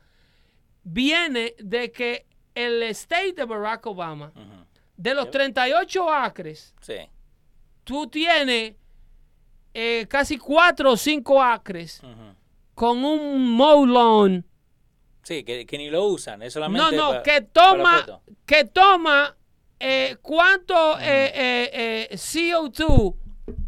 viene 0.83 1.55
de 1.59 1.91
que 1.93 2.27
el 2.55 2.83
state 2.85 3.33
de 3.35 3.45
Barack 3.45 3.87
Obama, 3.87 4.33
Ujú. 4.35 4.65
de 4.97 5.15
los 5.15 5.31
38 5.31 6.11
acres, 6.11 6.75
Sí. 6.81 6.97
tú 7.85 8.07
tienes 8.09 8.75
eh, 9.73 10.07
casi 10.09 10.37
4 10.37 10.91
o 10.93 10.97
5 10.97 11.41
acres 11.43 12.01
Ujú. 12.03 12.35
con 12.75 13.05
un 13.05 13.51
mow 13.53 13.87
lawn. 13.87 14.45
Sí, 15.23 15.45
que, 15.45 15.65
que 15.65 15.79
ni 15.79 15.91
lo 15.91 16.07
usan, 16.07 16.43
es 16.43 16.53
solamente 16.55 16.85
No, 16.85 16.91
no, 16.91 17.11
pa- 17.19 17.23
que 17.23 17.43
para 17.43 17.47
toma, 17.53 18.21
que 18.47 18.65
toma 18.65 19.37
eh, 19.79 20.17
cuánto 20.23 20.99
eh, 20.99 21.33
eh, 21.35 22.09
eh, 22.11 22.17
CO2 22.17 23.15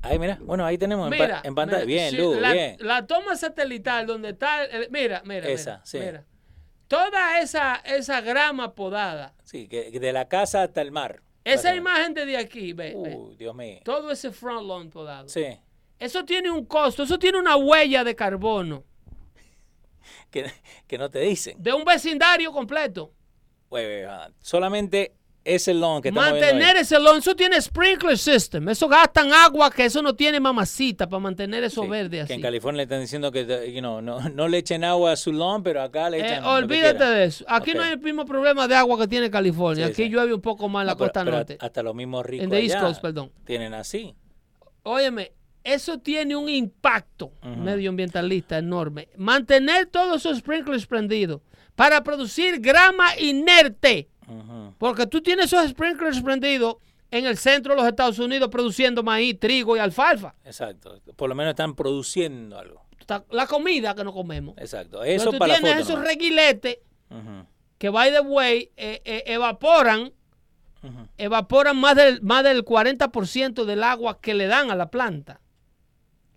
Ahí, 0.03 0.19
mira, 0.19 0.39
bueno, 0.43 0.65
ahí 0.65 0.77
tenemos 0.79 1.11
en, 1.13 1.19
pa- 1.19 1.25
Mira, 1.25 1.41
en 1.45 1.55
pantalla. 1.55 1.85
mira, 1.85 2.01
bien, 2.03 2.11
sí, 2.11 2.17
Lu, 2.17 2.35
la, 2.41 2.53
bien. 2.53 2.77
la 2.81 3.07
toma 3.07 3.37
satelital 3.37 4.07
donde 4.07 4.31
está, 4.31 4.65
el- 4.65 4.91
mira, 4.91 5.23
mira, 5.25 5.49
Esa, 5.49 5.71
mira, 5.75 5.87
sí. 5.87 5.99
mira. 6.01 6.25
Toda 6.93 7.41
esa, 7.41 7.77
esa 7.77 8.21
grama 8.21 8.75
podada, 8.75 9.33
Sí, 9.45 9.67
que, 9.67 9.91
de 9.99 10.13
la 10.13 10.29
casa 10.29 10.63
hasta 10.65 10.83
el 10.83 10.93
mar. 10.93 11.23
esa 11.43 11.75
imagen 11.75 12.13
de 12.13 12.37
aquí, 12.37 12.75
ve, 12.75 12.95
ve. 12.95 13.17
Uh, 13.17 13.35
Dios 13.37 13.55
mío. 13.55 13.81
todo 13.83 14.11
ese 14.11 14.31
front 14.31 14.67
lawn 14.67 14.91
podado. 14.91 15.27
Sí. 15.29 15.59
Eso 15.99 16.25
tiene 16.25 16.51
un 16.51 16.67
costo, 16.67 17.05
eso 17.05 17.19
tiene 17.19 17.39
una 17.39 17.57
huella 17.57 18.05
de 18.05 18.15
carbono 18.15 18.85
Que, 20.31 20.51
que 20.87 20.99
no 20.99 21.09
te 21.11 21.21
dicen. 21.21 21.57
de 21.63 21.73
un 21.73 21.85
vecindario 21.85 22.53
completo. 22.53 23.13
Wait, 23.71 24.05
ah, 24.07 24.31
solamente 24.41 25.15
ese 25.45 25.75
lawn 25.75 26.01
que 26.01 26.09
estamos 26.11 26.31
Mantener 26.31 26.77
ese 26.77 26.99
lawn, 27.01 27.19
eso 27.19 27.35
tiene 27.35 27.61
sprinkler 27.61 28.17
system, 28.17 28.69
eso 28.69 28.89
gastan 28.89 29.33
agua 29.33 29.71
que 29.71 29.85
eso 29.85 30.01
no 30.01 30.15
tiene 30.15 30.39
mamacita 30.39 31.09
para 31.09 31.19
mantener 31.21 31.65
eso 31.65 31.83
Sí, 31.83 31.89
verde 31.89 32.19
Que 32.19 32.23
así. 32.23 32.33
en 32.35 32.41
California 32.43 32.77
le 32.79 32.83
están 32.85 33.01
diciendo 33.01 33.33
que 33.33 33.73
you 33.73 33.81
know, 33.81 34.01
no, 34.01 34.21
no 34.29 34.47
le 34.49 34.59
echen 34.59 34.85
agua 34.85 35.13
a 35.13 35.17
su 35.17 35.33
lawn, 35.33 35.63
pero 35.63 35.83
acá 35.83 36.09
le 36.11 36.19
Eh, 36.19 36.27
echan. 36.27 36.43
que 36.45 36.49
olvídate 36.49 37.05
de 37.05 37.25
eso. 37.25 37.45
Aquí 37.49 37.73
no 37.75 37.83
hay 37.83 37.93
el 37.95 37.99
mismo 38.01 38.25
problema 38.25 38.69
de 38.69 38.77
agua 38.77 38.97
que 38.99 39.09
tiene 39.09 39.31
California. 39.31 39.87
Sí, 39.87 39.93
Aquí 39.93 40.03
sí. 40.05 40.09
llueve 40.11 40.33
un 40.33 40.41
poco 40.41 40.69
más 40.69 40.83
en 40.83 40.87
la 40.87 40.95
pero- 40.95 41.07
costa 41.07 41.25
pero 41.25 41.37
norte. 41.39 41.57
Hasta 41.61 41.83
los 41.83 41.95
mismos 41.95 42.25
ricos. 42.25 42.45
En 42.45 42.51
the 42.51 42.61
East 42.65 42.79
Coast, 42.79 43.03
perdón. 43.03 43.33
Tienen 43.45 43.75
así. 43.75 44.15
Óyeme, 44.85 45.33
eso 45.65 45.99
tiene 45.99 46.37
un 46.37 46.49
impacto 46.49 47.33
medioambientalista 47.43 48.59
enorme. 48.59 49.09
Mantener 49.17 49.87
todos 49.87 50.17
esos 50.25 50.39
sprinklers 50.39 50.87
prendidos 50.87 51.41
para 51.75 52.03
producir 52.05 52.61
grama 52.61 53.17
inerte. 53.19 54.09
Porque 54.79 55.07
tú 55.07 55.21
tienes 55.23 55.47
esos 55.47 55.69
sprinklers 55.71 56.21
prendidos 56.23 56.77
en 57.11 57.27
el 57.27 57.37
centro 57.37 57.75
de 57.75 57.81
los 57.83 57.89
Estados 57.89 58.19
Unidos 58.19 58.49
produciendo 58.49 59.03
maíz, 59.03 59.39
trigo 59.39 59.77
y 59.77 59.81
alfalfa. 59.81 60.35
Exacto. 60.45 60.99
Por 61.17 61.29
lo 61.29 61.35
menos 61.35 61.51
están 61.51 61.75
produciendo 61.75 62.59
algo. 62.59 62.83
La 63.31 63.47
comida 63.47 63.95
que 63.95 64.05
no 64.05 64.13
comemos. 64.13 64.55
Exacto. 64.59 65.03
Eso 65.05 65.31
tú 65.33 65.39
para 65.39 65.55
tienes 65.55 65.71
foto 65.73 65.83
esos 65.83 65.95
nomás. 65.97 66.09
reguiletes 66.09 66.79
que, 67.79 67.89
by 67.91 68.11
the 68.13 68.21
way, 68.21 68.71
eh, 68.77 69.03
eh, 69.05 69.25
evaporan, 69.27 70.13
evaporan 71.19 71.77
más 71.77 71.97
del, 71.97 72.23
más 72.23 72.45
del 72.45 72.65
40% 72.65 73.65
del 73.65 73.83
agua 73.83 74.21
que 74.21 74.35
le 74.35 74.47
dan 74.47 74.71
a 74.71 74.77
la 74.77 74.91
planta. 74.91 75.41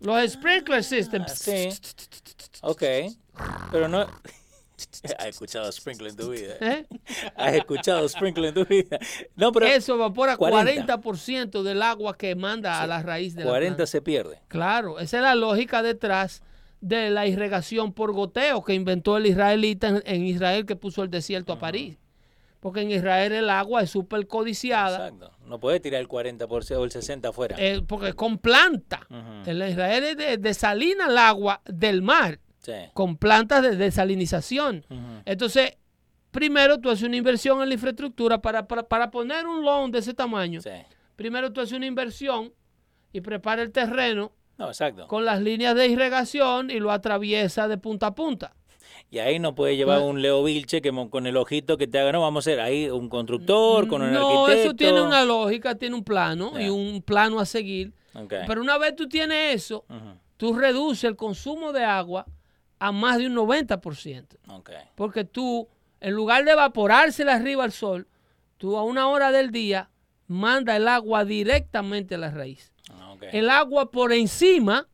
Los 0.02 0.30
sprinkler 0.32 0.80
Ah, 0.80 0.84
systems. 0.84 1.32
sí. 1.32 1.70
Ok. 2.62 2.84
Pero 3.72 3.88
no... 3.88 4.06
Has 5.19 5.26
escuchado 5.28 5.71
Sprinkle 5.71 6.09
en 6.09 6.15
tu 6.15 6.30
vida. 6.32 6.55
¿eh? 6.61 6.86
Has 7.36 7.53
escuchado 7.53 8.07
Sprinkle 8.09 8.49
en 8.49 8.53
tu 8.53 8.65
vida. 8.65 8.99
No, 9.36 9.51
pero 9.51 9.65
Eso 9.67 9.95
evapora 9.95 10.36
40. 10.38 10.97
40%, 11.01 11.63
del 11.63 11.82
agua 11.82 12.17
que 12.17 12.36
manda 12.36 12.82
a 12.82 12.88
la 12.88 13.01
raíz 13.01 13.36
de 13.36 13.43
la 13.43 13.49
40 13.51 13.76
planta. 13.78 13.88
se 13.91 14.01
pierde. 14.01 14.39
Claro, 14.47 14.99
esa 14.99 15.17
es 15.17 15.23
la 15.23 15.36
lógica 15.36 15.82
detrás 15.82 16.41
de 16.82 17.09
la 17.09 17.26
irrigación 17.26 17.93
por 17.93 18.11
goteo 18.11 18.63
que 18.63 18.73
inventó 18.73 19.17
el 19.17 19.26
israelita 19.28 19.88
en, 19.88 20.03
en 20.05 20.26
Israel 20.26 20.65
que 20.65 20.76
puso 20.76 21.03
el 21.03 21.09
desierto 21.09 21.53
a 21.53 21.59
París. 21.59 21.97
Porque 22.59 22.82
en 22.82 22.89
Israel 22.91 23.32
el 23.32 23.49
agua 23.51 23.84
es 23.84 23.91
súper 23.91 24.26
codiciada. 24.28 25.07
Exacto. 25.09 25.32
No 25.45 25.59
puedes 25.59 25.82
tirar 25.84 26.01
el 26.01 26.07
40% 26.07 26.47
o 26.78 26.84
el 26.84 26.91
60% 26.91 27.30
afuera. 27.30 27.55
eh, 27.59 27.82
porque 27.88 28.13
con 28.13 28.39
planta. 28.39 29.05
Ujú. 29.09 29.49
En 29.49 29.69
Israel 29.69 30.03
es 30.03 30.17
de- 30.17 30.38
desalina 30.38 31.05
el 31.07 31.17
agua 31.17 31.61
del 31.65 32.01
mar 32.01 32.39
Sí. 32.66 32.74
con 32.93 33.18
plantas 33.18 33.61
de 33.61 33.76
desalinización. 33.76 34.86
Entonces, 35.26 35.78
primero 36.32 36.80
tú 36.80 36.89
haces 36.89 37.03
una 37.07 37.18
inversión 37.18 37.61
en 37.61 37.70
la 37.70 37.76
infraestructura 37.76 38.41
para, 38.41 38.68
para, 38.68 38.84
para 38.84 39.11
poner 39.11 39.45
un 39.47 39.63
loan 39.63 39.91
de 39.91 39.99
ese 39.99 40.13
tamaño. 40.13 40.61
Sí. 40.61 40.70
Primero 41.16 41.53
tú 41.53 41.61
haces 41.61 41.74
una 41.74 41.86
inversión 41.86 42.51
y 43.13 43.22
prepara 43.22 43.61
el 43.61 43.72
terreno 43.72 44.32
No, 44.57 44.68
exacto. 44.68 45.07
con 45.07 45.24
las 45.26 45.41
líneas 45.41 45.76
de 45.76 45.88
irrigación 45.88 46.70
y 46.72 46.80
lo 46.80 46.91
atraviesa 46.91 47.68
de 47.68 47.78
punta 47.78 48.07
a 48.07 48.16
punta. 48.16 48.53
Y 49.11 49.20
ahí 49.20 49.38
no 49.39 49.53
puedes 49.55 49.78
llevar 49.78 50.01
un 50.01 50.22
Leo 50.22 50.43
Vilche 50.43 50.82
que 50.82 50.91
con 51.09 51.28
el 51.28 51.38
ojito 51.38 51.78
que 51.78 51.88
te 51.88 51.99
haga, 51.99 52.11
no, 52.13 52.22
vamos 52.22 52.45
a 52.45 52.49
hacer 52.49 52.59
ahí 52.59 52.89
un 52.89 53.07
constructor, 53.07 53.88
con 53.88 54.01
un 54.01 54.11
no, 54.11 54.45
arquitecto. 54.45 54.70
eso 54.70 54.76
tiene 54.76 55.01
una 55.01 55.24
lógica, 55.24 55.76
tiene 55.76 55.95
un 55.95 56.03
plano 56.03 56.59
y 56.59 56.68
un 56.70 57.01
plano 57.01 57.39
a 57.39 57.45
seguir. 57.45 57.93
Pero 58.47 58.61
una 58.61 58.78
vez 58.78 58.95
tú 58.95 59.07
tienes 59.07 59.55
eso, 59.55 59.86
Ujú. 59.89 60.18
tú 60.38 60.53
reduces 60.53 61.03
el 61.05 61.16
consumo 61.16 61.72
de 61.72 61.84
agua 61.84 62.26
a 62.80 62.91
más 62.91 63.17
de 63.17 63.28
un 63.28 63.36
90%. 63.36 64.38
Ok. 64.49 64.71
Porque 64.95 65.23
tú, 65.23 65.67
en 65.99 66.13
lugar 66.13 66.45
de 66.45 66.51
evaporársela 66.51 67.36
arriba 67.36 67.63
al 67.63 67.71
sol, 67.71 68.07
tú 68.57 68.78
a 68.78 68.84
una 68.84 69.07
hora 69.07 69.32
del 69.32 69.51
día 69.51 69.89
manda 70.28 70.76
el 70.76 70.88
agua 70.88 71.26
directamente 71.26 72.15
a 72.15 72.17
la 72.17 72.32
raíz. 72.32 72.73
Ah. 72.89 73.15
El 73.32 73.49
agua 73.49 73.91
por 73.91 74.13
encima 74.13 74.88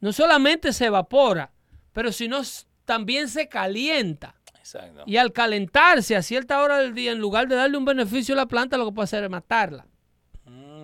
no 0.00 0.12
solamente 0.12 0.72
se 0.72 0.86
evapora, 0.86 1.52
pero 1.92 2.10
sino 2.10 2.40
también 2.84 3.28
se 3.28 3.48
calienta. 3.48 4.34
Exacto. 4.58 5.04
Y 5.06 5.16
al 5.16 5.32
calentarse 5.32 6.16
a 6.16 6.22
cierta 6.22 6.60
hora 6.60 6.78
del 6.78 6.92
día, 6.94 7.12
en 7.12 7.18
lugar 7.18 7.46
de 7.46 7.54
darle 7.54 7.76
un 7.76 7.84
beneficio 7.84 8.34
a 8.34 8.38
la 8.38 8.46
planta, 8.46 8.76
lo 8.76 8.86
que 8.86 8.92
puede 8.92 9.04
hacer 9.04 9.22
es 9.22 9.30
matarla. 9.30 9.86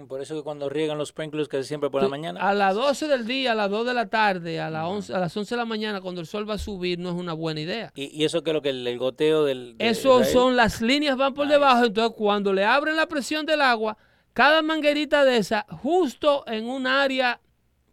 Por 0.08 0.22
eso 0.22 0.34
que 0.34 0.42
cuando 0.42 0.68
riegan 0.68 0.96
los 0.98 1.10
sprinklers 1.10 1.48
casi 1.48 1.64
siempre 1.64 1.90
por 1.90 2.02
la 2.02 2.08
mañana. 2.08 2.40
A 2.40 2.54
las 2.54 2.74
12 2.74 3.06
del 3.08 3.26
día, 3.26 3.52
a 3.52 3.54
las 3.54 3.70
2 3.70 3.86
de 3.86 3.94
la 3.94 4.08
tarde, 4.08 4.58
a, 4.60 4.70
las 4.70 4.84
11 4.86 5.14
a 5.14 5.18
las 5.18 5.36
11 5.36 5.54
de 5.54 5.58
la 5.58 5.64
mañana, 5.66 6.00
cuando 6.00 6.20
el 6.20 6.26
sol 6.26 6.48
va 6.48 6.54
a 6.54 6.58
subir, 6.58 6.98
no 6.98 7.10
es 7.10 7.14
una 7.14 7.34
buena 7.34 7.60
idea. 7.60 7.92
Y, 7.94 8.06
y 8.18 8.24
eso 8.24 8.42
que 8.42 8.50
es 8.50 8.54
lo 8.54 8.62
que 8.62 8.70
el, 8.70 8.86
el 8.86 8.98
goteo 8.98 9.44
del... 9.44 9.76
de 9.76 9.88
Eso 9.88 10.24
son 10.24 10.56
las 10.56 10.80
líneas 10.80 11.16
van 11.16 11.34
por 11.34 11.46
debajo, 11.46 11.84
entonces 11.84 12.14
cuando 12.16 12.52
le 12.52 12.64
abren 12.64 12.96
la 12.96 13.06
presión 13.06 13.44
del 13.46 13.60
agua, 13.60 13.96
cada 14.32 14.62
manguerita 14.62 15.24
de 15.24 15.36
esa, 15.36 15.66
justo 15.82 16.44
en 16.46 16.66
un 16.68 16.86
área, 16.86 17.40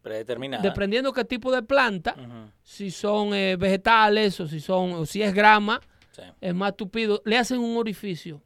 Predeterminada. 0.01 0.61
dependiendo 0.63 1.11
qué 1.11 1.25
tipo 1.25 1.51
de 1.51 1.63
planta, 1.63 2.15
si 2.63 2.91
son 2.91 3.33
eh, 3.33 3.55
vegetales 3.57 4.39
o 4.39 4.47
si 4.47 4.59
son 4.59 4.93
o 4.93 5.05
si 5.05 5.21
es 5.21 5.33
grama, 5.33 5.81
Sí. 6.11 6.21
es 6.39 6.55
más 6.55 6.77
tupido, 6.77 7.21
le 7.25 7.37
hacen 7.37 7.59
un 7.59 7.75
orificio, 7.75 8.41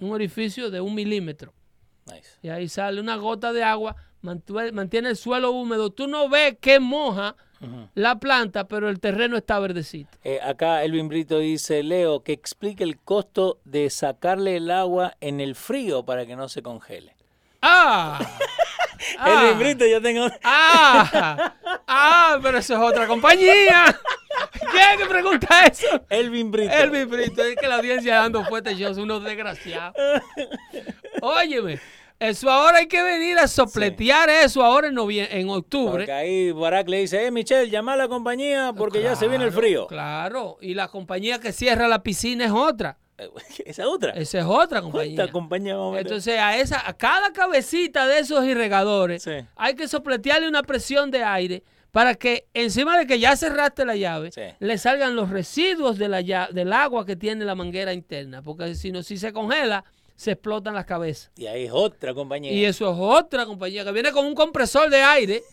un 0.00 0.10
orificio 0.12 0.68
de 0.68 0.80
un 0.80 0.94
milímetro. 0.96 1.52
Nice. 2.12 2.30
Y 2.42 2.48
ahí 2.48 2.68
sale 2.68 3.00
una 3.00 3.16
gota 3.16 3.52
de 3.52 3.62
agua, 3.62 3.96
mantiene 4.22 5.10
el 5.10 5.16
suelo 5.16 5.52
húmedo. 5.52 5.90
Tú 5.90 6.06
no 6.06 6.28
ves 6.28 6.56
que 6.60 6.80
moja 6.80 7.36
la 7.94 8.18
planta, 8.20 8.68
pero 8.68 8.88
el 8.88 9.00
terreno 9.00 9.36
está 9.36 9.58
verdecito. 9.58 10.10
Eh, 10.22 10.40
acá 10.42 10.84
Elvin 10.84 11.08
Brito 11.08 11.38
dice, 11.38 11.82
Leo, 11.82 12.22
que 12.22 12.32
explique 12.32 12.84
el 12.84 12.98
costo 12.98 13.58
de 13.64 13.90
sacarle 13.90 14.56
el 14.56 14.70
agua 14.70 15.16
en 15.20 15.40
el 15.40 15.54
frío 15.54 16.04
para 16.04 16.24
que 16.24 16.36
no 16.36 16.48
se 16.48 16.62
congele. 16.62 17.16
¡Ah! 17.60 18.18
Elvin 19.26 19.54
¡Ah! 19.54 19.56
Brito, 19.58 19.86
yo 19.86 20.00
tengo... 20.00 20.28
¡Ah! 20.44 21.54
¡Ah! 21.86 22.38
Pero 22.42 22.58
eso 22.58 22.74
es 22.74 22.80
otra 22.80 23.06
compañía. 23.06 23.98
¿Quién 24.70 24.98
que 24.98 25.06
pregunta 25.06 25.66
eso? 25.66 26.04
Elvin 26.08 26.50
Brito. 26.50 26.72
Elvin 26.72 27.08
Brito, 27.08 27.42
es 27.42 27.56
que 27.56 27.66
la 27.66 27.76
audiencia 27.76 28.16
dando 28.16 28.44
fuerte 28.44 28.76
yo 28.76 28.92
son 28.94 29.04
unos 29.04 29.24
desgraciados. 29.24 29.94
Óyeme, 31.22 31.80
eso 32.20 32.50
ahora 32.50 32.78
hay 32.78 32.86
que 32.88 33.02
venir 33.02 33.38
a 33.38 33.46
sopletear 33.46 34.28
eso 34.30 34.64
ahora 34.64 34.88
en, 34.88 34.98
en 34.98 35.48
octubre. 35.50 35.98
Porque 35.98 36.12
ahí 36.12 36.50
Barack 36.52 36.88
le 36.88 36.98
dice, 37.00 37.24
eh, 37.26 37.30
Michelle, 37.30 37.70
llama 37.70 37.92
a 37.92 37.96
la 37.96 38.08
compañía 38.08 38.72
porque 38.76 39.02
ya 39.02 39.14
se 39.14 39.28
viene 39.28 39.44
el 39.44 39.52
frío. 39.52 39.86
Claro, 39.86 40.58
y 40.60 40.74
la 40.74 40.88
compañía 40.88 41.38
que 41.38 41.52
cierra 41.52 41.86
la 41.88 42.02
piscina 42.02 42.44
es 42.44 42.50
otra. 42.50 42.98
Esa 43.64 43.88
otra. 43.88 44.12
Esa 44.12 44.38
es 44.38 44.44
otra 44.44 44.80
compañía. 44.80 45.16
¿Cuánta 45.16 45.32
compañía 45.32 45.74
a? 45.76 45.98
Entonces 46.00 46.38
a 46.38 46.56
esa, 46.56 46.88
a 46.88 46.92
cada 46.96 47.32
cabecita 47.32 48.06
de 48.06 48.20
esos 48.20 48.44
irrigadores 48.44 49.22
Sí. 49.24 49.32
hay 49.56 49.74
que 49.74 49.88
sopletearle 49.88 50.48
una 50.48 50.62
presión 50.62 51.10
de 51.10 51.24
aire 51.24 51.64
para 51.90 52.14
que 52.14 52.46
encima 52.54 52.96
de 52.98 53.06
que 53.06 53.18
ya 53.18 53.34
cerraste 53.34 53.84
la 53.84 53.96
llave, 53.96 54.30
Sí. 54.30 54.42
le 54.60 54.78
salgan 54.78 55.16
los 55.16 55.30
residuos 55.30 55.98
de 55.98 56.08
la 56.08 56.22
del 56.22 56.72
agua 56.72 57.04
que 57.06 57.16
tiene 57.16 57.44
la 57.44 57.54
manguera 57.54 57.92
interna. 57.92 58.42
Porque 58.42 58.74
si 58.74 58.92
no, 58.92 59.02
si 59.02 59.16
se 59.16 59.32
congela, 59.32 59.84
se 60.18 60.32
explotan 60.32 60.74
las 60.74 60.84
cabezas. 60.84 61.30
Y 61.36 61.46
ahí 61.46 61.66
es 61.66 61.70
otra 61.72 62.12
compañía. 62.12 62.50
Y 62.50 62.64
eso 62.64 62.90
es 62.90 62.96
otra 62.98 63.46
compañía 63.46 63.84
que 63.84 63.92
viene 63.92 64.10
con 64.10 64.26
un 64.26 64.34
compresor 64.34 64.90
de 64.90 65.00
aire 65.00 65.44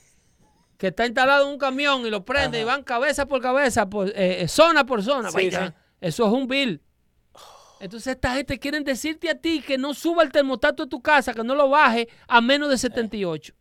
que 0.80 0.88
está 0.88 1.05
instalado 1.05 1.45
en 1.45 1.51
un 1.51 1.59
camión 1.59 2.03
y 2.07 2.09
lo 2.09 2.26
prende 2.26 2.61
y 2.61 2.63
van 2.63 2.82
cabeza 2.84 3.28
por 3.28 3.41
cabeza, 3.43 3.88
por, 3.88 4.07
eh, 4.09 4.41
eh, 4.41 4.47
zona 4.47 4.84
por 4.84 5.03
zona. 5.03 5.30
Sí, 5.30 5.36
Vaya, 5.36 5.68
sí. 5.68 5.74
Eso 6.01 6.26
es 6.26 6.34
un 6.34 6.47
bill. 6.47 6.82
Entonces 7.80 8.16
esta 8.16 8.34
gente 8.34 8.57
quieren 8.57 8.84
decirte 8.84 9.30
a 9.30 9.36
ti 9.36 9.61
que 9.61 9.78
no 9.78 9.93
suba 9.93 10.24
el 10.24 10.32
termostato 10.32 10.86
de 10.86 10.89
tu 10.89 10.99
casa, 10.99 11.32
que 11.32 11.43
no 11.43 11.53
lo 11.53 11.70
baje 11.70 12.09
a 12.28 12.41
menos 12.41 12.68
de 12.68 12.80
78, 12.80 13.53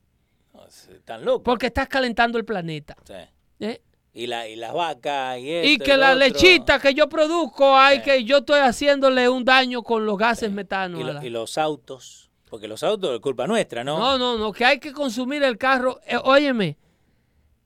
No, 0.54 0.64
Están 0.66 1.22
locos. 1.22 1.42
porque 1.44 1.66
estás 1.66 1.86
calentando 1.86 2.38
el 2.38 2.46
planeta. 2.46 2.96
Sí. 3.06 3.12
¿eh? 3.60 3.82
Y, 4.16 4.28
la, 4.28 4.46
y 4.48 4.54
las 4.54 4.72
vacas 4.72 5.38
y 5.40 5.50
Y 5.72 5.78
que 5.78 5.96
la 5.96 6.10
otro. 6.12 6.20
lechita 6.20 6.78
que 6.78 6.94
yo 6.94 7.08
produzco, 7.08 7.76
hay 7.76 7.98
Sí. 7.98 8.04
que 8.04 8.24
yo 8.24 8.38
estoy 8.38 8.60
haciéndole 8.60 9.28
un 9.28 9.44
daño 9.44 9.82
con 9.82 10.06
los 10.06 10.16
gases 10.16 10.52
metanos. 10.52 11.00
Y, 11.00 11.02
a 11.02 11.06
lo- 11.06 11.12
la- 11.14 11.24
y 11.26 11.30
los 11.30 11.58
autos. 11.58 12.30
Porque 12.48 12.68
los 12.68 12.84
autos 12.84 13.12
es 13.12 13.20
culpa 13.20 13.48
nuestra, 13.48 13.82
¿no? 13.82 13.98
No, 13.98 14.16
no, 14.16 14.38
no, 14.38 14.52
que 14.52 14.64
hay 14.64 14.78
que 14.78 14.92
consumir 14.92 15.42
el 15.42 15.58
carro. 15.58 15.98
Eh, 16.06 16.16
óyeme, 16.22 16.76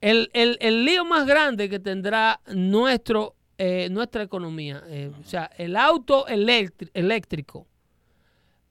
el, 0.00 0.30
el- 0.32 0.56
el 0.62 0.86
lío 0.86 1.04
más 1.04 1.26
grande 1.26 1.68
que 1.68 1.78
tendrá 1.78 2.40
nuestro, 2.46 3.34
eh, 3.58 3.88
nuestra 3.90 4.22
economía, 4.22 4.82
eh, 4.86 5.10
o 5.20 5.24
sea, 5.28 5.50
el 5.58 5.76
auto 5.76 6.24
eléctri- 6.28 6.90
eléctrico, 6.94 7.66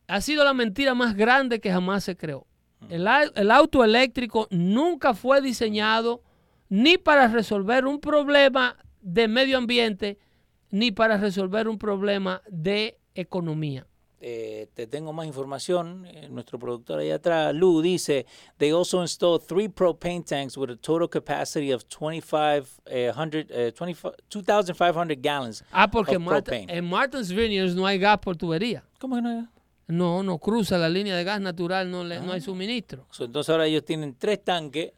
ha 0.07 0.19
sido 0.21 0.43
la 0.43 0.53
mentira 0.55 0.95
más 0.95 1.15
grande 1.15 1.59
que 1.59 1.69
jamás 1.71 2.03
se 2.05 2.15
creó. 2.17 2.47
El, 2.89 3.05
au- 3.05 3.31
el 3.35 3.51
auto 3.51 3.83
eléctrico 3.83 4.47
nunca 4.49 5.13
fue 5.13 5.41
diseñado 5.41 6.23
ni 6.69 6.97
para 6.97 7.27
resolver 7.27 7.85
un 7.85 7.99
problema 7.99 8.77
de 9.01 9.27
medio 9.27 9.57
ambiente, 9.57 10.17
ni 10.71 10.91
para 10.91 11.17
resolver 11.17 11.67
un 11.67 11.77
problema 11.77 12.41
de 12.49 12.97
economía. 13.15 13.85
Eh, 14.19 14.67
te 14.73 14.87
tengo 14.87 15.13
más 15.13 15.27
información. 15.27 16.05
Eh, 16.07 16.27
nuestro 16.29 16.57
productor 16.57 16.99
ahí 16.99 17.11
atrás, 17.11 17.53
Lou, 17.53 17.81
dice, 17.81 18.25
they 18.57 18.71
also 18.71 19.01
installed 19.01 19.43
three 19.47 19.69
propane 19.69 20.23
tanks 20.23 20.57
with 20.57 20.71
a 20.71 20.75
total 20.75 21.07
capacity 21.07 21.71
of 21.71 21.83
2500, 21.87 23.45
eh, 23.51 23.71
25 23.77 24.11
2,500 24.29 25.17
gallons. 25.21 25.63
Ah, 25.71 25.87
porque 25.89 26.15
of 26.15 26.21
Marta- 26.23 26.51
propane. 26.51 26.77
en 26.77 26.85
Martins 26.85 27.31
Vineyards 27.31 27.75
no 27.75 27.85
hay 27.85 27.99
gas 27.99 28.17
por 28.19 28.35
tubería. 28.35 28.83
¿Cómo 28.99 29.15
que 29.15 29.21
no 29.21 29.29
hay? 29.29 29.45
No, 29.87 30.21
no 30.23 30.37
cruza 30.39 30.77
la 30.77 30.89
línea 30.89 31.15
de 31.15 31.23
gas 31.23 31.39
natural, 31.39 31.89
no, 31.89 32.03
le- 32.03 32.19
no 32.19 32.33
hay 32.33 32.41
suministro. 32.41 33.05
So, 33.11 33.23
entonces 33.25 33.49
ahora 33.51 33.67
ellos 33.67 33.85
tienen 33.85 34.15
tres 34.17 34.43
tanques 34.43 34.91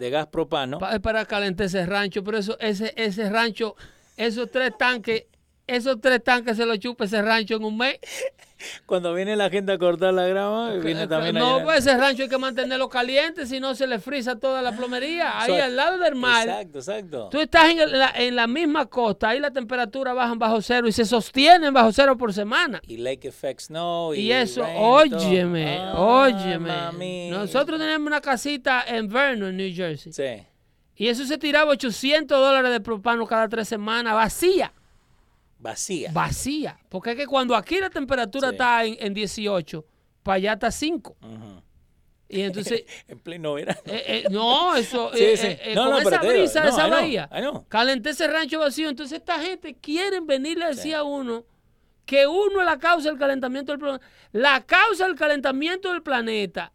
de 0.00 0.10
gas 0.10 0.26
propano. 0.26 0.78
Pa- 0.78 0.94
es 0.94 1.00
para 1.00 1.24
calentar 1.26 1.66
ese 1.66 1.86
rancho, 1.86 2.24
pero 2.24 2.38
eso, 2.38 2.58
ese, 2.58 2.92
ese 2.96 3.30
rancho, 3.30 3.76
esos 4.16 4.50
tres 4.50 4.72
tanques 4.76 5.24
esos 5.70 6.00
tres 6.00 6.22
tanques 6.22 6.56
se 6.56 6.66
los 6.66 6.78
chupa 6.78 7.04
ese 7.04 7.20
rancho 7.22 7.56
en 7.56 7.64
un 7.64 7.76
mes. 7.78 7.98
Cuando 8.84 9.14
viene 9.14 9.36
la 9.36 9.48
gente 9.48 9.72
a 9.72 9.78
cortar 9.78 10.12
la 10.12 10.26
grama, 10.26 10.72
viene 10.74 11.06
también 11.06 11.34
no, 11.34 11.46
llenar. 11.52 11.64
pues 11.64 11.78
ese 11.78 11.96
rancho 11.96 12.24
hay 12.24 12.28
que 12.28 12.36
mantenerlo 12.36 12.90
caliente, 12.90 13.46
si 13.46 13.58
no 13.58 13.74
se 13.74 13.86
le 13.86 13.98
frisa 13.98 14.36
toda 14.38 14.60
la 14.60 14.72
plomería. 14.76 15.40
Ahí 15.40 15.48
So- 15.56 15.62
al 15.64 15.76
lado 15.76 15.96
del 15.96 16.14
mar. 16.14 16.46
Exacto, 16.46 16.78
exacto. 16.80 17.28
Tú 17.30 17.40
estás 17.40 17.70
en 17.70 17.98
la, 17.98 18.10
en 18.14 18.36
la 18.36 18.46
misma 18.46 18.84
costa, 18.84 19.30
ahí 19.30 19.40
la 19.40 19.50
temperatura 19.50 20.12
baja 20.12 20.34
bajo 20.36 20.60
cero 20.60 20.86
y 20.88 20.92
se 20.92 21.06
sostienen 21.06 21.72
bajo 21.72 21.90
cero 21.92 22.18
por 22.18 22.34
semana. 22.34 22.82
Y 22.86 22.98
lake 22.98 23.28
effect 23.28 23.60
snow. 23.62 24.12
Y, 24.12 24.20
Y 24.20 24.32
eso, 24.32 24.60
rain 24.62 24.76
óyeme, 24.78 25.78
Ah, 25.78 25.94
óyeme. 25.98 26.68
mami. 26.68 27.30
Nosotros 27.30 27.78
tenemos 27.80 28.06
una 28.06 28.20
casita 28.20 28.84
en 28.86 29.08
Vernon, 29.08 29.56
New 29.56 29.74
Jersey. 29.74 30.12
Sí. 30.12 30.46
Y 30.96 31.08
eso 31.08 31.24
se 31.24 31.38
tiraba 31.38 31.70
800 31.70 32.38
dólares 32.38 32.72
de 32.72 32.80
propano 32.80 33.26
cada 33.26 33.48
tres 33.48 33.66
semanas, 33.68 34.12
vacía, 34.12 34.74
Vacía. 35.60 36.10
vacía. 36.12 36.78
Porque 36.88 37.10
es 37.12 37.16
que 37.16 37.26
cuando 37.26 37.54
aquí 37.54 37.78
la 37.78 37.90
temperatura 37.90 38.48
Sí. 38.48 38.54
está 38.54 38.84
en, 38.84 38.96
en 38.98 39.14
18, 39.14 39.84
para 40.22 40.36
allá 40.36 40.52
está 40.54 40.70
5. 40.70 41.16
Ujú. 41.22 41.62
Y 42.28 42.42
entonces, 42.42 42.84
en 43.08 43.18
pleno 43.18 43.54
verano. 43.54 43.80
eh, 43.86 44.02
eh, 44.06 44.24
no, 44.30 44.74
eso, 44.76 45.10
Sí, 45.14 45.22
eh, 45.22 45.36
sí. 45.36 45.74
No, 45.74 45.82
con 45.84 45.90
no, 45.90 45.98
esa 45.98 46.18
digo, 46.18 46.32
brisa 46.32 46.60
de 46.62 46.70
no, 46.70 46.72
esa 46.76 46.86
bahía, 46.86 47.30
calenté 47.68 48.10
ese 48.10 48.26
rancho 48.28 48.58
vacío. 48.60 48.88
Entonces 48.88 49.18
esta 49.18 49.38
gente 49.40 49.74
quiere 49.76 50.20
venirle 50.20 50.64
a 50.64 50.68
decir 50.68 50.94
a 50.94 51.02
uno 51.02 51.44
que 52.06 52.26
uno 52.26 52.60
es 52.60 52.66
la 52.66 52.78
causa 52.78 53.08
del 53.10 53.18
calentamiento 53.18 53.72
del 53.72 53.80
planeta. 53.80 54.06
La 54.32 54.64
causa 54.64 55.06
del 55.06 55.14
calentamiento 55.16 55.92
del 55.92 56.02
planeta, 56.02 56.72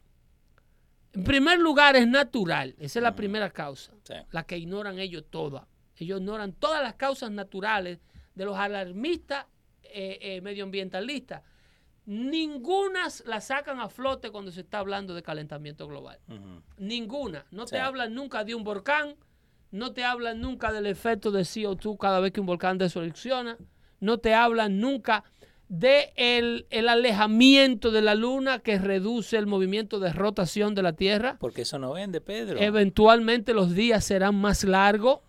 en 1.13 1.23
primer 1.23 1.59
lugar, 1.59 1.95
es 1.95 2.07
natural. 2.07 2.75
Esa 2.77 2.99
es 2.99 3.03
la 3.03 3.15
primera 3.15 3.49
causa. 3.49 3.91
La 4.31 4.43
que 4.45 4.57
ignoran 4.57 4.99
ellos 4.99 5.23
todas. 5.29 5.63
Ellos 5.97 6.19
ignoran 6.19 6.51
todas 6.53 6.83
las 6.83 6.95
causas 6.95 7.31
naturales 7.31 7.99
de 8.35 8.45
los 8.45 8.57
alarmistas 8.57 9.45
eh, 9.83 10.17
eh, 10.21 10.41
medioambientalistas. 10.41 11.41
Ninguna 12.05 13.07
la 13.25 13.41
sacan 13.41 13.79
a 13.79 13.89
flote 13.89 14.29
cuando 14.29 14.51
se 14.51 14.61
está 14.61 14.79
hablando 14.79 15.15
de 15.15 15.23
calentamiento 15.23 15.87
global. 15.87 16.19
Ninguna. 16.77 17.45
No 17.49 17.65
Sí. 17.65 17.71
te 17.75 17.79
hablan 17.79 18.13
nunca 18.13 18.43
de 18.43 18.53
un 18.53 18.63
volcán. 18.63 19.15
No 19.71 19.91
te 19.91 20.03
hablan 20.03 20.39
nunca 20.39 20.71
del 20.71 20.85
efecto 20.85 21.31
de 21.31 21.41
CO2 21.41 21.97
cada 21.99 22.19
vez 22.19 22.31
que 22.31 22.39
un 22.39 22.45
volcán 22.45 22.77
deserupciona. 22.77 23.57
No 23.99 24.19
te 24.19 24.35
hablan 24.35 24.79
nunca 24.79 25.23
de 25.67 26.13
el, 26.15 26.67
el 26.69 26.87
alejamiento 26.89 27.89
de 27.91 28.01
la 28.01 28.13
luna 28.13 28.59
que 28.59 28.77
reduce 28.77 29.35
el 29.37 29.47
movimiento 29.47 29.99
de 29.99 30.13
rotación 30.13 30.75
de 30.75 30.83
la 30.83 30.93
Tierra. 30.93 31.37
Porque 31.39 31.63
eso 31.63 31.79
no 31.79 31.93
vende, 31.93 32.21
Pedro. 32.21 32.59
Eventualmente 32.59 33.53
los 33.53 33.73
días 33.73 34.03
serán 34.03 34.35
más 34.35 34.63
largos 34.63 35.19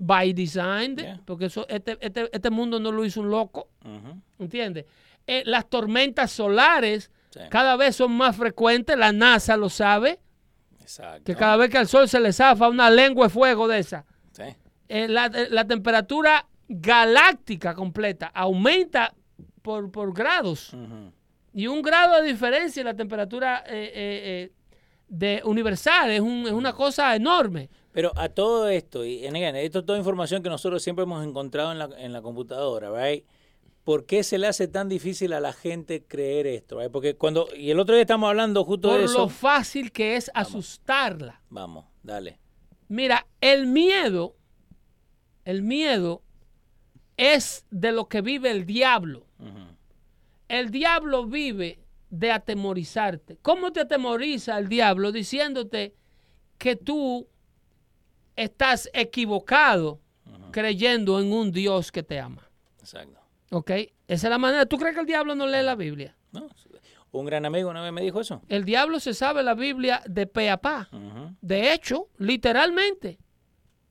by 0.00 0.32
design, 0.32 0.96
Yeah. 0.96 1.20
porque 1.24 1.46
eso, 1.46 1.66
este, 1.68 1.96
este, 2.00 2.28
este 2.32 2.50
mundo 2.50 2.80
no 2.80 2.90
lo 2.90 3.04
hizo 3.04 3.20
un 3.20 3.30
loco, 3.30 3.68
ujú. 3.84 4.20
¿entiendes? 4.40 4.86
Eh, 5.26 5.42
las 5.46 5.68
tormentas 5.70 6.30
solares 6.32 7.10
Sí. 7.30 7.40
cada 7.50 7.76
vez 7.76 7.96
son 7.96 8.12
más 8.12 8.36
frecuentes, 8.36 8.96
la 8.96 9.12
NASA 9.12 9.56
lo 9.56 9.68
sabe, 9.68 10.20
Exacto. 10.80 11.24
que 11.24 11.34
cada 11.34 11.56
vez 11.56 11.70
que 11.70 11.78
al 11.78 11.88
sol 11.88 12.08
se 12.08 12.20
le 12.20 12.32
zafa 12.32 12.68
una 12.68 12.90
lengua 12.90 13.26
de 13.26 13.30
fuego 13.30 13.66
de 13.68 13.78
esa, 13.78 14.04
Sí. 14.32 14.42
eh, 14.88 15.08
la, 15.08 15.26
eh, 15.26 15.48
la 15.50 15.64
temperatura 15.66 16.46
galáctica 16.68 17.74
completa 17.74 18.26
aumenta 18.34 19.14
por, 19.64 19.90
por 19.90 20.12
grados. 20.12 20.76
Y 21.54 21.66
un 21.68 21.80
grado 21.80 22.20
de 22.20 22.28
diferencia 22.28 22.80
en 22.82 22.86
la 22.86 22.94
temperatura 22.94 23.64
eh, 23.66 23.72
eh, 23.72 23.92
eh, 23.94 24.52
de 25.08 25.40
universal 25.44 26.10
es, 26.10 26.20
un- 26.20 26.46
es 26.46 26.52
una 26.52 26.74
cosa 26.74 27.16
enorme. 27.16 27.70
Pero 27.90 28.12
a 28.16 28.28
todo 28.28 28.68
esto, 28.68 29.06
y 29.06 29.26
again, 29.26 29.56
esto 29.56 29.78
es 29.78 29.86
toda 29.86 29.96
información 29.96 30.42
que 30.42 30.50
nosotros 30.50 30.82
siempre 30.82 31.04
hemos 31.04 31.24
encontrado 31.26 31.72
en 31.72 31.78
la, 31.78 31.88
en 31.96 32.12
la 32.12 32.20
computadora, 32.20 32.90
right? 32.90 33.24
¿Por 33.84 34.04
qué 34.04 34.22
se 34.22 34.36
le 34.36 34.46
hace 34.48 34.68
tan 34.68 34.88
difícil 34.90 35.32
a 35.32 35.40
la 35.40 35.52
gente 35.54 36.02
creer 36.04 36.46
esto? 36.46 36.78
right? 36.80 36.90
Porque 36.90 37.14
cuando, 37.16 37.48
y 37.56 37.70
el 37.70 37.80
otro 37.80 37.94
día 37.94 38.02
estamos 38.02 38.28
hablando 38.28 38.64
justo 38.64 38.88
Por 38.90 38.98
de 38.98 39.04
eso. 39.06 39.18
lo 39.20 39.28
fácil 39.30 39.92
que 39.92 40.16
es 40.16 40.30
asustarla. 40.34 41.40
Vamos, 41.48 41.86
dale. 42.02 42.38
Mira, 42.88 43.26
el 43.40 43.66
miedo, 43.66 44.36
el 45.46 45.62
miedo 45.62 46.22
es 47.16 47.66
de 47.70 47.92
lo 47.92 48.08
que 48.08 48.20
vive 48.20 48.50
el 48.50 48.66
diablo. 48.66 49.26
El 50.48 50.70
diablo 50.70 51.26
vive 51.26 51.80
de 52.10 52.30
atemorizarte. 52.30 53.38
¿Cómo 53.42 53.72
te 53.72 53.80
atemoriza 53.80 54.58
el 54.58 54.68
diablo? 54.68 55.10
Diciéndote 55.12 55.94
que 56.58 56.76
tú 56.76 57.26
estás 58.36 58.90
equivocado 58.92 60.00
creyendo 60.50 61.20
en 61.20 61.32
un 61.32 61.50
Dios 61.50 61.90
que 61.90 62.02
te 62.02 62.20
ama. 62.20 62.48
Exacto. 62.78 63.20
¿Ok? 63.50 63.70
Esa 63.70 64.26
es 64.26 64.30
la 64.30 64.38
manera. 64.38 64.66
¿Tú 64.66 64.76
crees 64.76 64.94
que 64.94 65.00
el 65.00 65.06
diablo 65.06 65.34
no 65.34 65.46
lee 65.46 65.62
la 65.62 65.74
Biblia? 65.74 66.14
¿No? 66.32 66.48
Un 67.10 67.26
gran 67.26 67.46
amigo 67.46 67.70
una 67.70 67.80
vez 67.80 67.92
me 67.92 68.02
dijo 68.02 68.20
eso. 68.20 68.42
El 68.48 68.64
diablo 68.64 68.98
se 68.98 69.14
sabe 69.14 69.42
la 69.42 69.54
Biblia 69.54 70.02
de 70.06 70.26
pe 70.26 70.50
a 70.50 70.56
pa. 70.56 70.88
De 71.40 71.72
hecho, 71.72 72.08
literalmente, 72.18 73.18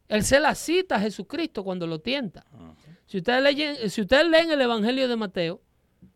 él 0.09 0.24
se 0.24 0.39
la 0.41 0.55
cita 0.55 0.95
a 0.95 0.99
Jesucristo 0.99 1.63
cuando 1.63 1.88
lo 1.88 1.99
tienta. 1.99 2.45
Si 3.14 3.18
ustedes 3.20 3.43
leen, 3.43 3.89
si 3.91 4.01
ustedes 4.01 4.28
leen 4.28 4.49
el 4.49 4.59
Evangelio 4.59 5.07
de 5.07 5.16
Mateo, 5.16 5.61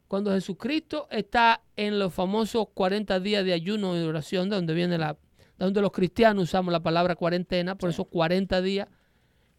cuando 0.07 0.31
Jesucristo 0.31 1.07
está 1.11 1.61
en 1.75 1.99
los 1.99 2.11
famosos 2.11 2.69
40 2.73 3.19
días 3.19 3.45
de 3.45 3.53
ayuno 3.53 3.95
y 3.95 4.01
oración, 4.01 4.49
de 4.49 4.55
donde 4.55 4.73
viene 4.73 4.97
la, 4.97 5.13
de 5.13 5.65
donde 5.65 5.79
los 5.79 5.91
cristianos 5.91 6.45
usamos 6.45 6.71
la 6.71 6.79
palabra 6.79 7.15
cuarentena, 7.15 7.75
por 7.75 7.91
esos 7.91 8.07
40 8.07 8.63
días 8.63 8.87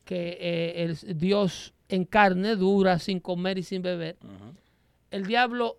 que 0.04 0.36
eh, 0.40 0.82
el 0.82 1.16
Dios 1.16 1.74
en 1.88 2.06
carne 2.06 2.56
dura 2.56 2.98
sin 2.98 3.20
comer 3.20 3.58
y 3.58 3.62
sin 3.62 3.82
beber, 3.82 4.16
el 5.12 5.24
diablo 5.24 5.78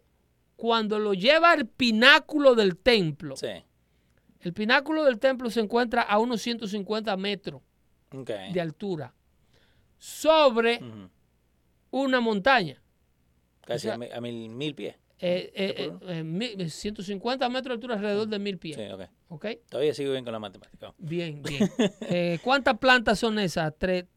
cuando 0.56 0.98
lo 0.98 1.14
lleva 1.14 1.52
al 1.52 1.68
pináculo 1.68 2.56
del 2.56 2.78
templo, 2.78 3.36
Sí. 3.36 3.66
el 4.40 4.54
pináculo 4.54 5.04
del 5.04 5.20
templo 5.20 5.50
se 5.50 5.60
encuentra 5.60 6.04
a 6.04 6.20
unos 6.20 6.42
150 6.42 7.18
metros 7.18 7.62
de 8.54 8.62
altura 8.62 9.14
sobre. 9.98 10.80
Una 11.92 12.20
montaña. 12.20 12.82
Casi 13.62 13.88
o 13.88 13.90
sea- 13.90 13.94
a, 13.96 13.98
mi- 13.98 14.12
a 14.12 14.22
mil, 14.22 14.50
mil 14.50 14.76
pies. 14.76 14.96
Eh, 15.22 15.52
eh, 15.54 15.74
¿De 15.78 15.84
acuerdo? 15.86 16.12
eh, 16.14 16.20
eh, 16.20 16.24
mil- 16.24 16.70
150 16.72 17.50
metros 17.50 17.66
de 17.66 17.74
altura, 17.74 17.96
alrededor 17.96 18.28
de 18.28 18.40
mil 18.40 18.58
pies. 18.58 18.78
Sí, 18.78 18.84
ok. 18.90 19.02
¿Ok? 19.30 19.46
Todavía 19.70 19.94
sigo 19.94 20.12
bien 20.14 20.24
con 20.24 20.32
la 20.34 20.40
matemática. 20.40 20.94
Bien, 20.98 21.42
bien. 21.44 21.70
Eh, 22.02 22.40
¿Cuántas 22.44 22.78
plantas 22.80 23.20
son 23.20 23.38
esas? 23.40 23.74
Tre- 23.78 24.08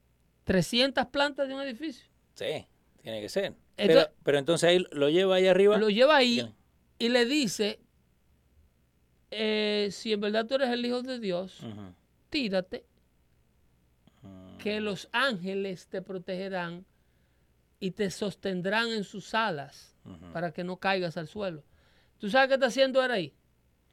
¿300 0.46 1.10
plantas 1.10 1.48
de 1.48 1.54
un 1.54 1.62
edificio? 1.62 2.06
Sí, 2.34 2.66
tiene 3.02 3.20
que 3.20 3.28
ser. 3.28 3.54
Entonces- 3.76 4.06
pero, 4.06 4.16
pero 4.22 4.38
entonces 4.38 4.68
ahí 4.68 4.84
lo 4.92 5.08
lleva 5.10 5.36
ahí 5.36 5.48
arriba. 5.48 5.76
Lo 5.76 5.90
lleva 5.90 6.16
ahí 6.16 6.34
Bien. 6.34 6.54
y 6.98 7.08
le 7.08 7.24
dice, 7.26 7.80
si 9.90 10.12
en 10.12 10.20
verdad 10.20 10.46
tú 10.46 10.54
eres 10.54 10.70
el 10.70 10.84
Hijo 10.86 11.02
de 11.02 11.18
Dios, 11.18 11.60
tírate, 12.30 12.84
Mm. 14.22 14.58
que 14.58 14.80
los 14.80 15.08
ángeles 15.10 15.88
te 15.88 16.00
protegerán 16.00 16.86
y 17.82 17.90
te 17.90 18.10
sostendrán 18.10 18.90
en 18.90 19.02
sus 19.02 19.34
alas 19.34 19.96
para 20.32 20.52
que 20.52 20.62
no 20.62 20.76
caigas 20.76 21.16
al 21.16 21.26
suelo. 21.26 21.64
¿Tú 22.18 22.30
sabes 22.30 22.46
qué 22.48 22.54
está 22.54 22.66
haciendo 22.66 23.04
él 23.04 23.10
ahí? 23.10 23.34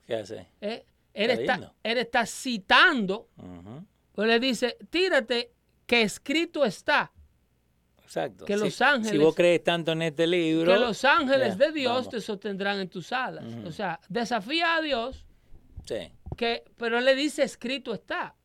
¿Qué 0.05 0.15
hace? 0.15 0.47
¿Eh? 0.61 0.85
Él, 1.11 1.31
Está 1.31 1.73
él 1.81 1.97
está 1.97 2.25
citando, 2.27 3.29
Ujú. 3.37 3.83
pues 4.13 4.27
le 4.27 4.39
dice, 4.39 4.77
tírate, 4.91 5.51
que 5.87 6.03
escrito 6.03 6.63
está, 6.65 7.11
Exacto. 8.03 8.45
Que 8.45 8.55
Si- 8.57 8.59
los 8.63 8.73
Si 8.75 8.83
ángeles- 8.83 9.21
vos 9.21 9.35
crees 9.35 9.63
tanto 9.63 9.91
en 9.91 10.01
este 10.03 10.25
libro. 10.27 10.71
que 10.73 10.79
los 10.79 11.03
ángeles 11.05 11.57
de 11.59 11.71
Dios 11.71 11.93
vamos. 11.93 12.09
te 12.09 12.21
sostendrán 12.21 12.79
en 12.79 12.89
tus 12.89 13.11
alas. 13.11 13.45
O 13.65 13.71
sea, 13.71 13.99
desafía 14.09 14.75
a 14.77 14.81
Dios, 14.81 15.25
Sí, 15.85 16.11
que, 16.35 16.63
pero 16.77 16.97
él 16.99 17.05
le 17.05 17.15
dice, 17.15 17.43
escrito 17.43 17.93
está. 17.93 18.35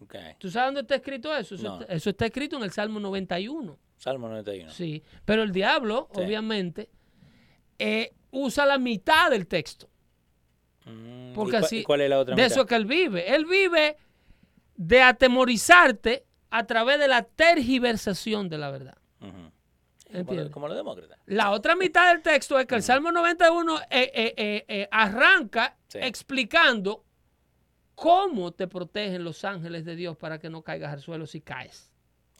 ok. 0.00 0.14
¿Tú 0.38 0.50
sabes 0.50 0.68
dónde 0.68 0.80
está 0.82 0.96
escrito 0.96 1.34
eso? 1.34 1.54
Eso, 1.54 1.64
No. 1.64 1.80
está, 1.80 1.92
eso 1.94 2.10
está 2.10 2.26
escrito 2.26 2.56
en 2.58 2.64
el 2.64 2.70
Salmo 2.70 3.00
91. 3.00 3.78
Salmo 3.96 4.28
91. 4.28 4.70
Sí, 4.70 5.02
pero 5.24 5.42
el 5.42 5.52
diablo, 5.52 6.08
Sí. 6.14 6.20
obviamente, 6.20 6.90
eh, 7.78 8.12
usa 8.30 8.66
la 8.66 8.78
mitad 8.78 9.30
del 9.30 9.46
texto. 9.46 9.88
Mm, 10.84 11.30
¿y 11.30 11.34
Porque 11.34 11.56
así, 11.58 11.78
y 11.78 11.82
¿Cuál 11.84 12.02
es 12.02 12.10
la 12.10 12.18
otra 12.18 12.34
de 12.34 12.42
mitad? 12.42 12.52
eso 12.52 12.60
es 12.62 12.66
que 12.66 12.74
él 12.74 12.84
vive. 12.86 13.34
Él 13.34 13.46
vive 13.46 13.96
de 14.76 15.00
atemorizarte 15.02 16.26
a 16.50 16.66
través 16.66 16.98
de 16.98 17.08
la 17.08 17.22
tergiversación 17.22 18.48
de 18.48 18.58
la 18.58 18.70
verdad. 18.70 18.96
Como, 19.18 20.20
¿Entiendes? 20.20 20.46
lo- 20.46 20.50
como 20.52 20.68
los 20.68 20.76
demócratas. 20.76 21.18
La 21.26 21.50
otra 21.50 21.74
mitad 21.74 22.12
del 22.12 22.22
texto 22.22 22.58
es 22.60 22.66
que 22.66 22.74
el 22.76 22.82
Salmo 22.82 23.10
91 23.10 23.80
eh, 23.80 24.12
eh, 24.14 24.34
eh, 24.36 24.64
eh, 24.68 24.88
arranca 24.92 25.76
Sí. 25.88 25.98
explicando 26.02 27.04
cómo 27.96 28.52
te 28.52 28.68
protegen 28.68 29.24
los 29.24 29.44
ángeles 29.44 29.84
de 29.84 29.96
Dios 29.96 30.16
para 30.16 30.38
que 30.38 30.50
no 30.50 30.62
caigas 30.62 30.92
al 30.92 31.00
suelo 31.00 31.26
si 31.26 31.40
caes. 31.40 31.90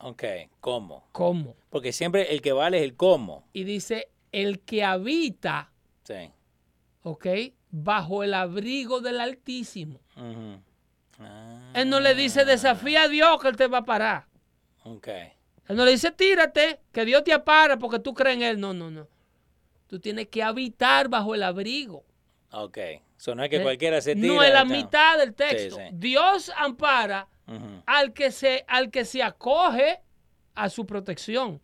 Ok, 0.07 0.23
¿cómo? 0.61 1.09
¿Cómo? 1.13 1.57
Porque 1.71 1.93
siempre 1.93 2.33
el 2.35 2.43
que 2.43 2.53
vale 2.53 2.77
es 2.79 2.85
el 2.85 2.95
cómo. 2.95 3.45
Y 3.55 3.65
dice, 3.65 4.09
el 4.33 4.61
que 4.61 4.85
habita, 4.85 5.73
Sí. 6.05 6.31
¿ok? 7.03 7.27
Bajo 7.71 8.23
el 8.23 8.35
abrigo 8.35 9.01
del 9.01 9.19
Altísimo. 9.19 9.99
Ah, 11.19 11.71
Él 11.75 11.89
no 11.89 12.01
le 12.01 12.15
dice, 12.15 12.45
desafía 12.45 13.05
a 13.05 13.09
Dios 13.09 13.41
que 13.41 13.49
él 13.49 13.57
te 13.57 13.67
va 13.67 13.79
a 13.79 13.85
parar. 13.85 14.27
Ok. 14.85 15.09
Él 15.09 15.77
no 15.77 15.85
le 15.87 15.93
dice, 15.93 16.11
tírate, 16.13 16.81
que 16.93 17.05
Dios 17.07 17.25
te 17.25 17.33
apara 17.33 17.79
porque 17.79 17.99
tú 17.99 18.13
crees 18.13 18.37
en 18.37 18.43
Él. 18.43 18.61
No, 18.61 18.75
no, 18.75 18.91
no. 18.91 19.09
Tú 19.87 19.99
tienes 20.01 20.29
que 20.29 20.43
habitar 20.43 21.09
bajo 21.09 21.35
el 21.35 21.43
abrigo. 21.43 22.05
Ok. 22.53 22.79
So, 23.25 23.35
no 23.35 23.43
es 23.43 23.49
que 23.49 23.57
Eh, 23.57 23.63
cualquiera 23.63 24.03
se 24.03 24.15
tira. 24.15 24.27
No 24.35 24.43
es 24.43 24.53
la 24.53 24.67
mitad 24.67 25.17
del 25.17 25.33
texto. 25.35 25.77
Sí, 25.77 25.83
sí. 25.89 25.95
Dios 25.95 26.53
ampara 26.59 27.27
al 27.87 28.13
que, 28.13 28.31
se, 28.31 28.67
al 28.69 28.91
que 28.91 29.07
se 29.07 29.23
acoge 29.23 30.01
a 30.55 30.69
su 30.69 30.85
protección. 30.85 31.59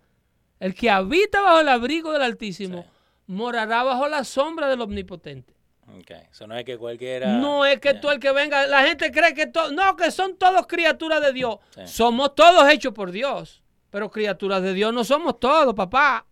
El 0.58 0.74
que 0.74 0.88
habita 0.88 1.42
bajo 1.42 1.60
el 1.60 1.68
abrigo 1.68 2.12
del 2.12 2.22
Altísimo 2.22 2.82
Sí. 2.82 2.88
morará 3.26 3.82
bajo 3.82 4.08
la 4.08 4.24
sombra 4.24 4.68
del 4.68 4.80
Omnipotente. 4.80 5.54
Ok. 5.98 6.12
So, 6.30 6.46
no 6.46 6.56
es 6.56 6.64
que 6.64 6.78
cualquiera. 6.78 7.34
No 7.34 7.66
es 7.66 7.78
que 7.78 7.92
tú 7.92 8.08
el 8.08 8.20
que 8.20 8.32
venga, 8.32 8.66
la 8.66 8.82
gente 8.86 9.10
cree 9.12 9.34
que 9.34 9.46
todo, 9.46 9.70
no, 9.70 9.96
que 9.96 10.10
son 10.10 10.36
todos 10.38 10.66
criaturas 10.66 11.20
de 11.20 11.32
Dios. 11.34 11.56
Somos 11.84 12.34
todos 12.34 12.70
hechos 12.70 12.94
por 12.94 13.10
Dios, 13.10 13.62
pero 13.90 14.10
criaturas 14.10 14.62
de 14.62 14.72
Dios 14.72 14.94
no 14.94 15.04
somos 15.04 15.38
todos, 15.38 15.74
papá. 15.74 16.24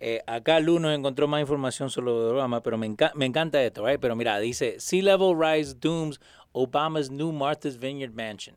Eh, 0.00 0.22
acá 0.26 0.60
Lu 0.60 0.78
nos 0.78 0.96
encontró 0.96 1.26
más 1.26 1.40
información 1.40 1.90
sobre 1.90 2.10
Obama, 2.12 2.62
pero 2.62 2.78
me, 2.78 2.86
enca- 2.88 3.12
me 3.14 3.26
encanta 3.26 3.62
esto, 3.64 3.84
right? 3.86 3.98
Pero 4.00 4.14
mira, 4.14 4.38
dice, 4.38 4.78
Sea 4.78 5.02
Level 5.02 5.36
Rise 5.38 5.74
dooms 5.74 6.20
Obama's 6.52 7.10
new 7.10 7.32
Martha's 7.32 7.78
Vineyard 7.78 8.12
Mansion. 8.12 8.56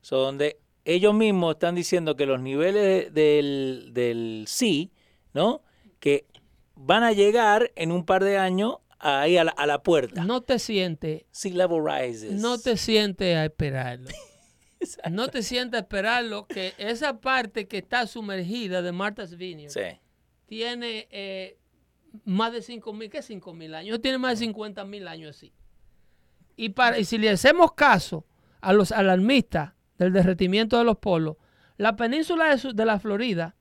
So, 0.00 0.16
donde 0.18 0.58
ellos 0.84 1.14
mismos 1.14 1.54
están 1.54 1.74
diciendo 1.74 2.16
que 2.16 2.26
los 2.26 2.40
niveles 2.40 3.12
del, 3.12 3.90
del 3.92 4.44
sea, 4.48 4.86
¿no? 5.34 5.62
Que 6.00 6.26
van 6.74 7.02
a 7.04 7.12
llegar 7.12 7.70
en 7.76 7.92
un 7.92 8.04
par 8.04 8.24
de 8.24 8.38
años 8.38 8.76
ahí 8.98 9.36
a 9.36 9.44
la, 9.44 9.50
a 9.52 9.66
la 9.66 9.82
puerta. 9.82 10.24
No 10.24 10.40
te 10.40 10.58
sientes, 10.58 11.24
Sea 11.30 11.52
Level 11.54 11.82
Rises. 11.84 12.32
no 12.32 12.58
te 12.58 12.76
sientes 12.76 13.36
a 13.36 13.44
esperarlo. 13.44 14.08
No 15.12 15.28
te 15.28 15.44
sientes 15.44 15.78
a 15.78 15.82
esperarlo 15.82 16.46
que 16.48 16.72
esa 16.76 17.20
parte 17.20 17.68
que 17.68 17.78
está 17.78 18.04
sumergida 18.08 18.82
de 18.82 18.90
Martha's 18.90 19.36
Vineyard 19.36 19.70
Sí. 19.70 20.00
Tiene 20.52 21.08
eh, 21.10 21.56
más 22.26 22.52
de 22.52 22.60
5 22.60 22.92
mil, 22.92 23.08
¿qué 23.08 23.22
5 23.22 23.54
mil 23.54 23.74
años? 23.74 24.02
Tiene 24.02 24.18
más 24.18 24.32
de 24.32 24.44
50 24.44 24.84
mil 24.84 25.08
años 25.08 25.34
así. 25.34 25.50
Y, 26.56 26.68
para, 26.68 26.98
y 26.98 27.06
si 27.06 27.16
le 27.16 27.30
hacemos 27.30 27.72
caso 27.72 28.26
a 28.60 28.74
los 28.74 28.92
alarmistas 28.92 29.72
del 29.96 30.12
derretimiento 30.12 30.76
de 30.76 30.84
los 30.84 30.98
polos, 30.98 31.38
la 31.78 31.96
península 31.96 32.50
de, 32.50 32.58
su- 32.58 32.74
de 32.74 32.84
la 32.84 32.98
Florida, 32.98 33.56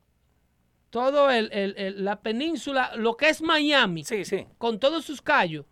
todo 0.89 1.29
el, 1.31 1.49
el- 1.53 1.75
el- 1.77 2.03
la 2.03 2.19
península, 2.21 2.91
lo 2.97 3.15
que 3.15 3.29
es 3.29 3.41
Miami, 3.41 4.03
Sí, 4.03 4.25
sí. 4.25 4.45
con 4.57 4.77
todos 4.77 5.05
sus 5.05 5.21
callos, 5.21 5.65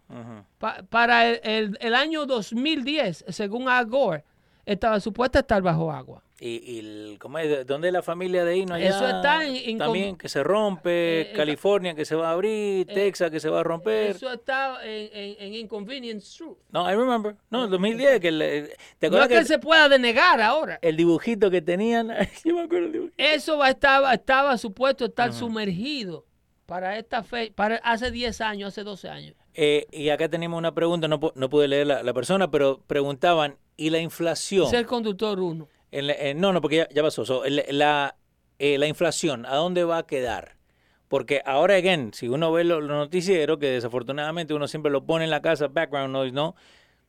pa- 0.57 0.83
para 0.83 1.27
el, 1.27 1.41
el- 1.43 1.77
el 1.81 1.95
año 1.95 2.25
2010, 2.27 3.25
según 3.27 3.67
Al 3.67 3.87
Gore, 3.87 4.23
estaba 4.65 5.01
supuesta 5.01 5.39
a 5.39 5.41
estar 5.41 5.61
bajo 5.61 5.91
agua. 5.91 6.23
Y, 6.41 6.75
y 6.75 6.79
el- 6.79 7.17
¿cómo 7.19 7.37
es? 7.37 7.67
¿Dónde 7.67 7.89
es 7.89 7.93
la 7.93 8.01
familia 8.01 8.45
de 8.45 8.55
Hino 8.55 8.75
allá? 8.75 8.87
Eso 8.89 9.05
está 9.07 9.45
en- 9.45 9.55
en 9.57 9.77
También 9.77 10.15
que 10.17 10.29
se 10.29 10.41
rompe, 10.41 10.89
Eh, 10.89 11.21
eh, 11.21 11.33
California 11.35 11.93
que 11.95 12.05
se 12.05 12.15
va 12.15 12.29
a 12.29 12.31
abrir, 12.31 12.85
Texas 12.87 13.29
que 13.29 13.41
se 13.41 13.49
va 13.49 13.59
a 13.59 13.63
romper. 13.63 14.11
Eso 14.11 14.31
está 14.31 14.77
en, 14.85 15.09
en- 15.13 15.35
en 15.39 15.53
Inconvenience 15.55 16.37
Truth. 16.37 16.57
No, 16.71 16.89
I 16.89 16.95
remember. 16.95 17.35
No, 17.49 17.67
2010, 17.67 18.21
que 18.21 18.31
le- 18.31 18.73
¿te 18.99 19.09
No 19.09 19.21
es 19.21 19.27
que 19.27 19.35
que 19.39 19.45
se 19.45 19.59
pueda 19.59 19.89
denegar 19.89 20.39
ahora. 20.41 20.79
el 20.81 20.95
dibujito 20.95 21.51
que 21.51 21.61
tenían? 21.61 22.07
Yo 22.45 22.55
me 22.55 22.61
acuerdo 22.61 22.83
del 22.85 22.91
dibujito. 22.93 23.15
Eso 23.17 23.57
va, 23.57 23.69
estaba, 23.69 24.13
estaba 24.13 24.57
supuesto 24.57 25.05
estar 25.05 25.33
sumergido 25.33 26.25
para 26.65 26.97
esta 26.97 27.21
fe, 27.23 27.51
para 27.53 27.77
hace 27.77 28.11
10 28.11 28.39
años, 28.41 28.69
hace 28.69 28.83
12 28.83 29.09
años. 29.09 29.35
Eh, 29.55 29.87
y 29.91 30.07
acá 30.09 30.29
tenemos 30.29 30.57
una 30.57 30.73
pregunta, 30.73 31.07
no, 31.09 31.19
no 31.35 31.49
pude 31.49 31.67
leer 31.67 31.87
la, 31.87 32.01
la 32.03 32.13
persona, 32.13 32.49
pero 32.49 32.79
preguntaban, 32.87 33.57
¿y 33.75 33.89
la 33.89 33.99
inflación? 33.99 34.69
Ser 34.69 34.85
conductor 34.85 35.37
uno. 35.39 35.67
En 35.91 36.07
la- 36.07 36.13
en- 36.13 36.39
no, 36.39 36.53
no, 36.53 36.61
porque 36.61 36.77
ya, 36.77 36.89
ya 36.89 37.01
pasó. 37.01 37.25
So, 37.25 37.45
el- 37.45 37.63
la, 37.71 38.15
eh, 38.59 38.77
la 38.77 38.87
inflación, 38.87 39.45
¿a 39.45 39.55
dónde 39.55 39.83
va 39.83 39.99
a 39.99 40.05
quedar? 40.07 40.55
Porque 41.07 41.41
ahora, 41.45 41.75
again, 41.75 42.13
si 42.13 42.27
uno 42.27 42.51
ve 42.51 42.63
los 42.63 42.83
noticieros, 42.83 43.57
que 43.57 43.67
desafortunadamente 43.67 44.53
uno 44.53 44.67
siempre 44.67 44.91
lo 44.91 45.03
pone 45.05 45.23
en 45.23 45.31
la 45.31 45.41
casa, 45.41 45.67
background 45.67 46.13
noise, 46.13 46.33
¿no? 46.33 46.55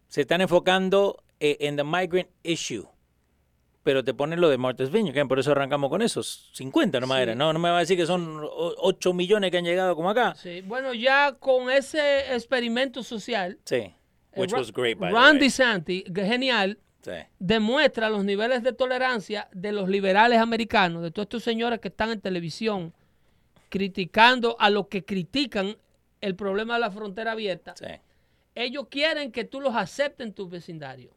Se 0.09 0.22
están 0.22 0.41
enfocando 0.41 1.22
eh, 1.43 1.57
en 1.61 1.76
the 1.76 1.85
migrant 1.85 2.28
issue. 2.43 2.87
Pero 3.83 4.05
te 4.05 4.12
ponen 4.12 4.41
lo 4.43 4.51
de 4.51 4.59
Martha's 4.59 4.91
Vineyard, 4.91 5.14
que 5.14 5.24
por 5.26 5.39
eso 5.39 5.53
arrancamos 5.53 5.89
con 5.89 6.03
esos 6.03 6.51
50 6.53 7.01
nomás 7.01 7.16
Sí. 7.18 7.22
era, 7.22 7.35
¿no? 7.35 7.53
No 7.55 7.59
me 7.59 7.70
va 7.70 7.78
a 7.78 7.81
decir 7.81 7.97
que 7.97 8.05
son 8.05 8.41
8 8.43 9.14
millones 9.14 9.51
que 9.51 9.57
han 9.57 9.64
llegado 9.64 9.97
como 9.97 10.11
acá. 10.11 10.35
Sí. 10.35 10.61
Bueno, 10.61 10.93
ya 10.93 11.33
con 11.39 11.70
ese 11.70 12.35
experimento 12.35 13.03
social, 13.03 13.59
Sí. 13.64 13.76
eh, 13.76 13.95
Which 14.37 14.53
was 14.53 14.70
great, 14.70 14.99
by 14.99 15.11
the 15.11 15.14
Ron 15.18 15.39
way. 15.39 16.03
Que 16.12 16.24
genial, 16.26 16.78
Sí. 17.03 17.12
demuestra 17.38 18.11
los 18.11 18.24
niveles 18.24 18.62
de 18.62 18.72
tolerancia 18.74 19.48
de 19.53 19.72
los 19.72 19.88
liberales 19.88 20.38
americanos, 20.38 21.03
de 21.03 21.11
todos 21.11 21.24
estos 21.24 21.42
señores 21.42 21.80
que 21.80 21.88
están 21.88 22.11
en 22.11 22.20
televisión 22.20 22.92
criticando 23.70 24.57
a 24.59 24.68
los 24.68 24.88
que 24.88 25.05
critican 25.05 25.76
el 26.20 26.36
problema 26.36 26.74
de 26.74 26.80
la 26.80 26.90
frontera 26.90 27.32
abierta. 27.32 27.74
Sí. 27.76 27.86
Ellos 28.55 28.88
quieren 28.90 29.32
que 29.32 29.44
tú 29.44 29.61
los 29.61 29.74
aceptes 29.74 30.26
en 30.26 30.34
tu 30.34 30.48
vecindario. 30.48 31.16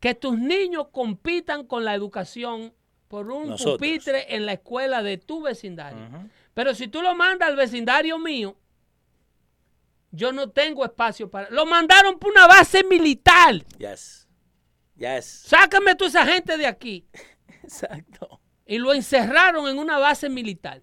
Que 0.00 0.14
tus 0.14 0.38
niños 0.38 0.88
compitan 0.90 1.66
con 1.66 1.84
la 1.84 1.94
educación 1.94 2.72
por 3.06 3.30
un 3.30 3.50
Nosotros. 3.50 3.76
pupitre 3.76 4.34
en 4.34 4.46
la 4.46 4.54
escuela 4.54 5.02
de 5.02 5.18
tu 5.18 5.42
vecindario. 5.42 6.08
Pero 6.54 6.74
si 6.74 6.88
tú 6.88 7.02
lo 7.02 7.14
mandas 7.14 7.50
al 7.50 7.56
vecindario 7.56 8.18
mío, 8.18 8.56
yo 10.10 10.32
no 10.32 10.50
tengo 10.50 10.84
espacio 10.84 11.30
para... 11.30 11.50
Lo 11.50 11.66
mandaron 11.66 12.18
por 12.18 12.30
una 12.30 12.46
base 12.46 12.82
militar. 12.82 13.62
Yes. 13.78 14.26
Yes. 15.00 15.24
Sácame 15.46 15.94
tú 15.94 16.04
esa 16.04 16.26
gente 16.26 16.56
de 16.58 16.66
aquí. 16.66 17.06
Exacto. 17.62 18.40
Y 18.66 18.78
lo 18.78 18.92
encerraron 18.92 19.66
en 19.68 19.78
una 19.78 19.98
base 19.98 20.28
militar. 20.28 20.82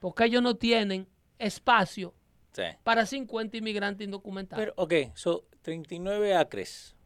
Porque 0.00 0.24
ellos 0.24 0.40
no 0.42 0.54
tienen 0.56 1.08
espacio 1.38 2.14
Sí. 2.52 2.62
para 2.84 3.04
50 3.04 3.56
inmigrantes 3.56 4.04
indocumentados. 4.04 4.62
Pero, 4.64 4.72
ok, 4.76 5.14
so 5.14 5.44
39 5.62 6.34
acres. 6.34 6.96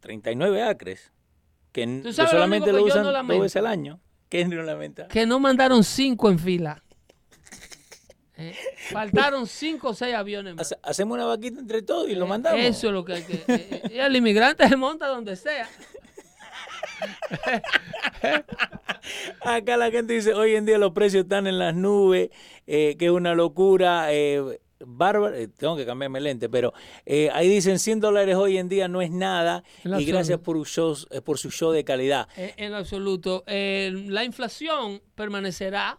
39 0.00 0.62
acres. 0.62 1.12
Que 1.72 1.86
¿Tú 1.86 2.02
que 2.04 2.12
sabes 2.12 2.32
lo 2.32 2.38
solamente 2.38 2.72
lo 2.72 2.78
que 2.78 2.84
usan 2.84 3.02
no 3.02 3.12
dos 3.12 3.26
veces 3.40 3.56
al 3.56 3.66
año. 3.66 4.00
¿Qué 4.28 4.44
no 4.46 4.62
lamenta? 4.62 5.08
que 5.08 5.26
no 5.26 5.38
mandaron 5.40 5.82
cinco 5.84 6.30
en 6.30 6.38
fila. 6.38 6.82
Eh, 8.40 8.54
faltaron 8.90 9.46
cinco 9.48 9.88
o 9.88 9.94
seis 9.94 10.14
aviones 10.14 10.54
más. 10.54 10.66
Hace- 10.72 10.78
Hacemos 10.82 11.16
una 11.16 11.26
vaquita 11.26 11.58
entre 11.60 11.82
todos 11.82 12.08
y 12.08 12.14
lo 12.14 12.26
mandamos. 12.26 12.60
Eso 12.60 12.86
es 12.86 12.92
lo 12.92 13.04
que 13.04 13.14
hay 13.14 13.22
que. 13.24 13.34
eh, 13.34 13.42
eh, 13.90 14.00
el 14.06 14.14
inmigrante 14.16 14.68
se 14.68 14.76
monta 14.76 15.08
donde 15.08 15.34
sea. 15.36 15.68
Acá 19.42 19.76
la 19.76 19.90
gente 19.90 20.12
dice, 20.14 20.34
hoy 20.34 20.54
en 20.54 20.66
día 20.66 20.78
los 20.78 20.92
precios 20.92 21.24
están 21.24 21.46
en 21.46 21.58
las 21.58 21.74
nubes, 21.74 22.30
eh, 22.66 22.96
que 22.98 23.06
es 23.06 23.10
una 23.10 23.34
locura. 23.34 24.12
Eh, 24.12 24.60
bárbaro, 24.80 25.34
eh, 25.34 25.48
tengo 25.48 25.76
que 25.76 25.84
cambiarme 25.84 26.20
lente, 26.20 26.48
pero 26.48 26.72
eh, 27.04 27.30
ahí 27.32 27.48
dicen 27.48 27.78
100 27.80 27.98
dólares 28.00 28.36
hoy 28.36 28.58
en 28.58 28.68
día 28.68 28.86
no 28.86 29.02
es 29.02 29.10
nada 29.10 29.64
y 29.84 29.88
absoluto. 29.88 30.12
gracias 30.12 30.38
por, 30.38 30.64
show, 30.66 30.96
eh, 31.10 31.20
por 31.20 31.38
su 31.38 31.50
show 31.50 31.72
de 31.72 31.82
calidad. 31.84 32.28
Eh, 32.36 32.54
en 32.56 32.74
absoluto. 32.74 33.42
Eh, 33.48 33.90
la 34.06 34.22
inflación 34.24 35.02
permanecerá. 35.16 35.98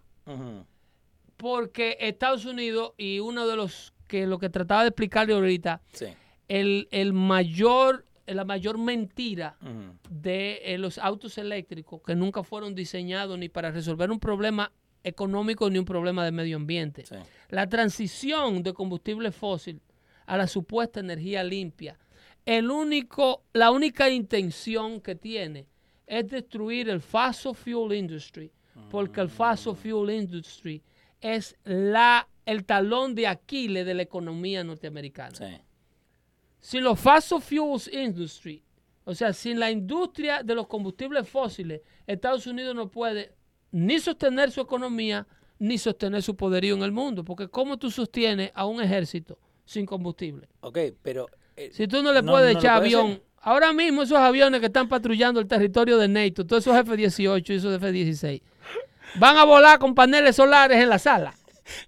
Porque 1.40 1.96
Estados 2.02 2.44
Unidos, 2.44 2.92
y 2.98 3.20
uno 3.22 3.48
de 3.48 3.56
los 3.56 3.94
que 4.10 4.28
lo 4.28 4.40
que 4.40 4.50
trataba 4.50 4.82
de 4.84 4.90
explicarle 4.90 5.34
ahorita, 5.34 5.82
Sí. 5.94 6.08
el, 6.50 6.90
el 6.92 7.14
mayor, 7.14 8.04
la 8.28 8.44
mayor 8.44 8.78
mentira 8.78 9.58
de 10.10 10.60
eh, 10.66 10.78
los 10.78 10.98
autos 10.98 11.38
eléctricos 11.38 12.02
que 12.06 12.14
nunca 12.14 12.44
fueron 12.44 12.76
diseñados 12.76 13.40
ni 13.40 13.48
para 13.48 13.72
resolver 13.72 14.12
un 14.12 14.20
problema 14.20 14.70
económico 15.02 15.70
ni 15.70 15.80
un 15.80 15.86
problema 15.86 16.26
de 16.26 16.32
medio 16.32 16.58
ambiente. 16.58 17.06
Sí. 17.06 17.16
La 17.50 17.70
transición 17.70 18.62
de 18.62 18.74
combustible 18.74 19.32
fósil 19.32 19.80
a 20.26 20.36
la 20.36 20.46
supuesta 20.48 21.00
energía 21.00 21.42
limpia, 21.44 21.98
el 22.46 22.70
único, 22.70 23.44
la 23.54 23.72
única 23.72 24.10
intención 24.10 25.00
que 25.00 25.16
tiene 25.16 25.68
es 26.06 26.28
destruir 26.28 26.90
el 26.90 27.00
fossil 27.00 27.56
fuel 27.56 27.94
industry, 27.98 28.52
porque 28.92 29.22
el 29.22 29.30
fossil 29.30 29.76
fuel 29.76 30.10
industry 30.10 30.82
es 31.22 31.56
la, 31.64 32.28
el 32.46 32.66
talón 32.66 33.16
de 33.16 33.28
Aquiles 33.28 33.86
de 33.86 33.94
la 33.94 34.02
economía 34.04 34.64
norteamericana 34.64 35.36
Sí. 35.36 35.58
sin 36.60 36.84
los 36.84 37.00
fossil 37.00 37.42
fuels 37.42 37.90
industry, 37.94 38.64
o 39.06 39.14
sea, 39.16 39.34
sin 39.34 39.60
la 39.60 39.72
industria 39.72 40.44
de 40.44 40.56
los 40.56 40.68
combustibles 40.68 41.28
fósiles, 41.28 41.82
Estados 42.06 42.46
Unidos 42.48 42.76
no 42.76 42.90
puede 42.90 43.34
ni 43.72 44.00
sostener 44.00 44.52
su 44.52 44.62
economía 44.62 45.26
ni 45.60 45.78
sostener 45.78 46.22
su 46.22 46.36
poderío 46.36 46.76
en 46.76 46.84
el 46.84 46.92
mundo, 46.92 47.24
porque 47.26 47.48
¿cómo 47.50 47.78
tú 47.78 47.92
sostienes 47.92 48.52
a 48.56 48.66
un 48.66 48.82
ejército 48.82 49.38
sin 49.66 49.86
combustible? 49.86 50.48
Ok, 50.62 50.78
pero... 51.02 51.28
eh, 51.58 51.70
Si 51.74 51.86
tú 51.88 52.02
no 52.02 52.14
le 52.14 52.22
No, 52.22 52.32
puedes 52.32 52.54
no 52.54 52.60
echar 52.60 52.80
puede 52.82 52.96
avión, 52.96 53.22
ahora 53.42 53.74
mismo 53.74 54.04
esos 54.04 54.18
aviones 54.18 54.60
que 54.62 54.68
están 54.68 54.88
patrullando 54.88 55.40
el 55.42 55.48
territorio 55.48 55.98
de 55.98 56.08
NATO, 56.08 56.46
todos 56.46 56.64
esos 56.66 56.78
F-18 56.78 57.50
y 57.50 57.54
esos 57.56 57.76
F-16, 57.76 58.42
van 59.16 59.38
a 59.38 59.44
volar 59.44 59.80
con 59.80 59.96
paneles 59.96 60.36
solares 60.36 60.82
en 60.82 60.90
la 60.90 61.00
sala 61.00 61.34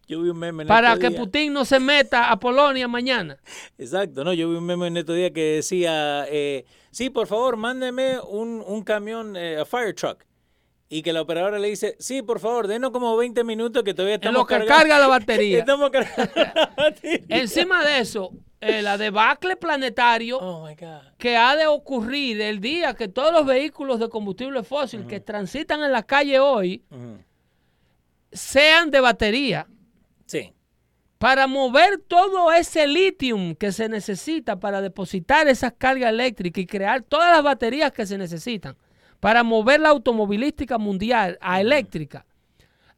yo 0.07 0.21
vi 0.21 0.29
un 0.29 0.37
meme 0.37 0.61
en 0.61 0.67
para 0.67 0.95
que. 0.99 1.09
Putin 1.09 1.53
no 1.53 1.65
se 1.65 1.79
meta 1.79 2.29
a 2.31 2.39
Polonia 2.39 2.87
mañana. 2.87 3.39
Exacto, 3.79 4.23
no, 4.23 4.31
yo 4.31 4.47
vi 4.47 4.55
un 4.57 4.63
meme 4.63 4.85
en 4.85 4.97
estos 4.97 5.15
días 5.15 5.31
que 5.31 5.55
decía, 5.55 6.25
eh, 6.29 6.65
sí, 6.91 7.09
por 7.09 7.25
favor, 7.25 7.57
mándeme 7.57 8.19
un, 8.19 8.63
un 8.63 8.83
camión, 8.83 9.35
eh, 9.35 9.57
a 9.59 9.65
fire 9.65 9.95
truck. 9.95 10.23
y 10.87 11.01
que 11.01 11.11
la 11.13 11.21
operadora 11.21 11.57
le 11.57 11.67
dice, 11.69 11.95
sí, 11.97 12.21
por 12.21 12.39
favor, 12.39 12.67
denos 12.67 12.91
como 12.91 13.17
20 13.17 13.43
minutos 13.43 13.81
que 13.83 13.95
todavía 13.95 14.15
En 14.15 14.21
estamos 14.21 14.41
lo 14.41 14.45
que 14.45 14.53
cargando- 14.53 14.75
carga 14.77 14.99
la 14.99 15.07
batería. 15.17 15.57
Estamos 15.59 15.89
cargando 15.89 16.31
la 16.45 16.73
batería. 16.77 17.25
Encima 17.29 17.83
de 17.83 17.99
eso, 18.01 18.31
eh, 18.61 18.81
la 18.81 18.97
debacle 18.97 19.55
planetario 19.57 20.37
Oh 20.37 20.65
my 20.65 20.75
God. 20.75 21.01
que 21.17 21.35
ha 21.35 21.55
de 21.55 21.67
ocurrir 21.67 22.39
el 22.41 22.61
día 22.61 22.93
que 22.93 23.07
todos 23.07 23.33
los 23.33 23.45
vehículos 23.45 23.99
de 23.99 24.07
combustible 24.07 24.63
fósil 24.63 25.05
que 25.07 25.19
transitan 25.19 25.83
en 25.83 25.91
la 25.91 26.03
calle 26.03 26.39
hoy 26.39 26.83
sean 28.31 28.91
de 28.91 28.99
batería. 28.99 29.67
Sí. 30.25 30.53
Para 31.17 31.45
mover 31.47 31.99
todo 32.07 32.51
ese 32.51 32.87
litio 32.87 33.37
que 33.59 33.71
se 33.71 33.89
necesita 33.89 34.59
para 34.59 34.81
depositar 34.81 35.47
esas 35.47 35.73
cargas 35.77 36.09
eléctricas 36.09 36.63
y 36.63 36.67
crear 36.67 37.01
todas 37.03 37.31
las 37.31 37.43
baterías 37.43 37.91
que 37.91 38.05
se 38.05 38.17
necesitan 38.17 38.75
para 39.19 39.43
mover 39.43 39.81
la 39.81 39.89
automovilística 39.89 40.79
mundial 40.79 41.37
a 41.41 41.61
eléctrica, 41.61 42.25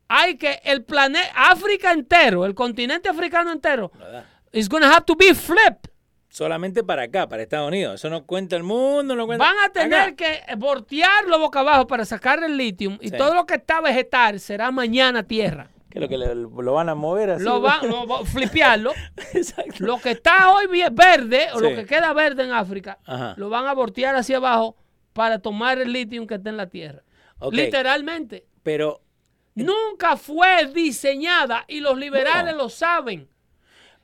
hay 0.07 0.37
que 0.37 0.61
el 0.63 0.83
planeta, 0.83 1.27
África 1.35 1.91
entero, 1.91 2.45
el 2.45 2.53
continente 2.55 3.09
africano 3.09 3.51
entero, 3.51 3.91
¿verdad? 3.97 4.25
Going 4.69 4.81
to 4.83 4.87
have 4.87 5.05
to 5.05 5.15
be 5.15 5.33
flipped. 5.33 5.89
Solamente 6.29 6.83
para 6.83 7.03
acá, 7.03 7.27
para 7.29 7.43
Estados 7.43 7.67
Unidos. 7.67 7.95
Eso 7.95 8.09
no 8.09 8.25
cuenta 8.25 8.55
el 8.55 8.63
mundo, 8.63 9.15
no 9.15 9.25
cuenta. 9.27 9.45
Van 9.45 9.55
a 9.63 9.69
tener 9.71 9.99
Acá. 9.99 10.15
que 10.15 10.55
voltearlo 10.55 11.37
boca 11.39 11.59
abajo 11.59 11.85
para 11.85 12.05
sacar 12.05 12.43
el 12.43 12.57
litio 12.57 12.97
y 13.01 13.09
Sí. 13.09 13.17
todo 13.17 13.35
lo 13.35 13.45
que 13.45 13.55
está 13.55 13.81
vegetal 13.81 14.39
será 14.39 14.71
mañana 14.71 15.23
tierra. 15.23 15.69
Que 15.91 15.99
lo 15.99 16.09
que 16.09 16.17
le- 16.17 16.33
lo 16.33 16.73
van 16.73 16.89
a 16.89 16.95
mover 16.95 17.29
así. 17.31 17.43
Lo 17.43 17.61
van 17.61 17.81
va- 18.09 18.25
flipearlo. 18.25 18.93
Exacto. 19.33 19.75
Lo 19.85 19.99
que 19.99 20.09
está 20.11 20.51
hoy 20.51 20.65
verde, 20.91 21.49
o 21.53 21.59
lo 21.59 21.69
que 21.75 21.85
queda 21.85 22.11
verde 22.13 22.43
en 22.45 22.51
África, 22.51 22.97
Ajá. 23.05 23.35
lo 23.37 23.49
van 23.49 23.67
a 23.67 23.73
voltear 23.73 24.15
hacia 24.15 24.37
abajo 24.37 24.75
para 25.13 25.37
tomar 25.37 25.77
el 25.77 25.93
litio 25.93 26.25
que 26.25 26.33
está 26.35 26.49
en 26.49 26.57
la 26.57 26.67
tierra. 26.67 27.03
Literalmente. 27.51 28.45
Pero 28.63 29.01
Nunca 29.55 30.17
fue 30.17 30.65
diseñada 30.73 31.63
y 31.67 31.79
los 31.79 31.95
liberales 31.95 32.53
No. 32.55 32.63
lo 32.63 32.69
saben. 32.69 33.29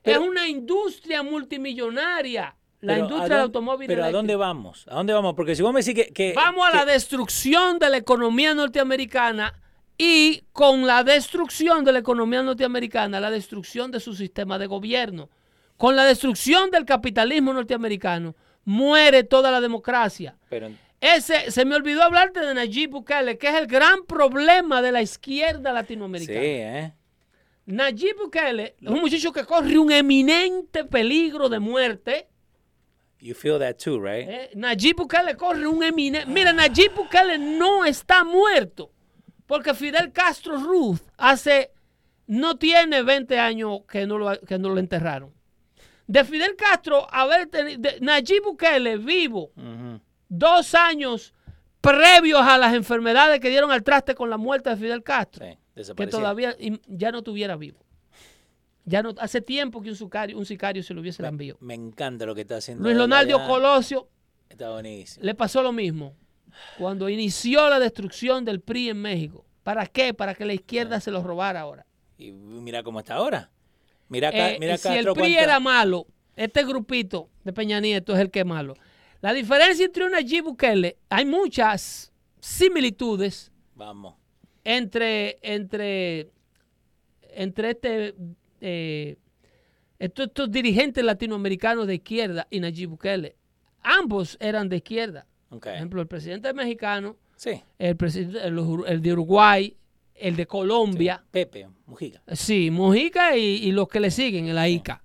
Pero- 0.02 0.22
es 0.22 0.28
una 0.28 0.48
industria 0.48 1.22
multimillonaria, 1.22 2.56
la 2.80 2.98
industria 2.98 3.24
¿a 3.24 3.28
del 3.28 3.40
automóvil. 3.40 3.86
Pero 3.86 4.04
¿a 4.04 4.10
dónde 4.10 4.36
vamos? 4.36 4.86
¿A 4.88 4.94
dónde 4.94 5.12
vamos? 5.12 5.34
Porque 5.34 5.54
si 5.54 5.62
vos 5.62 5.72
me 5.72 5.80
decís 5.82 5.94
que. 5.94 6.12
que- 6.12 6.32
Vamos 6.34 6.66
a 6.66 6.74
la 6.74 6.84
destrucción 6.84 7.78
de 7.78 7.90
la 7.90 7.98
economía 7.98 8.54
norteamericana 8.54 9.54
y 9.98 10.44
con 10.52 10.86
la 10.86 11.04
destrucción 11.04 11.84
de 11.84 11.92
la 11.92 11.98
economía 11.98 12.42
norteamericana, 12.42 13.20
la 13.20 13.30
destrucción 13.30 13.90
de 13.90 14.00
su 14.00 14.14
sistema 14.14 14.58
de 14.58 14.66
gobierno. 14.66 15.28
Con 15.76 15.94
la 15.96 16.04
destrucción 16.04 16.70
del 16.70 16.84
capitalismo 16.86 17.52
norteamericano, 17.52 18.34
muere 18.64 19.24
toda 19.24 19.50
la 19.50 19.60
democracia. 19.60 20.36
Pero, 20.48 20.70
Ese, 21.00 21.50
se 21.50 21.64
me 21.64 21.74
olvidó 21.74 22.02
hablarte 22.02 22.40
de 22.40 22.52
Nayib 22.52 22.90
Bukele, 22.90 23.38
que 23.38 23.48
es 23.48 23.54
el 23.54 23.66
gran 23.66 24.04
problema 24.06 24.82
de 24.82 24.92
la 24.92 25.00
izquierda 25.00 25.70
sí, 25.70 25.74
latinoamericana. 25.74 26.38
¿eh? 26.42 26.92
Nayib 27.70 28.16
Bukele 28.18 28.74
es 28.80 28.88
un 28.88 29.00
muchacho 29.00 29.32
que 29.32 29.44
corre 29.44 29.78
un 29.78 29.90
eminente 29.92 30.84
peligro 30.84 31.48
de 31.48 31.58
muerte. 31.58 32.28
You 33.20 33.34
feel 33.34 33.58
that 33.58 33.74
too, 33.76 33.98
right? 34.00 34.28
Eh, 34.28 34.50
Nayib 34.54 34.96
Bukele 34.96 35.36
corre 35.36 35.66
un 35.66 35.82
eminente. 35.82 36.26
Mira, 36.30 36.52
Nayib 36.52 36.94
Bukele 36.94 37.38
no 37.38 37.84
está 37.84 38.24
muerto. 38.24 38.90
Porque 39.46 39.74
Fidel 39.74 40.12
Castro 40.12 40.56
Ruth 40.56 41.00
hace. 41.16 41.70
No 42.26 42.56
tiene 42.56 43.02
20 43.02 43.38
años 43.38 43.80
que 43.88 44.06
no 44.06 44.16
lo, 44.16 44.40
que 44.40 44.56
no 44.58 44.68
lo 44.70 44.78
enterraron. 44.78 45.32
De 46.06 46.24
Fidel 46.24 46.54
Castro, 46.56 47.06
haber 47.12 47.46
tenido. 47.48 47.80
de 47.80 47.98
Nayib 48.00 48.42
Bukele 48.44 48.96
vivo 48.96 49.50
Ujú. 49.56 50.00
dos 50.28 50.74
años 50.74 51.34
previos 51.80 52.40
a 52.42 52.56
las 52.58 52.74
enfermedades 52.74 53.40
que 53.40 53.48
dieron 53.48 53.70
al 53.72 53.82
traste 53.82 54.14
con 54.14 54.30
la 54.30 54.36
muerte 54.36 54.70
de 54.70 54.76
Fidel 54.76 55.02
Castro. 55.02 55.44
Sí, 55.46 55.58
que 55.96 56.06
todavía 56.06 56.56
ya 56.86 57.12
no 57.12 57.18
estuviera 57.18 57.56
vivo. 57.56 57.78
Ya 58.84 59.02
no, 59.02 59.14
hace 59.18 59.40
tiempo 59.40 59.82
que 59.82 59.90
un 59.90 59.96
sicario, 59.96 60.36
un 60.38 60.46
sicario 60.46 60.82
se 60.82 60.94
lo 60.94 61.00
hubiese 61.00 61.24
enviado. 61.24 61.58
Me 61.60 61.74
encanta 61.74 62.26
lo 62.26 62.34
que 62.34 62.42
está 62.42 62.56
haciendo. 62.56 62.82
Luis 62.82 62.96
Leonardo. 62.96 63.46
Colosio 63.46 64.08
Está 64.48 64.70
buenísimo. 64.70 65.24
le 65.24 65.34
pasó 65.34 65.62
lo 65.62 65.72
mismo 65.72 66.14
cuando 66.78 67.08
inició 67.08 67.68
la 67.68 67.78
destrucción 67.78 68.44
del 68.44 68.60
PRI 68.60 68.90
en 68.90 69.02
México. 69.02 69.44
¿Para 69.62 69.86
qué? 69.86 70.14
Para 70.14 70.34
que 70.34 70.44
la 70.44 70.54
izquierda 70.54 71.00
se 71.00 71.10
lo 71.10 71.22
robara 71.22 71.60
ahora. 71.60 71.86
Y 72.18 72.32
mira 72.32 72.82
cómo 72.82 72.98
está 72.98 73.14
ahora. 73.14 73.50
Mira 74.08 74.30
Eh, 74.32 74.56
mira 74.58 74.76
si 74.76 74.88
el 74.88 75.12
PRI 75.12 75.36
era 75.36 75.60
malo, 75.60 76.06
este 76.34 76.64
grupito 76.64 77.28
de 77.44 77.52
Peña 77.52 77.80
Nieto 77.80 78.14
es 78.14 78.20
el 78.20 78.30
que 78.30 78.40
es 78.40 78.46
malo. 78.46 78.74
La 79.20 79.32
diferencia 79.32 79.84
entre 79.84 80.04
una 80.04 80.16
Nayib 80.16 80.44
Bukele, 80.44 80.96
hay 81.10 81.26
muchas 81.26 82.10
similitudes 82.40 83.52
Vamos. 83.80 84.14
Entre, 84.64 85.38
entre, 85.42 86.30
entre 87.34 87.70
este, 87.70 88.14
eh, 88.60 89.16
estos, 89.98 90.26
estos 90.28 90.50
dirigentes 90.50 91.04
latinoamericanos 91.04 91.86
de 91.86 91.94
izquierda 91.96 92.46
y 92.50 92.60
Nayib 92.60 92.90
Bukele. 92.90 93.36
Ambos 93.82 94.36
eran 94.40 94.68
de 94.68 94.76
izquierda. 94.76 95.26
Por 95.48 95.66
ejemplo, 95.68 96.00
el 96.00 96.06
presidente 96.06 96.52
mexicano, 96.54 97.16
Sí. 97.36 97.62
el, 97.78 97.96
presidente, 97.96 98.38
el, 98.46 99.02
de 99.02 99.12
Uruguay, 99.12 99.76
el 100.14 100.36
de 100.36 100.46
Colombia. 100.46 101.24
Pepe, 101.30 101.66
Mujica. 101.86 102.22
Sí, 102.32 102.70
Mojica 102.70 103.36
y, 103.36 103.56
y 103.64 103.72
los 103.72 103.88
que 103.88 103.98
le 104.00 104.10
siguen 104.10 104.48
en 104.48 104.54
la 104.54 104.68
ICA. 104.68 105.02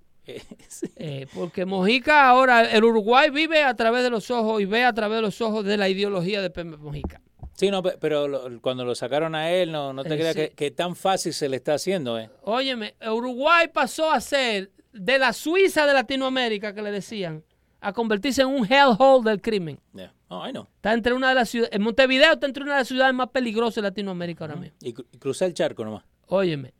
Sí. 0.68 0.86
Eh, 0.96 1.26
porque 1.34 1.64
Mojica 1.64 2.28
ahora, 2.28 2.70
el 2.70 2.84
Uruguay 2.84 3.30
vive 3.30 3.62
a 3.62 3.74
través 3.74 4.02
de 4.02 4.10
los 4.10 4.30
ojos 4.30 4.60
y 4.60 4.64
ve 4.66 4.84
a 4.84 4.92
través 4.92 5.16
de 5.18 5.22
los 5.22 5.40
ojos 5.40 5.64
de 5.64 5.76
la 5.76 5.88
ideología 5.88 6.42
de 6.42 6.50
Pepe 6.50 6.76
Mojica. 6.76 7.22
Sí, 7.56 7.70
no, 7.70 7.82
pe- 7.82 7.96
pero 7.98 8.28
lo- 8.28 8.60
cuando 8.60 8.84
lo 8.84 8.94
sacaron 8.94 9.34
a 9.34 9.50
él, 9.50 9.72
no, 9.72 9.92
no 9.92 10.04
te 10.04 10.14
Eh, 10.14 10.18
creas 10.18 10.34
sí. 10.34 10.40
que, 10.42 10.50
que 10.50 10.70
tan 10.70 10.94
fácil 10.94 11.32
se 11.32 11.48
le 11.48 11.56
está 11.56 11.74
haciendo, 11.74 12.18
¿eh? 12.18 12.30
Óyeme, 12.42 12.94
Uruguay 13.10 13.68
pasó 13.72 14.10
a 14.12 14.20
ser 14.20 14.70
de 14.92 15.18
la 15.18 15.32
Suiza 15.32 15.86
de 15.86 15.92
Latinoamérica, 15.94 16.74
que 16.74 16.82
le 16.82 16.90
decían, 16.90 17.42
a 17.80 17.92
convertirse 17.92 18.42
en 18.42 18.48
un 18.48 18.64
hellhole 18.70 19.28
del 19.30 19.40
crimen. 19.40 19.78
Yeah. 19.94 20.12
Oh, 20.28 20.46
I 20.46 20.50
know. 20.50 20.66
Está 20.76 20.92
entre 20.92 21.12
una 21.14 21.28
de 21.30 21.34
las 21.36 21.48
ciudades, 21.48 21.74
en 21.74 21.82
Montevideo 21.82 22.32
está 22.34 22.46
entre 22.46 22.62
una 22.62 22.72
de 22.74 22.80
las 22.80 22.88
ciudades 22.88 23.14
más 23.14 23.28
peligrosas 23.30 23.76
de 23.76 23.82
Latinoamérica 23.82 24.44
ahora 24.44 24.56
mismo. 24.56 24.76
Y, 24.82 24.92
cru- 24.92 25.06
y 25.12 25.18
cruzar 25.18 25.48
el 25.48 25.54
charco 25.54 25.84
nomás. 25.84 26.04
Óyeme, 26.26 26.74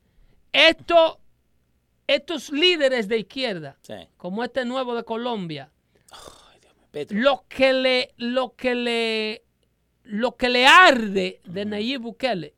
esto, 0.53 1.21
estos 2.07 2.51
líderes 2.51 3.09
de 3.09 3.19
izquierda, 3.19 3.77
Sí. 3.83 3.95
como 4.17 4.43
este 4.43 4.65
nuevo 4.65 4.95
de 4.97 5.05
Colombia, 5.05 5.71
Petro. 6.91 7.19
lo 7.19 7.45
que 7.49 7.73
le, 7.73 8.15
lo 8.17 8.55
que 8.57 8.75
le, 8.75 9.43
lo 10.07 10.37
que 10.37 10.49
le 10.49 10.67
arde 10.67 11.41
de 11.45 11.65
Nayib 11.65 12.01
Bukele 12.03 12.55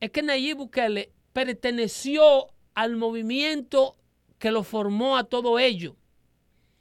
es 0.00 0.10
que 0.10 0.22
Nayib 0.22 0.56
Bukele 0.58 1.12
perteneció 1.32 2.48
al 2.74 2.96
movimiento 2.96 3.96
que 4.38 4.50
lo 4.50 4.62
formó 4.62 5.16
a 5.16 5.24
todo 5.24 5.58
ello 5.58 5.96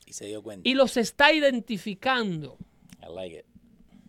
Y 0.06 0.14
se 0.14 0.26
dio 0.28 0.42
cuenta. 0.44 0.68
y 0.68 0.74
los 0.76 0.96
está 0.98 1.34
identificando. 1.34 2.58
I 3.02 3.14
like 3.14 3.40
it. 3.40 3.46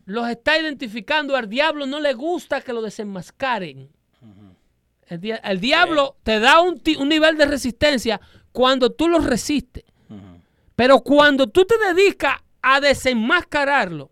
Los 0.05 0.29
está 0.29 0.59
identificando. 0.59 1.37
Al 1.37 1.49
diablo 1.49 1.85
no 1.87 2.01
le 2.01 2.15
gusta 2.15 2.61
que 2.61 2.73
lo 2.73 2.81
desenmascaren. 2.83 3.91
El, 5.07 5.21
dia- 5.21 5.37
el 5.37 5.61
diablo 5.61 6.17
te 6.23 6.39
da 6.41 6.61
un, 6.61 6.81
nivel 7.09 7.37
de 7.39 7.47
resistencia 7.47 8.21
cuando 8.53 8.91
tú 8.93 9.09
lo 9.09 9.19
resistes. 9.19 9.85
Pero 10.77 11.01
cuando 11.01 11.49
tú 11.49 11.65
te 11.65 11.77
dedicas 11.79 12.41
a 12.63 12.81
desenmascararlo, 12.81 14.11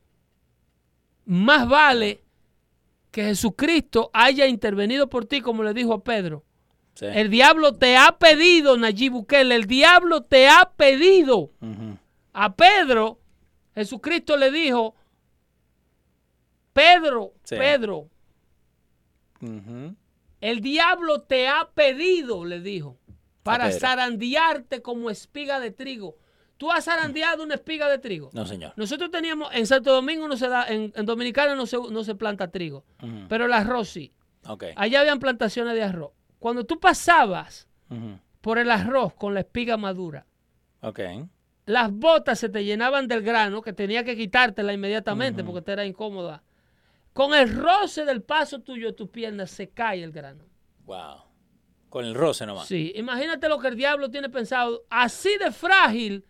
más 1.26 1.68
vale 1.68 2.22
que 3.10 3.24
Jesucristo 3.24 4.10
haya 4.12 4.46
intervenido 4.46 5.08
por 5.08 5.26
ti, 5.26 5.40
como 5.40 5.62
le 5.62 5.74
dijo 5.74 5.92
a 5.92 6.02
Pedro. 6.02 6.44
Sí. 6.94 7.06
El 7.06 7.28
diablo 7.28 7.74
te 7.74 7.96
ha 7.96 8.16
pedido, 8.18 8.76
Nayib 8.76 9.12
Bukele, 9.12 9.54
el 9.54 9.66
diablo 9.66 10.22
te 10.22 10.48
ha 10.48 10.72
pedido. 10.76 11.50
A 12.32 12.54
Pedro, 12.54 13.18
Jesucristo 13.74 14.36
le 14.36 14.50
dijo, 14.50 14.94
Pedro, 16.72 17.32
Sí. 17.44 17.56
Pedro, 17.56 18.08
el 20.40 20.60
diablo 20.60 21.22
te 21.22 21.48
ha 21.48 21.70
pedido, 21.74 22.44
le 22.44 22.60
dijo, 22.60 22.98
para 23.42 23.70
zarandearte 23.72 24.82
como 24.82 25.10
espiga 25.10 25.60
de 25.60 25.70
trigo. 25.70 26.16
¿Tú 26.56 26.72
has 26.72 26.84
zarandeado 26.86 27.42
una 27.42 27.54
espiga 27.54 27.88
de 27.88 27.98
trigo? 27.98 28.30
No, 28.32 28.46
señor. 28.46 28.72
Nosotros 28.76 29.10
teníamos, 29.10 29.54
en 29.54 29.66
Santo 29.66 29.92
Domingo 29.92 30.26
no 30.26 30.36
se 30.36 30.48
da, 30.48 30.66
en, 30.66 30.92
en 30.96 31.06
Dominicana 31.06 31.54
no 31.54 31.66
se, 31.66 31.76
no 31.76 32.02
se 32.02 32.14
planta 32.14 32.50
trigo, 32.50 32.84
pero 33.28 33.44
el 33.44 33.52
arroz 33.52 33.88
sí. 33.90 34.12
Ok. 34.46 34.64
Allá 34.76 35.00
habían 35.00 35.18
plantaciones 35.18 35.74
de 35.74 35.82
arroz. 35.82 36.12
Cuando 36.38 36.64
tú 36.64 36.80
pasabas 36.80 37.68
por 38.40 38.58
el 38.58 38.70
arroz 38.70 39.14
con 39.14 39.34
la 39.34 39.40
espiga 39.40 39.76
madura, 39.76 40.26
las 41.66 41.92
botas 41.92 42.38
se 42.38 42.48
te 42.48 42.64
llenaban 42.64 43.08
del 43.08 43.22
grano 43.22 43.60
que 43.60 43.72
tenía 43.72 44.04
que 44.04 44.16
quitártela 44.16 44.72
inmediatamente 44.72 45.44
porque 45.44 45.62
te 45.62 45.72
era 45.72 45.84
incómoda. 45.84 46.42
Con 47.12 47.34
el 47.34 47.54
roce 47.54 48.04
del 48.04 48.22
paso 48.22 48.60
tuyo 48.60 48.88
de 48.88 48.92
tus 48.92 49.08
piernas 49.08 49.50
se 49.50 49.70
cae 49.70 50.02
el 50.02 50.12
grano. 50.12 50.44
Wow. 50.84 51.24
Con 51.88 52.04
el 52.04 52.14
roce 52.14 52.44
nomás. 52.44 52.66
Sí, 52.66 52.92
imagínate 52.94 53.48
lo 53.48 53.58
que 53.58 53.68
el 53.68 53.76
diablo 53.76 54.10
tiene 54.10 54.28
pensado. 54.28 54.84
Así 54.90 55.36
de 55.38 55.50
frágil 55.50 56.24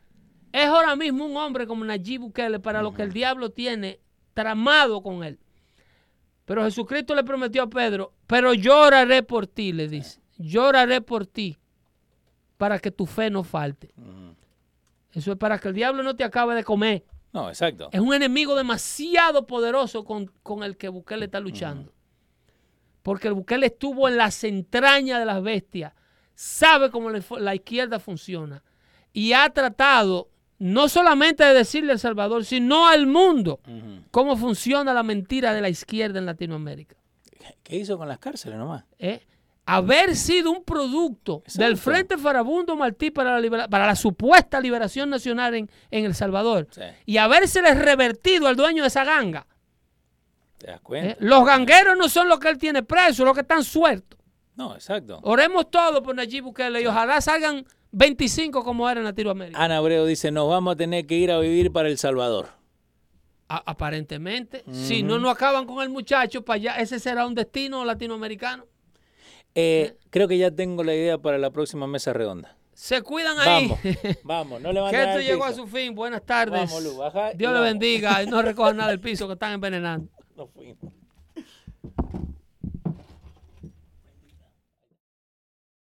es 0.53 0.67
ahora 0.67 0.97
mismo 0.97 1.27
un 1.27 1.37
hombre 1.37 1.67
como 1.67 1.85
Nayib 1.85 2.23
Bukele 2.23 2.61
para 2.61 2.83
lo 2.83 2.95
que 2.95 3.03
el 3.03 3.13
diablo 3.13 3.51
tiene 3.51 4.01
tramado 4.35 5.03
con 5.03 5.25
él. 5.25 5.39
Pero 6.45 6.65
Jesucristo 6.65 7.15
le 7.15 7.25
prometió 7.25 7.65
a 7.65 7.69
Pedro, 7.69 8.13
pero 8.27 8.55
lloraré 8.55 9.23
por 9.23 9.47
ti, 9.47 9.73
le 9.73 9.89
dice. 9.89 10.21
Lloraré 10.39 11.01
por 11.01 11.27
ti 11.27 11.59
para 12.57 12.79
que 12.79 12.91
tu 12.91 13.07
fe 13.07 13.31
no 13.31 13.43
falte. 13.43 13.93
Eso 15.13 15.33
es 15.33 15.39
para 15.39 15.59
que 15.59 15.69
el 15.69 15.75
diablo 15.75 16.03
no 16.03 16.15
te 16.15 16.25
acabe 16.25 16.55
de 16.55 16.65
comer. 16.65 17.05
No, 17.33 17.49
exacto. 17.49 17.89
Es 17.93 18.01
un 18.01 18.15
enemigo 18.15 18.55
demasiado 18.55 19.47
poderoso 19.47 20.05
con, 20.05 20.31
con 20.43 20.63
el 20.63 20.77
que 20.77 20.89
Bukele 20.89 21.27
está 21.27 21.41
luchando. 21.41 21.93
Porque 23.03 23.29
el 23.29 23.35
Bukele 23.35 23.67
estuvo 23.67 24.09
en 24.09 24.17
las 24.17 24.43
entrañas 24.45 25.19
de 25.19 25.27
las 25.27 25.43
bestias, 25.43 25.93
sabe 26.35 26.91
cómo 26.91 27.11
la 27.11 27.55
izquierda 27.55 27.99
funciona 27.99 28.63
y 29.13 29.33
ha 29.33 29.49
tratado 29.51 30.29
no 30.59 30.89
solamente 30.89 31.45
de 31.45 31.53
decirle 31.55 31.93
al 31.93 31.99
Salvador, 31.99 32.45
sino 32.45 32.87
al 32.89 33.07
mundo 33.07 33.61
cómo 34.11 34.37
funciona 34.37 34.95
la 34.95 35.03
mentira 35.03 35.53
de 35.53 35.61
la 35.61 35.69
izquierda 35.69 36.19
en 36.19 36.27
Latinoamérica. 36.27 36.97
¿Qué 37.63 37.77
hizo 37.77 37.99
con 37.99 38.09
las 38.09 38.19
cárceles 38.19 38.59
nomás? 38.59 38.85
¿eh? 38.99 39.27
Haber 39.67 40.15
sido 40.15 40.53
un 40.53 40.63
producto 40.63 41.43
Exacto. 41.45 41.63
del 41.65 41.77
Frente 41.77 42.17
Farabundo 42.19 42.77
Martí 42.77 43.11
para 43.11 43.33
la, 43.33 43.41
libera- 43.41 43.69
para 43.69 43.87
la 43.87 43.97
supuesta 43.97 44.61
liberación 44.61 45.11
nacional 45.11 45.55
en, 45.57 45.71
en 45.91 46.05
El 46.05 46.15
Salvador 46.15 46.69
Sí. 46.71 46.83
y 47.05 47.17
habérsele 47.17 47.75
revertido 47.75 48.47
al 48.47 48.55
dueño 48.57 48.83
de 48.83 48.89
esa 48.89 49.05
ganga. 49.05 49.47
¿Te 50.59 50.69
das 50.69 50.77
¿eh? 50.77 50.81
cuenta? 50.83 51.17
Los 51.21 51.45
gangueros 51.45 51.97
no 51.99 52.09
son 52.09 52.29
los 52.29 52.39
que 52.39 52.49
él 52.49 52.59
tiene 52.59 52.83
presos, 52.85 53.27
los 53.27 53.35
que 53.35 53.41
están 53.43 53.65
sueltos. 53.65 54.19
No, 54.55 54.75
exacto. 54.75 55.19
Oremos 55.23 55.71
todos 55.71 56.01
por 56.01 56.15
Nayib 56.15 56.45
Bukele 56.45 56.81
y 56.81 56.87
ojalá 56.87 57.21
salgan 57.21 57.65
25 57.93 58.63
como 58.65 58.89
era 58.89 59.01
en 59.01 59.05
Latinoamérica. 59.05 59.63
Ana 59.63 59.79
Abreu 59.79 60.05
dice, 60.07 60.31
nos 60.31 60.49
vamos 60.49 60.75
a 60.75 60.77
tener 60.77 61.07
que 61.07 61.15
ir 61.17 61.31
a 61.31 61.39
vivir 61.39 61.73
para 61.73 61.89
El 61.89 61.99
Salvador. 61.99 62.49
A- 63.49 63.63
aparentemente, 63.71 64.65
si 64.73 65.03
no 65.03 65.19
nos 65.19 65.33
acaban 65.33 65.67
con 65.67 65.83
el 65.83 65.89
muchacho, 65.89 66.45
para 66.45 66.57
allá, 66.57 66.77
ese 66.79 66.99
será 66.99 67.27
un 67.27 67.35
destino 67.35 67.85
latinoamericano. 67.85 68.65
Eh, 69.55 69.97
creo 70.11 70.29
que 70.29 70.37
ya 70.37 70.51
tengo 70.51 70.83
la 70.85 70.95
idea 70.95 71.17
para 71.17 71.39
la 71.39 71.51
próxima 71.51 71.87
mesa 71.87 72.13
redonda. 72.13 72.57
Se 72.75 73.01
cuidan 73.01 73.39
ahí. 73.39 73.69
Vamos, 73.69 73.79
vamos, 74.25 74.61
no 74.61 74.69
Que 74.69 74.75
levanten 74.75 75.01
esto 75.01 75.13
al 75.19 75.25
llegó 75.25 75.45
a 75.45 75.53
su 75.55 75.67
fin. 75.67 75.95
Buenas 75.95 76.23
tardes. 76.27 76.69
Vamos, 76.71 76.83
Lu, 76.85 76.97
baja 76.99 77.33
Dios 77.33 77.55
le 77.55 77.61
bendiga 77.61 78.23
y 78.23 78.27
no 78.27 78.43
recojan 78.43 78.77
nada 78.79 78.91
del 78.91 79.01
piso 79.01 79.27
que 79.27 79.33
están 79.35 79.53
envenenando. 79.53 80.11
Nos 80.37 80.51
fuimos. 80.51 80.77